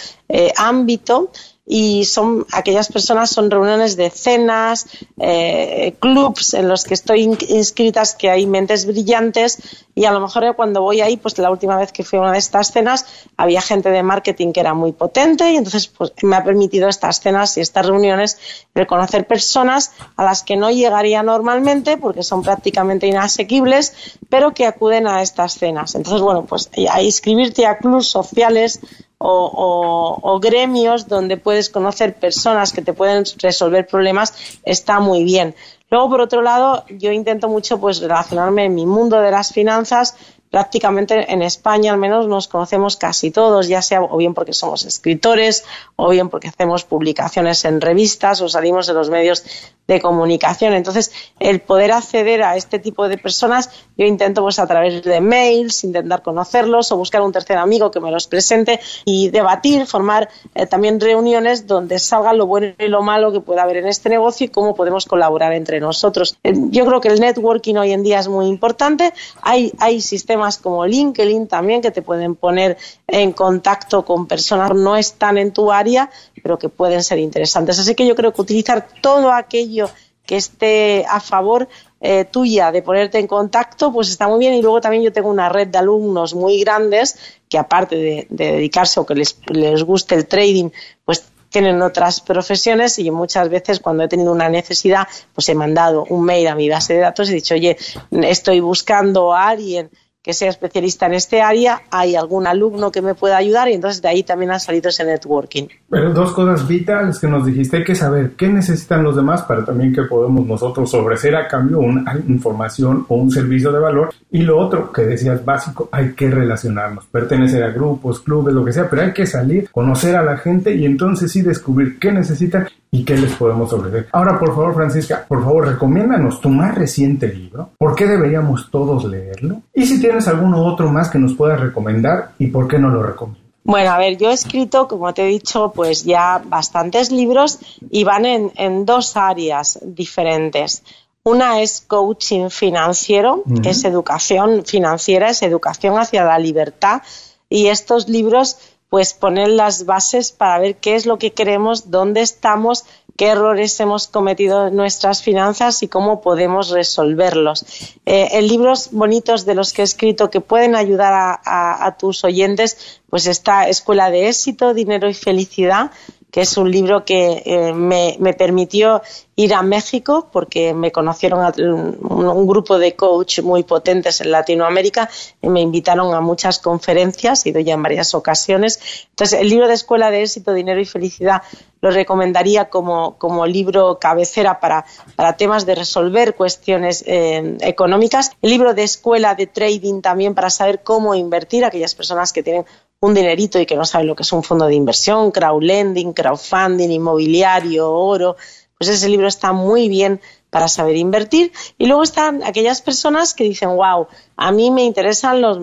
ámbito, 0.57 1.31
y 1.71 2.05
son 2.05 2.47
aquellas 2.51 2.91
personas, 2.91 3.29
son 3.29 3.51
reuniones 3.51 3.95
de 3.95 4.09
cenas, 4.09 4.87
eh, 5.19 5.93
clubs 5.99 6.55
en 6.55 6.67
los 6.67 6.83
que 6.83 6.95
estoy 6.95 7.21
inscritas, 7.21 8.15
que 8.15 8.31
hay 8.31 8.47
mentes 8.47 8.87
brillantes 8.87 9.59
y 9.93 10.05
a 10.05 10.11
lo 10.11 10.19
mejor 10.19 10.55
cuando 10.55 10.81
voy 10.81 11.01
ahí, 11.01 11.17
pues 11.17 11.37
la 11.37 11.51
última 11.51 11.77
vez 11.77 11.91
que 11.91 12.03
fui 12.03 12.17
a 12.17 12.23
una 12.23 12.31
de 12.31 12.39
estas 12.39 12.71
cenas 12.71 13.05
había 13.37 13.61
gente 13.61 13.91
de 13.91 14.01
marketing 14.01 14.51
que 14.51 14.61
era 14.61 14.73
muy 14.73 14.93
potente 14.93 15.51
y 15.51 15.57
entonces 15.57 15.85
pues 15.87 16.11
me 16.23 16.37
ha 16.37 16.43
permitido 16.43 16.89
estas 16.89 17.19
cenas 17.19 17.55
y 17.57 17.61
estas 17.61 17.85
reuniones 17.85 18.39
reconocer 18.73 19.27
personas 19.27 19.91
a 20.15 20.23
las 20.23 20.41
que 20.41 20.55
no 20.55 20.71
llegaría 20.71 21.21
normalmente 21.21 21.97
porque 21.97 22.23
son 22.23 22.41
prácticamente 22.41 23.05
inasequibles, 23.05 24.17
pero 24.27 24.55
que 24.55 24.65
acuden 24.65 25.05
a 25.05 25.21
estas 25.21 25.53
cenas. 25.53 25.93
Entonces, 25.93 26.21
bueno, 26.21 26.45
pues 26.45 26.71
a 26.89 27.03
inscribirte 27.03 27.67
a 27.67 27.77
clubs 27.77 28.07
sociales 28.07 28.79
o, 29.21 30.39
gremios 30.41 31.07
donde 31.07 31.37
puedes 31.37 31.69
conocer 31.69 32.15
personas 32.15 32.71
que 32.71 32.81
te 32.81 32.93
pueden 32.93 33.25
resolver 33.37 33.85
problemas 33.85 34.33
está 34.63 34.99
muy 34.99 35.23
bien. 35.23 35.55
Luego, 35.91 36.09
por 36.09 36.21
otro 36.21 36.41
lado, 36.41 36.85
yo 36.89 37.11
intento 37.11 37.49
mucho 37.49 37.79
pues 37.79 37.99
relacionarme 37.99 38.65
en 38.65 38.75
mi 38.75 38.85
mundo 38.85 39.19
de 39.19 39.31
las 39.31 39.51
finanzas 39.51 40.15
prácticamente 40.49 41.31
en 41.31 41.41
España 41.41 41.91
al 41.91 41.99
menos 41.99 42.27
nos 42.27 42.47
conocemos 42.47 42.97
casi 42.97 43.31
todos, 43.31 43.67
ya 43.67 43.81
sea 43.81 44.01
o 44.01 44.17
bien 44.17 44.33
porque 44.33 44.53
somos 44.53 44.85
escritores, 44.85 45.63
o 45.95 46.09
bien 46.09 46.29
porque 46.29 46.47
hacemos 46.47 46.83
publicaciones 46.83 47.65
en 47.65 47.81
revistas 47.81 48.41
o 48.41 48.49
salimos 48.49 48.87
de 48.87 48.93
los 48.93 49.09
medios 49.09 49.43
de 49.87 49.99
comunicación. 49.99 50.73
Entonces, 50.73 51.11
el 51.39 51.61
poder 51.61 51.91
acceder 51.91 52.43
a 52.43 52.55
este 52.55 52.77
tipo 52.77 53.09
de 53.09 53.17
personas, 53.17 53.71
yo 53.97 54.05
intento 54.05 54.43
pues 54.43 54.59
a 54.59 54.67
través 54.67 55.03
de 55.03 55.19
mails, 55.19 55.83
intentar 55.83 56.21
conocerlos 56.21 56.91
o 56.91 56.97
buscar 56.97 57.21
un 57.21 57.31
tercer 57.31 57.57
amigo 57.57 57.89
que 57.89 57.99
me 57.99 58.11
los 58.11 58.27
presente 58.27 58.79
y 59.03 59.29
debatir, 59.29 59.87
formar 59.87 60.29
eh, 60.53 60.67
también 60.67 60.99
reuniones 60.99 61.65
donde 61.65 61.97
salga 61.97 62.33
lo 62.33 62.45
bueno 62.45 62.73
y 62.77 62.87
lo 62.87 63.01
malo 63.01 63.31
que 63.31 63.39
pueda 63.39 63.63
haber 63.63 63.77
en 63.77 63.87
este 63.87 64.09
negocio 64.09 64.45
y 64.45 64.49
cómo 64.49 64.75
podemos 64.75 65.05
colaborar 65.05 65.53
entre 65.53 65.79
nosotros. 65.79 66.37
Eh, 66.43 66.53
yo 66.69 66.85
creo 66.85 67.01
que 67.01 67.07
el 67.07 67.19
networking 67.19 67.75
hoy 67.75 67.91
en 67.91 68.03
día 68.03 68.19
es 68.19 68.27
muy 68.27 68.45
importante. 68.45 69.11
Hay, 69.41 69.73
hay 69.79 70.01
sistemas 70.01 70.38
como 70.57 70.85
LinkedIn 70.85 71.47
también 71.47 71.81
que 71.81 71.91
te 71.91 72.01
pueden 72.01 72.35
poner 72.35 72.77
en 73.07 73.33
contacto 73.33 74.03
con 74.05 74.27
personas 74.27 74.71
que 74.71 74.77
no 74.77 74.95
están 74.95 75.37
en 75.37 75.51
tu 75.51 75.71
área, 75.71 76.09
pero 76.41 76.57
que 76.57 76.69
pueden 76.69 77.03
ser 77.03 77.19
interesantes. 77.19 77.79
Así 77.79 77.95
que 77.95 78.07
yo 78.07 78.15
creo 78.15 78.33
que 78.33 78.41
utilizar 78.41 78.87
todo 79.01 79.31
aquello 79.31 79.89
que 80.25 80.37
esté 80.37 81.05
a 81.09 81.19
favor 81.19 81.67
eh, 82.01 82.23
tuya 82.23 82.71
de 82.71 82.81
ponerte 82.81 83.17
en 83.17 83.27
contacto, 83.27 83.91
pues 83.91 84.09
está 84.09 84.27
muy 84.27 84.39
bien. 84.39 84.53
Y 84.53 84.61
luego 84.61 84.79
también 84.79 85.03
yo 85.03 85.11
tengo 85.11 85.29
una 85.29 85.49
red 85.49 85.67
de 85.67 85.79
alumnos 85.79 86.35
muy 86.35 86.59
grandes 86.61 87.17
que 87.49 87.57
aparte 87.57 87.95
de, 87.95 88.27
dedicarse 88.29 88.99
o 88.99 89.05
que 89.05 89.15
les, 89.15 89.37
les 89.47 89.83
guste 89.83 90.15
el 90.15 90.27
trading, 90.27 90.69
pues 91.03 91.25
tienen 91.49 91.81
otras 91.81 92.21
profesiones 92.21 92.99
y 92.99 93.09
muchas 93.11 93.49
veces 93.49 93.79
cuando 93.79 94.03
he 94.03 94.07
tenido 94.07 94.31
una 94.31 94.49
necesidad, 94.49 95.07
pues 95.33 95.49
he 95.49 95.55
mandado 95.55 96.05
un 96.09 96.23
mail 96.23 96.47
a 96.47 96.55
mi 96.55 96.69
base 96.69 96.93
de 96.93 96.99
datos 96.99 97.27
y 97.27 97.31
he 97.31 97.35
dicho, 97.35 97.55
oye, 97.55 97.75
estoy 98.11 98.59
buscando 98.59 99.33
a 99.33 99.49
alguien 99.49 99.89
que 100.21 100.33
sea 100.33 100.49
especialista 100.49 101.05
en 101.05 101.13
este 101.13 101.41
área, 101.41 101.81
hay 101.91 102.15
algún 102.15 102.45
alumno 102.45 102.91
que 102.91 103.01
me 103.01 103.15
pueda 103.15 103.37
ayudar 103.37 103.69
y 103.69 103.73
entonces 103.73 104.01
de 104.01 104.09
ahí 104.09 104.23
también 104.23 104.51
ha 104.51 104.59
salido 104.59 104.89
ese 104.89 105.05
networking. 105.05 105.67
Pero 105.89 106.13
dos 106.13 106.33
cosas 106.33 106.67
vitales 106.67 107.19
que 107.19 107.27
nos 107.27 107.45
dijiste, 107.45 107.77
hay 107.77 107.83
que 107.85 107.95
saber 107.95 108.31
qué 108.31 108.49
necesitan 108.49 109.03
los 109.03 109.15
demás 109.15 109.43
para 109.43 109.63
también 109.63 109.93
que 109.93 110.03
podemos 110.03 110.45
nosotros 110.45 110.93
ofrecer 110.93 111.35
a 111.35 111.47
cambio 111.47 111.79
una 111.79 112.19
información 112.27 113.05
o 113.07 113.15
un 113.15 113.31
servicio 113.31 113.71
de 113.71 113.79
valor. 113.79 114.13
Y 114.29 114.41
lo 114.41 114.59
otro 114.59 114.91
que 114.91 115.03
decías 115.03 115.43
básico, 115.45 115.87
hay 115.91 116.13
que 116.13 116.29
relacionarnos, 116.29 117.05
pertenecer 117.05 117.63
a 117.63 117.69
grupos, 117.69 118.19
clubes, 118.19 118.53
lo 118.53 118.65
que 118.65 118.73
sea, 118.73 118.89
pero 118.89 119.03
hay 119.03 119.13
que 119.13 119.25
salir, 119.25 119.69
conocer 119.71 120.15
a 120.17 120.23
la 120.23 120.37
gente 120.37 120.75
y 120.75 120.85
entonces 120.85 121.31
sí 121.31 121.41
descubrir 121.41 121.97
qué 121.97 122.11
necesitan 122.11 122.67
y 122.91 123.03
qué 123.03 123.15
les 123.15 123.33
podemos 123.33 123.71
ofrecer. 123.71 124.07
Ahora, 124.11 124.39
por 124.39 124.49
favor, 124.49 124.73
Francisca, 124.73 125.25
por 125.27 125.43
favor, 125.43 125.67
recomiéndanos 125.67 126.41
tu 126.41 126.49
más 126.49 126.75
reciente 126.75 127.27
libro. 127.27 127.69
¿Por 127.77 127.95
qué 127.95 128.07
deberíamos 128.07 128.69
todos 128.71 129.05
leerlo? 129.05 129.61
Y 129.73 129.85
si 129.85 130.01
tienes 130.01 130.27
alguno 130.27 130.65
otro 130.65 130.91
más 130.91 131.09
que 131.09 131.19
nos 131.19 131.33
puedas 131.33 131.59
recomendar 131.59 132.31
y 132.39 132.47
por 132.47 132.67
qué 132.67 132.79
no 132.79 132.89
lo 132.89 133.03
recomiendas. 133.03 133.49
Bueno, 133.63 133.91
a 133.91 133.97
ver, 133.99 134.17
yo 134.17 134.31
he 134.31 134.33
escrito, 134.33 134.87
como 134.87 135.13
te 135.13 135.23
he 135.23 135.27
dicho, 135.27 135.71
pues 135.75 136.03
ya 136.03 136.41
bastantes 136.43 137.11
libros 137.11 137.59
y 137.91 138.03
van 138.03 138.25
en, 138.25 138.51
en 138.55 138.85
dos 138.85 139.15
áreas 139.15 139.79
diferentes. 139.83 140.83
Una 141.23 141.61
es 141.61 141.81
coaching 141.81 142.49
financiero, 142.49 143.43
es 143.63 143.83
educación 143.83 144.63
financiera, 144.65 145.29
es 145.29 145.43
educación 145.43 145.99
hacia 145.99 146.23
la 146.23 146.39
libertad. 146.39 147.03
Y 147.49 147.67
estos 147.67 148.09
libros 148.09 148.57
pues 148.89 149.13
poner 149.13 149.49
las 149.49 149.85
bases 149.85 150.31
para 150.31 150.59
ver 150.59 150.77
qué 150.77 150.95
es 150.95 151.05
lo 151.05 151.17
que 151.17 151.31
queremos, 151.31 151.91
dónde 151.91 152.21
estamos, 152.21 152.85
qué 153.17 153.27
errores 153.27 153.79
hemos 153.79 154.07
cometido 154.07 154.67
en 154.67 154.75
nuestras 154.75 155.21
finanzas 155.21 155.83
y 155.83 155.87
cómo 155.87 156.21
podemos 156.21 156.69
resolverlos. 156.69 157.65
Eh, 158.05 158.29
en 158.31 158.47
libros 158.47 158.89
bonitos 158.91 159.45
de 159.45 159.55
los 159.55 159.73
que 159.73 159.81
he 159.81 159.85
escrito 159.85 160.29
que 160.29 160.41
pueden 160.41 160.75
ayudar 160.75 161.39
a 161.43 161.97
tus 161.99 162.23
oyentes, 162.23 162.99
pues 163.09 163.27
está 163.27 163.67
Escuela 163.67 164.09
de 164.09 164.29
Éxito, 164.29 164.73
Dinero 164.73 165.09
y 165.09 165.13
Felicidad, 165.13 165.91
que 166.31 166.41
es 166.41 166.57
un 166.57 166.69
libro 166.71 167.05
que 167.05 167.41
eh, 167.45 167.73
me, 167.73 168.17
permitió 168.37 169.01
ir 169.35 169.53
a 169.53 169.63
México 169.63 170.29
porque 170.31 170.73
me 170.73 170.91
conocieron 170.91 171.51
un, 171.59 172.47
grupo 172.47 172.77
de 172.77 172.95
coach 172.95 173.39
muy 173.39 173.63
potentes 173.63 174.21
en 174.21 174.31
Latinoamérica 174.31 175.09
y 175.41 175.49
me 175.49 175.61
invitaron 175.61 176.13
a 176.13 176.21
muchas 176.21 176.59
conferencias, 176.59 177.45
he 177.45 177.49
ido 177.49 177.59
ya 177.59 177.73
en 177.73 177.83
varias 177.83 178.13
ocasiones. 178.13 179.07
Entonces, 179.09 179.39
el 179.39 179.49
libro 179.49 179.67
de 179.67 179.73
Escuela 179.73 180.11
de 180.11 180.23
Éxito, 180.23 180.53
Dinero 180.53 180.79
y 180.79 180.85
Felicidad 180.85 181.41
lo 181.81 181.91
recomendaría 181.91 182.69
como, 182.69 183.17
como 183.17 183.45
libro 183.45 183.99
cabecera 183.99 184.59
para, 184.59 184.85
para, 185.15 185.37
temas 185.37 185.65
de 185.65 185.75
resolver 185.75 186.35
cuestiones 186.35 187.03
eh, 187.07 187.57
económicas. 187.61 188.31
El 188.41 188.51
libro 188.51 188.73
de 188.73 188.83
Escuela 188.83 189.33
de 189.33 189.47
Trading 189.47 190.01
también 190.01 190.35
para 190.35 190.49
saber 190.49 190.83
cómo 190.83 191.15
invertir, 191.15 191.63
aquellas 191.63 191.95
personas 191.95 192.33
que 192.33 192.43
tienen 192.43 192.65
un 193.01 193.13
dinerito 193.13 193.59
y 193.59 193.65
que 193.65 193.75
no 193.75 193.85
saben 193.85 194.07
lo 194.07 194.15
que 194.15 194.23
es 194.23 194.33
un 194.33 194.43
fondo 194.43 194.65
de 194.65 194.75
inversión, 194.75 195.31
crowdlending, 195.31 196.13
crowdfunding, 196.13 196.89
inmobiliario, 196.89 197.91
oro, 197.91 198.35
pues 198.77 198.89
ese 198.89 199.09
libro 199.09 199.27
está 199.27 199.53
muy 199.53 199.87
bien 199.87 200.19
para 200.49 200.67
saber 200.67 200.95
invertir. 200.97 201.51
Y 201.77 201.85
luego 201.85 202.03
están 202.03 202.43
aquellas 202.43 202.81
personas 202.81 203.33
que 203.33 203.43
dicen, 203.43 203.69
wow, 203.75 204.07
a 204.35 204.51
mí 204.51 204.71
me 204.71 204.83
interesan 204.83 205.41
los 205.41 205.59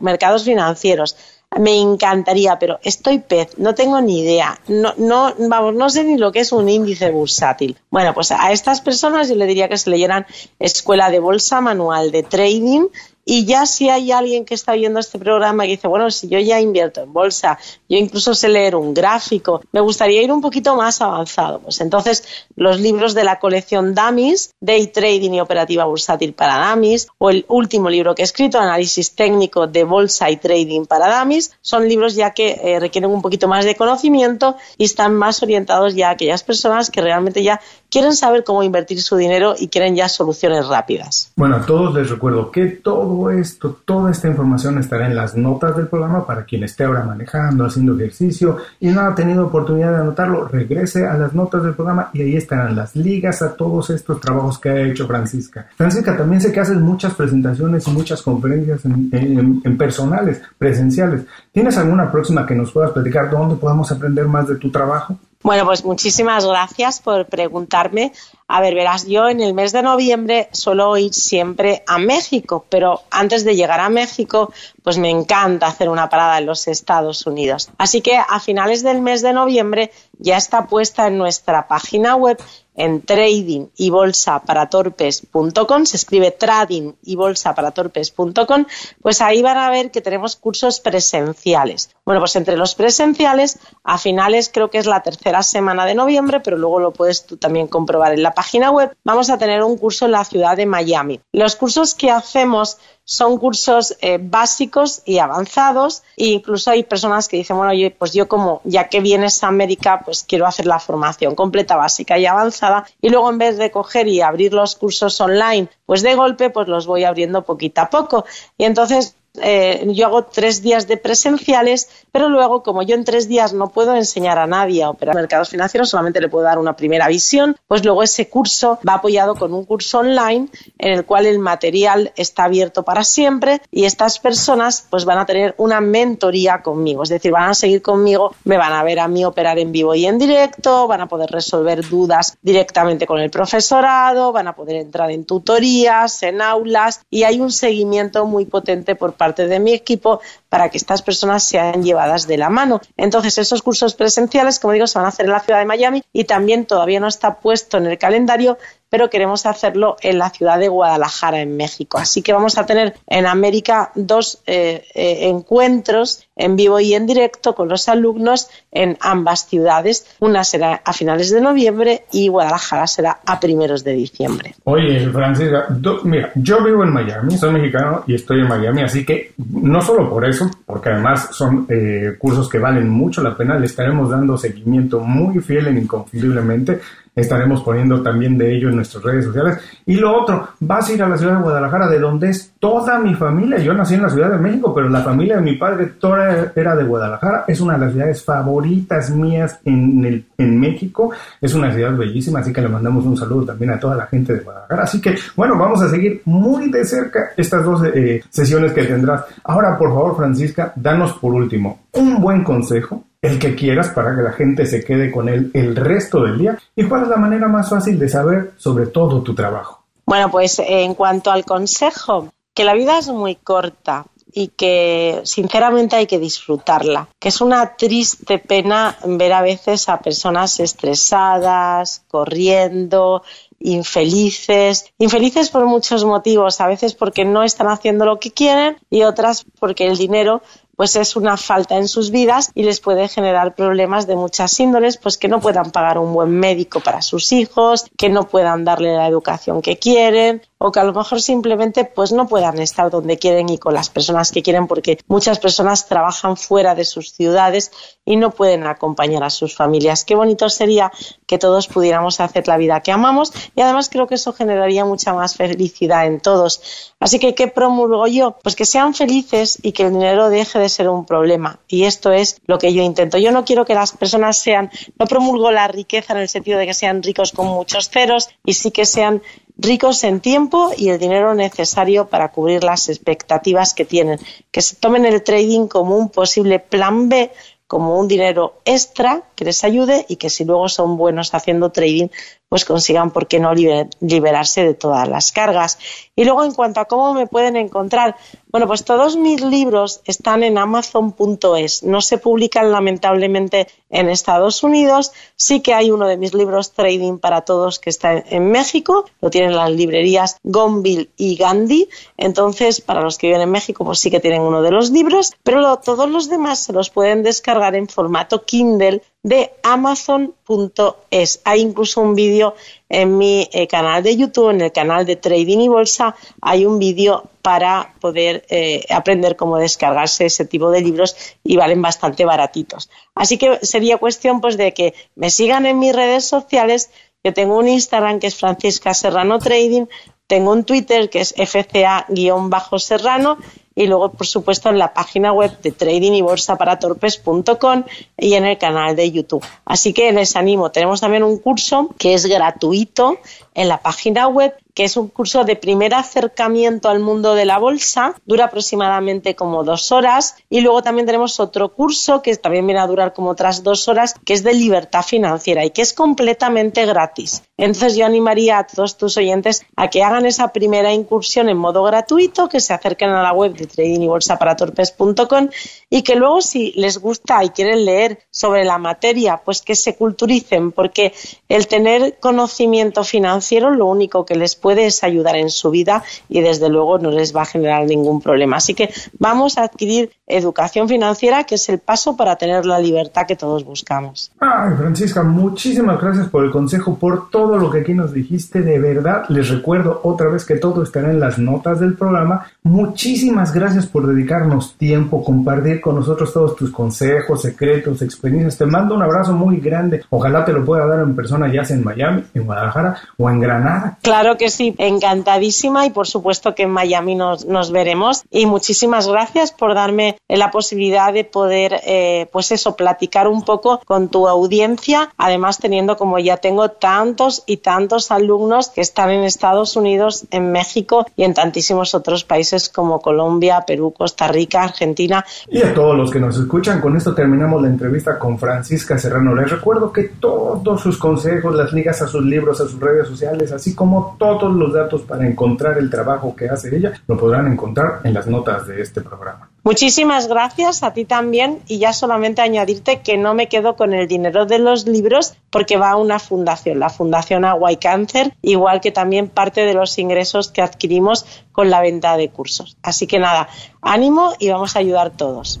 mercados 0.00 0.44
financieros 0.44 1.16
me 1.58 1.80
encantaría, 1.80 2.58
pero 2.58 2.78
estoy 2.82 3.18
pez, 3.18 3.58
no 3.58 3.74
tengo 3.74 4.00
ni 4.00 4.20
idea, 4.20 4.60
no, 4.68 4.94
no, 4.96 5.34
vamos, 5.48 5.74
no 5.74 5.90
sé 5.90 6.04
ni 6.04 6.16
lo 6.16 6.30
que 6.30 6.40
es 6.40 6.52
un 6.52 6.68
índice 6.68 7.10
bursátil. 7.10 7.76
Bueno, 7.90 8.14
pues 8.14 8.30
a 8.30 8.52
estas 8.52 8.80
personas 8.80 9.28
yo 9.28 9.34
le 9.34 9.46
diría 9.46 9.68
que 9.68 9.76
se 9.76 9.90
leyeran 9.90 10.26
Escuela 10.60 11.10
de 11.10 11.18
Bolsa, 11.18 11.60
Manual 11.60 12.12
de 12.12 12.22
Trading, 12.22 12.86
y 13.30 13.44
ya 13.44 13.64
si 13.64 13.88
hay 13.88 14.10
alguien 14.10 14.44
que 14.44 14.54
está 14.54 14.72
viendo 14.72 14.98
este 14.98 15.16
programa 15.16 15.64
y 15.64 15.70
dice, 15.70 15.86
bueno, 15.86 16.10
si 16.10 16.26
yo 16.26 16.40
ya 16.40 16.60
invierto 16.60 17.00
en 17.00 17.12
bolsa, 17.12 17.60
yo 17.88 17.96
incluso 17.96 18.34
sé 18.34 18.48
leer 18.48 18.74
un 18.74 18.92
gráfico, 18.92 19.62
me 19.70 19.80
gustaría 19.80 20.20
ir 20.20 20.32
un 20.32 20.40
poquito 20.40 20.74
más 20.74 21.00
avanzado. 21.00 21.60
Pues 21.60 21.80
entonces 21.80 22.24
los 22.56 22.80
libros 22.80 23.14
de 23.14 23.22
la 23.22 23.38
colección 23.38 23.94
Dummies, 23.94 24.52
Day 24.60 24.88
Trading 24.88 25.30
y 25.30 25.40
Operativa 25.40 25.84
Bursátil 25.84 26.32
para 26.32 26.70
Dummies, 26.70 27.06
o 27.18 27.30
el 27.30 27.44
último 27.46 27.88
libro 27.88 28.16
que 28.16 28.22
he 28.22 28.24
escrito, 28.24 28.58
Análisis 28.58 29.14
Técnico 29.14 29.68
de 29.68 29.84
Bolsa 29.84 30.28
y 30.28 30.36
Trading 30.36 30.86
para 30.86 31.20
Dummies, 31.20 31.52
son 31.60 31.88
libros 31.88 32.16
ya 32.16 32.32
que 32.32 32.60
eh, 32.60 32.80
requieren 32.80 33.12
un 33.12 33.22
poquito 33.22 33.46
más 33.46 33.64
de 33.64 33.76
conocimiento 33.76 34.56
y 34.76 34.86
están 34.86 35.14
más 35.14 35.40
orientados 35.40 35.94
ya 35.94 36.08
a 36.08 36.12
aquellas 36.14 36.42
personas 36.42 36.90
que 36.90 37.00
realmente 37.00 37.44
ya 37.44 37.60
quieren 37.90 38.14
saber 38.14 38.44
cómo 38.44 38.62
invertir 38.62 39.02
su 39.02 39.16
dinero 39.16 39.54
y 39.58 39.68
quieren 39.68 39.96
ya 39.96 40.08
soluciones 40.08 40.66
rápidas. 40.68 41.32
Bueno, 41.36 41.56
a 41.56 41.66
todos 41.66 41.94
les 41.94 42.08
recuerdo 42.08 42.50
que 42.50 42.66
todo 42.66 43.30
esto, 43.30 43.80
toda 43.84 44.10
esta 44.10 44.28
información 44.28 44.78
estará 44.78 45.06
en 45.06 45.16
las 45.16 45.36
notas 45.36 45.76
del 45.76 45.88
programa 45.88 46.26
para 46.26 46.44
quien 46.44 46.62
esté 46.62 46.84
ahora 46.84 47.04
manejando, 47.04 47.64
haciendo 47.64 47.94
ejercicio 47.96 48.58
y 48.78 48.88
no 48.88 49.00
ha 49.00 49.14
tenido 49.14 49.46
oportunidad 49.46 49.92
de 49.92 50.00
anotarlo, 50.00 50.46
regrese 50.46 51.06
a 51.06 51.14
las 51.14 51.34
notas 51.34 51.62
del 51.62 51.74
programa 51.74 52.10
y 52.12 52.22
ahí 52.22 52.36
estarán 52.36 52.76
las 52.76 52.94
ligas 52.94 53.42
a 53.42 53.54
todos 53.54 53.90
estos 53.90 54.20
trabajos 54.20 54.58
que 54.58 54.70
ha 54.70 54.80
hecho 54.80 55.06
Francisca. 55.06 55.66
Francisca, 55.76 56.16
también 56.16 56.40
sé 56.40 56.52
que 56.52 56.60
haces 56.60 56.78
muchas 56.78 57.14
presentaciones 57.14 57.86
y 57.86 57.90
muchas 57.90 58.22
conferencias 58.22 58.84
en, 58.84 59.60
en 59.64 59.78
personales, 59.78 60.40
presenciales. 60.56 61.22
¿Tienes 61.52 61.76
alguna 61.76 62.10
próxima 62.10 62.46
que 62.46 62.54
nos 62.54 62.70
puedas 62.70 62.92
platicar 62.92 63.30
dónde 63.30 63.56
podamos 63.56 63.90
aprender 63.90 64.26
más 64.26 64.46
de 64.48 64.56
tu 64.56 64.70
trabajo? 64.70 65.18
Bueno, 65.42 65.64
pues 65.64 65.84
muchísimas 65.84 66.44
gracias 66.44 67.00
por 67.00 67.26
preguntarme. 67.26 68.12
A 68.52 68.60
ver, 68.60 68.74
verás, 68.74 69.06
yo 69.06 69.28
en 69.28 69.40
el 69.40 69.54
mes 69.54 69.70
de 69.70 69.80
noviembre 69.80 70.48
suelo 70.50 70.96
ir 70.96 71.14
siempre 71.14 71.84
a 71.86 71.98
México, 71.98 72.66
pero 72.68 73.02
antes 73.08 73.44
de 73.44 73.54
llegar 73.54 73.78
a 73.78 73.88
México, 73.88 74.52
pues 74.82 74.98
me 74.98 75.08
encanta 75.08 75.68
hacer 75.68 75.88
una 75.88 76.08
parada 76.08 76.38
en 76.38 76.46
los 76.46 76.66
Estados 76.66 77.24
Unidos. 77.26 77.70
Así 77.78 78.00
que 78.00 78.16
a 78.16 78.40
finales 78.40 78.82
del 78.82 79.02
mes 79.02 79.22
de 79.22 79.32
noviembre 79.34 79.92
ya 80.18 80.36
está 80.36 80.66
puesta 80.66 81.06
en 81.06 81.16
nuestra 81.16 81.68
página 81.68 82.16
web 82.16 82.38
en 82.74 83.02
trading 83.02 83.66
y 83.76 83.90
bolsa 83.90 84.40
para 84.40 84.70
torpes.com, 84.70 85.84
se 85.84 85.96
escribe 85.96 86.30
trading 86.30 86.92
y 87.02 87.14
bolsa 87.14 87.54
para 87.54 87.72
torpes.com, 87.72 88.64
pues 89.02 89.20
ahí 89.20 89.42
van 89.42 89.58
a 89.58 89.70
ver 89.70 89.90
que 89.90 90.00
tenemos 90.00 90.36
cursos 90.36 90.80
presenciales. 90.80 91.90
Bueno, 92.06 92.20
pues 92.20 92.36
entre 92.36 92.56
los 92.56 92.74
presenciales, 92.74 93.58
a 93.84 93.98
finales 93.98 94.50
creo 94.52 94.70
que 94.70 94.78
es 94.78 94.86
la 94.86 95.02
tercera 95.02 95.42
semana 95.42 95.84
de 95.84 95.94
noviembre, 95.94 96.40
pero 96.40 96.56
luego 96.56 96.80
lo 96.80 96.92
puedes 96.92 97.26
tú 97.26 97.36
también 97.36 97.66
comprobar 97.66 98.14
en 98.14 98.22
la 98.22 98.32
página 98.32 98.39
web, 98.70 98.96
vamos 99.04 99.30
a 99.30 99.38
tener 99.38 99.62
un 99.62 99.76
curso 99.76 100.06
en 100.06 100.12
la 100.12 100.24
ciudad 100.24 100.56
de 100.56 100.66
Miami. 100.66 101.20
Los 101.32 101.56
cursos 101.56 101.94
que 101.94 102.10
hacemos 102.10 102.78
son 103.04 103.38
cursos 103.38 103.96
eh, 104.00 104.18
básicos 104.20 105.02
y 105.04 105.18
avanzados 105.18 106.02
e 106.16 106.26
incluso 106.26 106.70
hay 106.70 106.84
personas 106.84 107.26
que 107.26 107.38
dicen, 107.38 107.56
bueno, 107.56 107.72
pues 107.98 108.12
yo 108.12 108.28
como 108.28 108.60
ya 108.64 108.88
que 108.88 109.00
vienes 109.00 109.42
a 109.42 109.48
América, 109.48 110.02
pues 110.04 110.22
quiero 110.22 110.46
hacer 110.46 110.66
la 110.66 110.78
formación 110.78 111.34
completa, 111.34 111.76
básica 111.76 112.18
y 112.18 112.26
avanzada 112.26 112.86
y 113.00 113.08
luego 113.08 113.28
en 113.30 113.38
vez 113.38 113.58
de 113.58 113.70
coger 113.70 114.06
y 114.06 114.20
abrir 114.20 114.52
los 114.52 114.76
cursos 114.76 115.20
online, 115.20 115.68
pues 115.86 116.02
de 116.02 116.14
golpe, 116.14 116.50
pues 116.50 116.68
los 116.68 116.86
voy 116.86 117.04
abriendo 117.04 117.42
poquito 117.42 117.80
a 117.80 117.90
poco. 117.90 118.24
Y 118.56 118.64
entonces 118.64 119.16
eh, 119.40 119.86
yo 119.88 120.06
hago 120.06 120.24
tres 120.24 120.62
días 120.62 120.88
de 120.88 120.96
presenciales, 120.96 121.88
pero 122.10 122.28
luego, 122.28 122.62
como 122.62 122.82
yo 122.82 122.94
en 122.96 123.04
tres 123.04 123.28
días 123.28 123.52
no 123.52 123.68
puedo 123.68 123.94
enseñar 123.94 124.38
a 124.38 124.46
nadie 124.46 124.82
a 124.82 124.90
operar 124.90 125.14
mercados 125.14 125.50
financieros, 125.50 125.90
solamente 125.90 126.20
le 126.20 126.28
puedo 126.28 126.44
dar 126.44 126.58
una 126.58 126.74
primera 126.74 127.06
visión, 127.08 127.56
pues 127.68 127.84
luego 127.84 128.02
ese 128.02 128.28
curso 128.28 128.78
va 128.86 128.94
apoyado 128.94 129.36
con 129.36 129.54
un 129.54 129.64
curso 129.64 130.00
online 130.00 130.48
en 130.78 130.92
el 130.92 131.04
cual 131.04 131.26
el 131.26 131.38
material 131.38 132.12
está 132.16 132.44
abierto 132.44 132.82
para 132.82 133.04
siempre 133.04 133.62
y 133.70 133.84
estas 133.84 134.18
personas 134.18 134.86
pues 134.90 135.04
van 135.04 135.18
a 135.18 135.26
tener 135.26 135.54
una 135.58 135.80
mentoría 135.80 136.62
conmigo, 136.62 137.04
es 137.04 137.08
decir, 137.08 137.30
van 137.30 137.50
a 137.50 137.54
seguir 137.54 137.82
conmigo, 137.82 138.34
me 138.44 138.56
van 138.56 138.72
a 138.72 138.82
ver 138.82 138.98
a 138.98 139.08
mí 139.08 139.24
operar 139.24 139.58
en 139.58 139.70
vivo 139.70 139.94
y 139.94 140.06
en 140.06 140.18
directo, 140.18 140.88
van 140.88 141.02
a 141.02 141.08
poder 141.08 141.30
resolver 141.30 141.88
dudas 141.88 142.36
directamente 142.42 143.06
con 143.06 143.20
el 143.20 143.30
profesorado, 143.30 144.32
van 144.32 144.48
a 144.48 144.56
poder 144.56 144.76
entrar 144.76 145.10
en 145.10 145.24
tutorías, 145.24 146.22
en 146.22 146.42
aulas 146.42 147.02
y 147.10 147.22
hay 147.22 147.40
un 147.40 147.52
seguimiento 147.52 148.26
muy 148.26 148.44
potente 148.44 148.96
por 148.96 149.14
parte 149.20 149.46
de 149.46 149.60
mi 149.60 149.72
equipo 149.74 150.20
para 150.50 150.68
que 150.68 150.76
estas 150.76 151.00
personas 151.00 151.42
sean 151.44 151.82
llevadas 151.82 152.26
de 152.26 152.36
la 152.36 152.50
mano. 152.50 152.82
Entonces, 152.98 153.38
esos 153.38 153.62
cursos 153.62 153.94
presenciales, 153.94 154.58
como 154.58 154.74
digo, 154.74 154.86
se 154.86 154.98
van 154.98 155.06
a 155.06 155.08
hacer 155.08 155.24
en 155.24 155.32
la 155.32 155.40
ciudad 155.40 155.60
de 155.60 155.64
Miami 155.64 156.02
y 156.12 156.24
también 156.24 156.66
todavía 156.66 157.00
no 157.00 157.08
está 157.08 157.38
puesto 157.38 157.78
en 157.78 157.86
el 157.86 157.96
calendario 157.96 158.58
pero 158.90 159.08
queremos 159.08 159.46
hacerlo 159.46 159.96
en 160.02 160.18
la 160.18 160.30
ciudad 160.30 160.58
de 160.58 160.68
Guadalajara, 160.68 161.40
en 161.40 161.56
México. 161.56 161.96
Así 161.96 162.22
que 162.22 162.32
vamos 162.32 162.58
a 162.58 162.66
tener 162.66 162.94
en 163.06 163.24
América 163.24 163.92
dos 163.94 164.42
eh, 164.46 164.84
eh, 164.94 165.28
encuentros 165.28 166.26
en 166.36 166.56
vivo 166.56 166.80
y 166.80 166.94
en 166.94 167.06
directo 167.06 167.54
con 167.54 167.68
los 167.68 167.88
alumnos 167.88 168.48
en 168.72 168.98
ambas 169.00 169.46
ciudades. 169.46 170.16
Una 170.18 170.42
será 170.42 170.82
a 170.84 170.92
finales 170.92 171.30
de 171.30 171.40
noviembre 171.40 172.04
y 172.12 172.28
Guadalajara 172.28 172.86
será 172.86 173.20
a 173.24 173.38
primeros 173.38 173.84
de 173.84 173.92
diciembre. 173.92 174.54
Oye, 174.64 175.08
Francisca, 175.10 175.68
mira, 176.02 176.32
yo 176.34 176.62
vivo 176.64 176.82
en 176.82 176.92
Miami, 176.92 177.36
soy 177.38 177.52
mexicano 177.52 178.02
y 178.06 178.14
estoy 178.14 178.40
en 178.40 178.48
Miami, 178.48 178.82
así 178.82 179.06
que 179.06 179.34
no 179.36 179.80
solo 179.80 180.10
por 180.10 180.28
eso, 180.28 180.39
porque 180.64 180.90
además 180.90 181.28
son 181.32 181.66
eh, 181.68 182.16
cursos 182.18 182.48
que 182.48 182.58
valen 182.58 182.88
mucho 182.88 183.22
la 183.22 183.36
pena, 183.36 183.58
le 183.58 183.66
estaremos 183.66 184.10
dando 184.10 184.36
seguimiento 184.36 185.00
muy 185.00 185.40
fiel 185.40 185.68
e 185.68 185.80
inconfundiblemente 185.80 186.80
estaremos 187.14 187.62
poniendo 187.62 188.02
también 188.02 188.38
de 188.38 188.56
ello 188.56 188.68
en 188.68 188.76
nuestras 188.76 189.02
redes 189.02 189.24
sociales. 189.24 189.58
Y 189.86 189.96
lo 189.96 190.16
otro, 190.16 190.48
vas 190.60 190.88
a 190.88 190.92
ir 190.92 191.02
a 191.02 191.08
la 191.08 191.18
ciudad 191.18 191.36
de 191.36 191.42
Guadalajara, 191.42 191.88
de 191.88 191.98
donde 191.98 192.30
es 192.30 192.52
toda 192.58 192.98
mi 192.98 193.14
familia. 193.14 193.58
Yo 193.58 193.74
nací 193.74 193.94
en 193.94 194.02
la 194.02 194.10
Ciudad 194.10 194.30
de 194.30 194.38
México, 194.38 194.72
pero 194.74 194.88
la 194.88 195.00
familia 195.00 195.36
de 195.36 195.42
mi 195.42 195.56
padre 195.56 195.86
toda 195.98 196.52
era 196.54 196.76
de 196.76 196.84
Guadalajara. 196.84 197.44
Es 197.48 197.60
una 197.60 197.74
de 197.74 197.80
las 197.80 197.92
ciudades 197.92 198.24
favoritas 198.24 199.10
mías 199.10 199.58
en, 199.64 200.04
el, 200.04 200.24
en 200.38 200.60
México. 200.60 201.10
Es 201.40 201.54
una 201.54 201.72
ciudad 201.72 201.96
bellísima, 201.96 202.40
así 202.40 202.52
que 202.52 202.60
le 202.60 202.68
mandamos 202.68 203.04
un 203.04 203.16
saludo 203.16 203.46
también 203.46 203.72
a 203.72 203.80
toda 203.80 203.96
la 203.96 204.06
gente 204.06 204.34
de 204.34 204.40
Guadalajara. 204.40 204.84
Así 204.84 205.00
que, 205.00 205.16
bueno, 205.36 205.58
vamos 205.58 205.82
a 205.82 205.88
seguir 205.88 206.22
muy 206.24 206.70
de 206.70 206.84
cerca 206.84 207.30
estas 207.36 207.64
dos 207.64 207.82
eh, 207.86 208.22
sesiones 208.28 208.72
que 208.72 208.84
tendrás. 208.84 209.24
Ahora, 209.44 209.76
por 209.76 209.88
favor, 209.88 210.16
Francisca, 210.30 210.72
danos 210.76 211.14
por 211.14 211.34
último 211.34 211.80
un 211.92 212.20
buen 212.20 212.44
consejo 212.44 213.02
el 213.20 213.36
que 213.38 213.56
quieras 213.56 213.88
para 213.88 214.14
que 214.14 214.22
la 214.22 214.30
gente 214.30 214.64
se 214.64 214.84
quede 214.84 215.10
con 215.10 215.28
él 215.28 215.50
el 215.54 215.74
resto 215.74 216.22
del 216.22 216.38
día 216.38 216.58
y 216.76 216.84
cuál 216.84 217.02
es 217.02 217.08
la 217.08 217.16
manera 217.16 217.48
más 217.48 217.68
fácil 217.68 217.98
de 217.98 218.08
saber 218.08 218.52
sobre 218.56 218.86
todo 218.86 219.22
tu 219.22 219.34
trabajo. 219.34 219.82
Bueno, 220.06 220.30
pues 220.30 220.60
en 220.60 220.94
cuanto 220.94 221.32
al 221.32 221.44
consejo, 221.44 222.32
que 222.54 222.64
la 222.64 222.74
vida 222.74 222.98
es 222.98 223.08
muy 223.08 223.34
corta 223.34 224.06
y 224.32 224.48
que 224.48 225.20
sinceramente 225.24 225.96
hay 225.96 226.06
que 226.06 226.20
disfrutarla, 226.20 227.08
que 227.18 227.28
es 227.28 227.40
una 227.40 227.74
triste 227.74 228.38
pena 228.38 228.96
ver 229.04 229.32
a 229.32 229.42
veces 229.42 229.88
a 229.88 229.98
personas 229.98 230.60
estresadas, 230.60 232.04
corriendo, 232.08 233.24
infelices, 233.60 234.92
infelices 234.98 235.50
por 235.50 235.66
muchos 235.66 236.04
motivos, 236.04 236.60
a 236.60 236.66
veces 236.66 236.94
porque 236.94 237.24
no 237.24 237.42
están 237.42 237.68
haciendo 237.68 238.06
lo 238.06 238.18
que 238.18 238.32
quieren 238.32 238.78
y 238.90 239.02
otras 239.02 239.44
porque 239.58 239.86
el 239.86 239.96
dinero 239.96 240.42
pues 240.80 240.96
es 240.96 241.14
una 241.14 241.36
falta 241.36 241.76
en 241.76 241.86
sus 241.88 242.10
vidas 242.10 242.52
y 242.54 242.62
les 242.62 242.80
puede 242.80 243.06
generar 243.06 243.54
problemas 243.54 244.06
de 244.06 244.16
muchas 244.16 244.58
índoles, 244.60 244.96
pues 244.96 245.18
que 245.18 245.28
no 245.28 245.38
puedan 245.38 245.72
pagar 245.72 245.98
un 245.98 246.14
buen 246.14 246.30
médico 246.30 246.80
para 246.80 247.02
sus 247.02 247.32
hijos, 247.32 247.84
que 247.98 248.08
no 248.08 248.28
puedan 248.28 248.64
darle 248.64 248.96
la 248.96 249.06
educación 249.06 249.60
que 249.60 249.76
quieren, 249.76 250.40
o 250.62 250.70
que 250.70 250.80
a 250.80 250.84
lo 250.84 250.92
mejor 250.92 251.22
simplemente 251.22 251.86
pues 251.86 252.12
no 252.12 252.28
puedan 252.28 252.58
estar 252.58 252.90
donde 252.90 253.18
quieren 253.18 253.48
y 253.48 253.56
con 253.56 253.72
las 253.72 253.88
personas 253.88 254.30
que 254.30 254.42
quieren 254.42 254.66
porque 254.66 254.98
muchas 255.06 255.38
personas 255.38 255.86
trabajan 255.86 256.36
fuera 256.36 256.74
de 256.74 256.84
sus 256.84 257.12
ciudades 257.12 257.72
y 258.04 258.16
no 258.16 258.30
pueden 258.30 258.66
acompañar 258.66 259.22
a 259.24 259.30
sus 259.30 259.54
familias. 259.54 260.04
Qué 260.04 260.14
bonito 260.14 260.50
sería 260.50 260.92
que 261.26 261.38
todos 261.38 261.66
pudiéramos 261.66 262.20
hacer 262.20 262.46
la 262.46 262.58
vida 262.58 262.80
que 262.80 262.92
amamos 262.92 263.32
y 263.54 263.62
además 263.62 263.88
creo 263.90 264.06
que 264.06 264.16
eso 264.16 264.34
generaría 264.34 264.84
mucha 264.84 265.14
más 265.14 265.34
felicidad 265.34 266.06
en 266.06 266.20
todos. 266.20 266.92
Así 267.00 267.18
que, 267.18 267.34
¿qué 267.34 267.48
promulgo 267.48 268.06
yo? 268.06 268.36
Pues 268.42 268.54
que 268.54 268.66
sean 268.66 268.94
felices 268.94 269.58
y 269.62 269.72
que 269.72 269.84
el 269.84 269.92
dinero 269.92 270.28
deje 270.28 270.58
de 270.58 270.68
ser 270.70 270.88
un 270.88 271.04
problema. 271.04 271.60
Y 271.68 271.84
esto 271.84 272.10
es 272.12 272.40
lo 272.46 272.58
que 272.58 272.72
yo 272.72 272.82
intento. 272.82 273.18
Yo 273.18 273.30
no 273.30 273.44
quiero 273.44 273.64
que 273.66 273.74
las 273.74 273.92
personas 273.92 274.38
sean, 274.38 274.70
no 274.98 275.06
promulgo 275.06 275.50
la 275.50 275.68
riqueza 275.68 276.14
en 276.14 276.20
el 276.20 276.28
sentido 276.28 276.58
de 276.58 276.66
que 276.66 276.74
sean 276.74 277.02
ricos 277.02 277.32
con 277.32 277.46
muchos 277.46 277.90
ceros 277.90 278.30
y 278.44 278.54
sí 278.54 278.70
que 278.70 278.86
sean 278.86 279.22
ricos 279.58 280.04
en 280.04 280.20
tiempo 280.20 280.70
y 280.76 280.88
el 280.88 280.98
dinero 280.98 281.34
necesario 281.34 282.08
para 282.08 282.32
cubrir 282.32 282.64
las 282.64 282.88
expectativas 282.88 283.74
que 283.74 283.84
tienen, 283.84 284.18
que 284.50 284.62
se 284.62 284.76
tomen 284.76 285.04
el 285.04 285.22
trading 285.22 285.66
como 285.66 285.96
un 285.96 286.08
posible 286.08 286.58
plan 286.58 287.08
B, 287.08 287.30
como 287.66 287.98
un 287.98 288.08
dinero 288.08 288.60
extra 288.64 289.22
que 289.36 289.44
les 289.44 289.62
ayude 289.62 290.06
y 290.08 290.16
que 290.16 290.30
si 290.30 290.44
luego 290.44 290.68
son 290.68 290.96
buenos 290.96 291.34
haciendo 291.34 291.70
trading, 291.70 292.08
pues 292.50 292.64
consigan, 292.64 293.12
¿por 293.12 293.28
qué 293.28 293.38
no 293.38 293.54
liberarse 293.54 294.64
de 294.64 294.74
todas 294.74 295.08
las 295.08 295.30
cargas? 295.30 295.78
Y 296.16 296.24
luego, 296.24 296.42
en 296.42 296.52
cuanto 296.52 296.80
a 296.80 296.86
cómo 296.86 297.14
me 297.14 297.28
pueden 297.28 297.54
encontrar, 297.54 298.16
bueno, 298.48 298.66
pues 298.66 298.84
todos 298.84 299.16
mis 299.16 299.40
libros 299.40 300.00
están 300.04 300.42
en 300.42 300.58
amazon.es. 300.58 301.84
No 301.84 302.00
se 302.00 302.18
publican 302.18 302.72
lamentablemente 302.72 303.68
en 303.88 304.10
Estados 304.10 304.64
Unidos. 304.64 305.12
Sí 305.36 305.60
que 305.60 305.74
hay 305.74 305.92
uno 305.92 306.08
de 306.08 306.16
mis 306.16 306.34
libros, 306.34 306.72
Trading 306.72 307.18
para 307.18 307.42
Todos, 307.42 307.78
que 307.78 307.90
está 307.90 308.18
en 308.18 308.50
México. 308.50 309.04
Lo 309.20 309.30
tienen 309.30 309.54
las 309.54 309.70
librerías 309.70 310.36
Gonville 310.42 311.10
y 311.16 311.36
Gandhi. 311.36 311.88
Entonces, 312.16 312.80
para 312.80 313.02
los 313.02 313.16
que 313.16 313.28
viven 313.28 313.42
en 313.42 313.50
México, 313.52 313.84
pues 313.84 314.00
sí 314.00 314.10
que 314.10 314.18
tienen 314.18 314.42
uno 314.42 314.60
de 314.60 314.72
los 314.72 314.90
libros. 314.90 315.32
Pero 315.44 315.76
todos 315.76 316.10
los 316.10 316.28
demás 316.28 316.58
se 316.58 316.72
los 316.72 316.90
pueden 316.90 317.22
descargar 317.22 317.76
en 317.76 317.86
formato 317.86 318.44
Kindle 318.44 319.02
de 319.22 319.52
amazon.es. 319.62 321.40
Hay 321.44 321.60
incluso 321.60 322.00
un 322.00 322.14
vídeo 322.14 322.54
en 322.88 323.18
mi 323.18 323.46
eh, 323.52 323.66
canal 323.66 324.02
de 324.02 324.16
YouTube, 324.16 324.48
en 324.50 324.62
el 324.62 324.72
canal 324.72 325.04
de 325.04 325.16
Trading 325.16 325.58
y 325.58 325.68
Bolsa, 325.68 326.16
hay 326.40 326.64
un 326.64 326.78
vídeo 326.78 327.24
para 327.42 327.94
poder 328.00 328.46
eh, 328.48 328.86
aprender 328.90 329.36
cómo 329.36 329.58
descargarse 329.58 330.24
ese 330.26 330.44
tipo 330.44 330.70
de 330.70 330.80
libros 330.80 331.16
y 331.44 331.56
valen 331.56 331.82
bastante 331.82 332.24
baratitos. 332.24 332.90
Así 333.14 333.38
que 333.38 333.58
sería 333.62 333.98
cuestión 333.98 334.40
pues 334.40 334.56
de 334.56 334.72
que 334.72 334.94
me 335.14 335.30
sigan 335.30 335.66
en 335.66 335.78
mis 335.78 335.94
redes 335.94 336.26
sociales, 336.26 336.90
que 337.22 337.32
tengo 337.32 337.58
un 337.58 337.68
Instagram 337.68 338.18
que 338.18 338.28
es 338.28 338.36
Francisca 338.36 338.94
Serrano 338.94 339.38
Trading, 339.38 339.84
tengo 340.26 340.52
un 340.52 340.64
Twitter 340.64 341.10
que 341.10 341.20
es 341.20 341.34
FCA-Serrano 341.36 343.36
y 343.80 343.86
luego, 343.86 344.12
por 344.12 344.26
supuesto, 344.26 344.68
en 344.68 344.78
la 344.78 344.92
página 344.92 345.32
web 345.32 345.58
de 345.62 345.72
trading 345.72 346.12
y 346.12 346.20
bolsa 346.20 346.56
para 346.56 346.78
torpes.com 346.78 347.84
y 348.18 348.34
en 348.34 348.44
el 348.44 348.58
canal 348.58 348.94
de 348.94 349.10
YouTube. 349.10 349.42
Así 349.64 349.94
que 349.94 350.12
les 350.12 350.36
animo. 350.36 350.70
Tenemos 350.70 351.00
también 351.00 351.22
un 351.22 351.38
curso 351.38 351.88
que 351.98 352.12
es 352.12 352.26
gratuito 352.26 353.18
en 353.60 353.68
la 353.68 353.82
página 353.82 354.26
web 354.26 354.54
que 354.74 354.84
es 354.84 354.96
un 354.96 355.08
curso 355.08 355.44
de 355.44 355.56
primer 355.56 355.94
acercamiento 355.94 356.88
al 356.88 357.00
mundo 357.00 357.34
de 357.34 357.44
la 357.44 357.58
bolsa, 357.58 358.14
dura 358.24 358.46
aproximadamente 358.46 359.34
como 359.34 359.64
dos 359.64 359.92
horas, 359.92 360.36
y 360.48 360.60
luego 360.60 360.82
también 360.82 361.06
tenemos 361.06 361.40
otro 361.40 361.74
curso 361.74 362.22
que 362.22 362.34
también 362.36 362.66
viene 362.66 362.80
a 362.80 362.86
durar 362.86 363.12
como 363.12 363.30
otras 363.30 363.62
dos 363.62 363.88
horas, 363.88 364.14
que 364.24 364.32
es 364.32 364.42
de 364.42 364.54
libertad 364.54 365.02
financiera 365.02 365.64
y 365.64 365.70
que 365.70 365.82
es 365.82 365.92
completamente 365.92 366.86
gratis. 366.86 367.42
Entonces 367.56 367.96
yo 367.96 368.06
animaría 368.06 368.58
a 368.58 368.66
todos 368.66 368.96
tus 368.96 369.16
oyentes 369.16 369.66
a 369.76 369.88
que 369.88 370.02
hagan 370.02 370.24
esa 370.24 370.48
primera 370.48 370.92
incursión 370.92 371.48
en 371.48 371.58
modo 371.58 371.82
gratuito, 371.82 372.48
que 372.48 372.60
se 372.60 372.72
acerquen 372.72 373.10
a 373.10 373.22
la 373.22 373.32
web 373.32 373.54
de 373.54 373.66
trading 373.66 374.00
y 374.00 374.06
bolsa 374.06 374.38
para 374.38 374.56
torpes.com 374.56 375.48
y 375.90 376.02
que 376.02 376.16
luego 376.16 376.40
si 376.40 376.72
les 376.72 376.98
gusta 376.98 377.44
y 377.44 377.50
quieren 377.50 377.84
leer 377.84 378.20
sobre 378.30 378.64
la 378.64 378.78
materia, 378.78 379.42
pues 379.44 379.62
que 379.62 379.74
se 379.74 379.96
culturicen, 379.96 380.72
porque 380.72 381.12
el 381.48 381.66
tener 381.66 382.18
conocimiento 382.18 383.04
financiero 383.04 383.49
lo 383.58 383.86
único 383.86 384.24
que 384.24 384.36
les 384.36 384.54
puede 384.54 384.86
es 384.86 385.02
ayudar 385.02 385.36
en 385.36 385.50
su 385.50 385.70
vida 385.70 386.04
y 386.28 386.40
desde 386.40 386.68
luego 386.68 386.98
no 386.98 387.10
les 387.10 387.34
va 387.34 387.42
a 387.42 387.46
generar 387.46 387.84
ningún 387.86 388.20
problema. 388.20 388.58
Así 388.58 388.74
que 388.74 388.90
vamos 389.18 389.58
a 389.58 389.64
adquirir 389.64 390.10
educación 390.26 390.88
financiera, 390.88 391.44
que 391.44 391.56
es 391.56 391.68
el 391.68 391.78
paso 391.78 392.16
para 392.16 392.36
tener 392.36 392.64
la 392.66 392.78
libertad 392.78 393.26
que 393.26 393.36
todos 393.36 393.64
buscamos. 393.64 394.30
Ay, 394.38 394.74
Francisca, 394.76 395.22
muchísimas 395.22 396.00
gracias 396.00 396.28
por 396.28 396.44
el 396.44 396.50
consejo, 396.50 396.96
por 396.96 397.30
todo 397.30 397.56
lo 397.56 397.70
que 397.70 397.80
aquí 397.80 397.94
nos 397.94 398.12
dijiste. 398.12 398.62
De 398.62 398.78
verdad, 398.78 399.24
les 399.28 399.48
recuerdo 399.48 400.00
otra 400.04 400.28
vez 400.28 400.44
que 400.44 400.56
todo 400.56 400.82
estará 400.82 401.10
en 401.10 401.20
las 401.20 401.38
notas 401.38 401.80
del 401.80 401.94
programa. 401.94 402.46
Muchísimas 402.62 403.52
gracias 403.52 403.86
por 403.86 404.06
dedicarnos 404.06 404.76
tiempo, 404.76 405.24
compartir 405.24 405.80
con 405.80 405.96
nosotros 405.96 406.32
todos 406.32 406.56
tus 406.56 406.70
consejos, 406.70 407.42
secretos, 407.42 408.02
experiencias. 408.02 408.58
Te 408.58 408.66
mando 408.66 408.94
un 408.94 409.02
abrazo 409.02 409.32
muy 409.32 409.58
grande. 409.58 410.02
Ojalá 410.10 410.44
te 410.44 410.52
lo 410.52 410.64
pueda 410.64 410.86
dar 410.86 411.00
en 411.00 411.16
persona, 411.16 411.52
ya 411.52 411.64
sea 411.64 411.76
en 411.76 411.84
Miami, 411.84 412.24
en 412.34 412.44
Guadalajara 412.44 412.96
o 413.16 413.28
en 413.30 413.40
Granada. 413.40 413.98
Claro 414.02 414.36
que 414.36 414.50
sí, 414.50 414.74
encantadísima 414.78 415.86
y 415.86 415.90
por 415.90 416.06
supuesto 416.06 416.54
que 416.54 416.64
en 416.64 416.70
Miami 416.70 417.14
nos, 417.14 417.44
nos 417.46 417.70
veremos. 417.72 418.22
Y 418.30 418.46
muchísimas 418.46 419.08
gracias 419.08 419.52
por 419.52 419.74
darme 419.74 420.16
la 420.28 420.50
posibilidad 420.50 421.12
de 421.12 421.24
poder, 421.24 421.80
eh, 421.84 422.28
pues 422.32 422.52
eso, 422.52 422.76
platicar 422.76 423.28
un 423.28 423.42
poco 423.42 423.80
con 423.86 424.08
tu 424.08 424.28
audiencia, 424.28 425.12
además 425.16 425.58
teniendo 425.58 425.96
como 425.96 426.18
ya 426.18 426.36
tengo 426.36 426.70
tantos 426.70 427.42
y 427.46 427.58
tantos 427.58 428.10
alumnos 428.10 428.68
que 428.68 428.80
están 428.80 429.10
en 429.10 429.24
Estados 429.24 429.76
Unidos, 429.76 430.26
en 430.30 430.52
México 430.52 431.06
y 431.16 431.24
en 431.24 431.34
tantísimos 431.34 431.94
otros 431.94 432.24
países 432.24 432.68
como 432.68 433.00
Colombia, 433.00 433.64
Perú, 433.66 433.92
Costa 433.96 434.28
Rica, 434.28 434.64
Argentina. 434.64 435.24
Y 435.48 435.62
a 435.62 435.74
todos 435.74 435.96
los 435.96 436.10
que 436.10 436.20
nos 436.20 436.36
escuchan, 436.38 436.80
con 436.80 436.96
esto 436.96 437.14
terminamos 437.14 437.62
la 437.62 437.68
entrevista 437.68 438.18
con 438.18 438.38
Francisca 438.38 438.98
Serrano. 438.98 439.34
Les 439.34 439.50
recuerdo 439.50 439.92
que 439.92 440.10
todos 440.20 440.80
sus 440.80 440.98
consejos, 440.98 441.54
las 441.54 441.72
ligas 441.72 442.00
a 442.02 442.06
sus 442.06 442.24
libros, 442.24 442.60
a 442.60 442.64
sus 442.64 442.78
redes 442.80 443.08
así 443.26 443.74
como 443.74 444.16
todos 444.18 444.52
los 444.52 444.72
datos 444.72 445.02
para 445.02 445.26
encontrar 445.26 445.78
el 445.78 445.90
trabajo 445.90 446.34
que 446.34 446.48
hace 446.48 446.74
ella, 446.74 446.92
lo 447.06 447.16
podrán 447.16 447.52
encontrar 447.52 448.00
en 448.04 448.14
las 448.14 448.26
notas 448.26 448.66
de 448.66 448.80
este 448.80 449.00
programa. 449.00 449.48
Muchísimas 449.62 450.26
gracias 450.26 450.82
a 450.82 450.94
ti 450.94 451.04
también 451.04 451.60
y 451.66 451.78
ya 451.78 451.92
solamente 451.92 452.40
añadirte 452.40 453.00
que 453.00 453.18
no 453.18 453.34
me 453.34 453.48
quedo 453.48 453.76
con 453.76 453.92
el 453.92 454.08
dinero 454.08 454.46
de 454.46 454.58
los 454.58 454.86
libros 454.86 455.34
porque 455.50 455.76
va 455.76 455.90
a 455.90 455.96
una 455.96 456.18
fundación, 456.18 456.78
la 456.78 456.88
Fundación 456.88 457.44
Agua 457.44 457.70
y 457.70 457.76
Cáncer, 457.76 458.32
igual 458.40 458.80
que 458.80 458.90
también 458.90 459.28
parte 459.28 459.66
de 459.66 459.74
los 459.74 459.98
ingresos 459.98 460.50
que 460.50 460.62
adquirimos 460.62 461.26
con 461.52 461.68
la 461.68 461.82
venta 461.82 462.16
de 462.16 462.30
cursos. 462.30 462.78
Así 462.82 463.06
que 463.06 463.18
nada, 463.18 463.48
ánimo 463.82 464.32
y 464.38 464.48
vamos 464.48 464.76
a 464.76 464.78
ayudar 464.78 465.10
todos. 465.10 465.60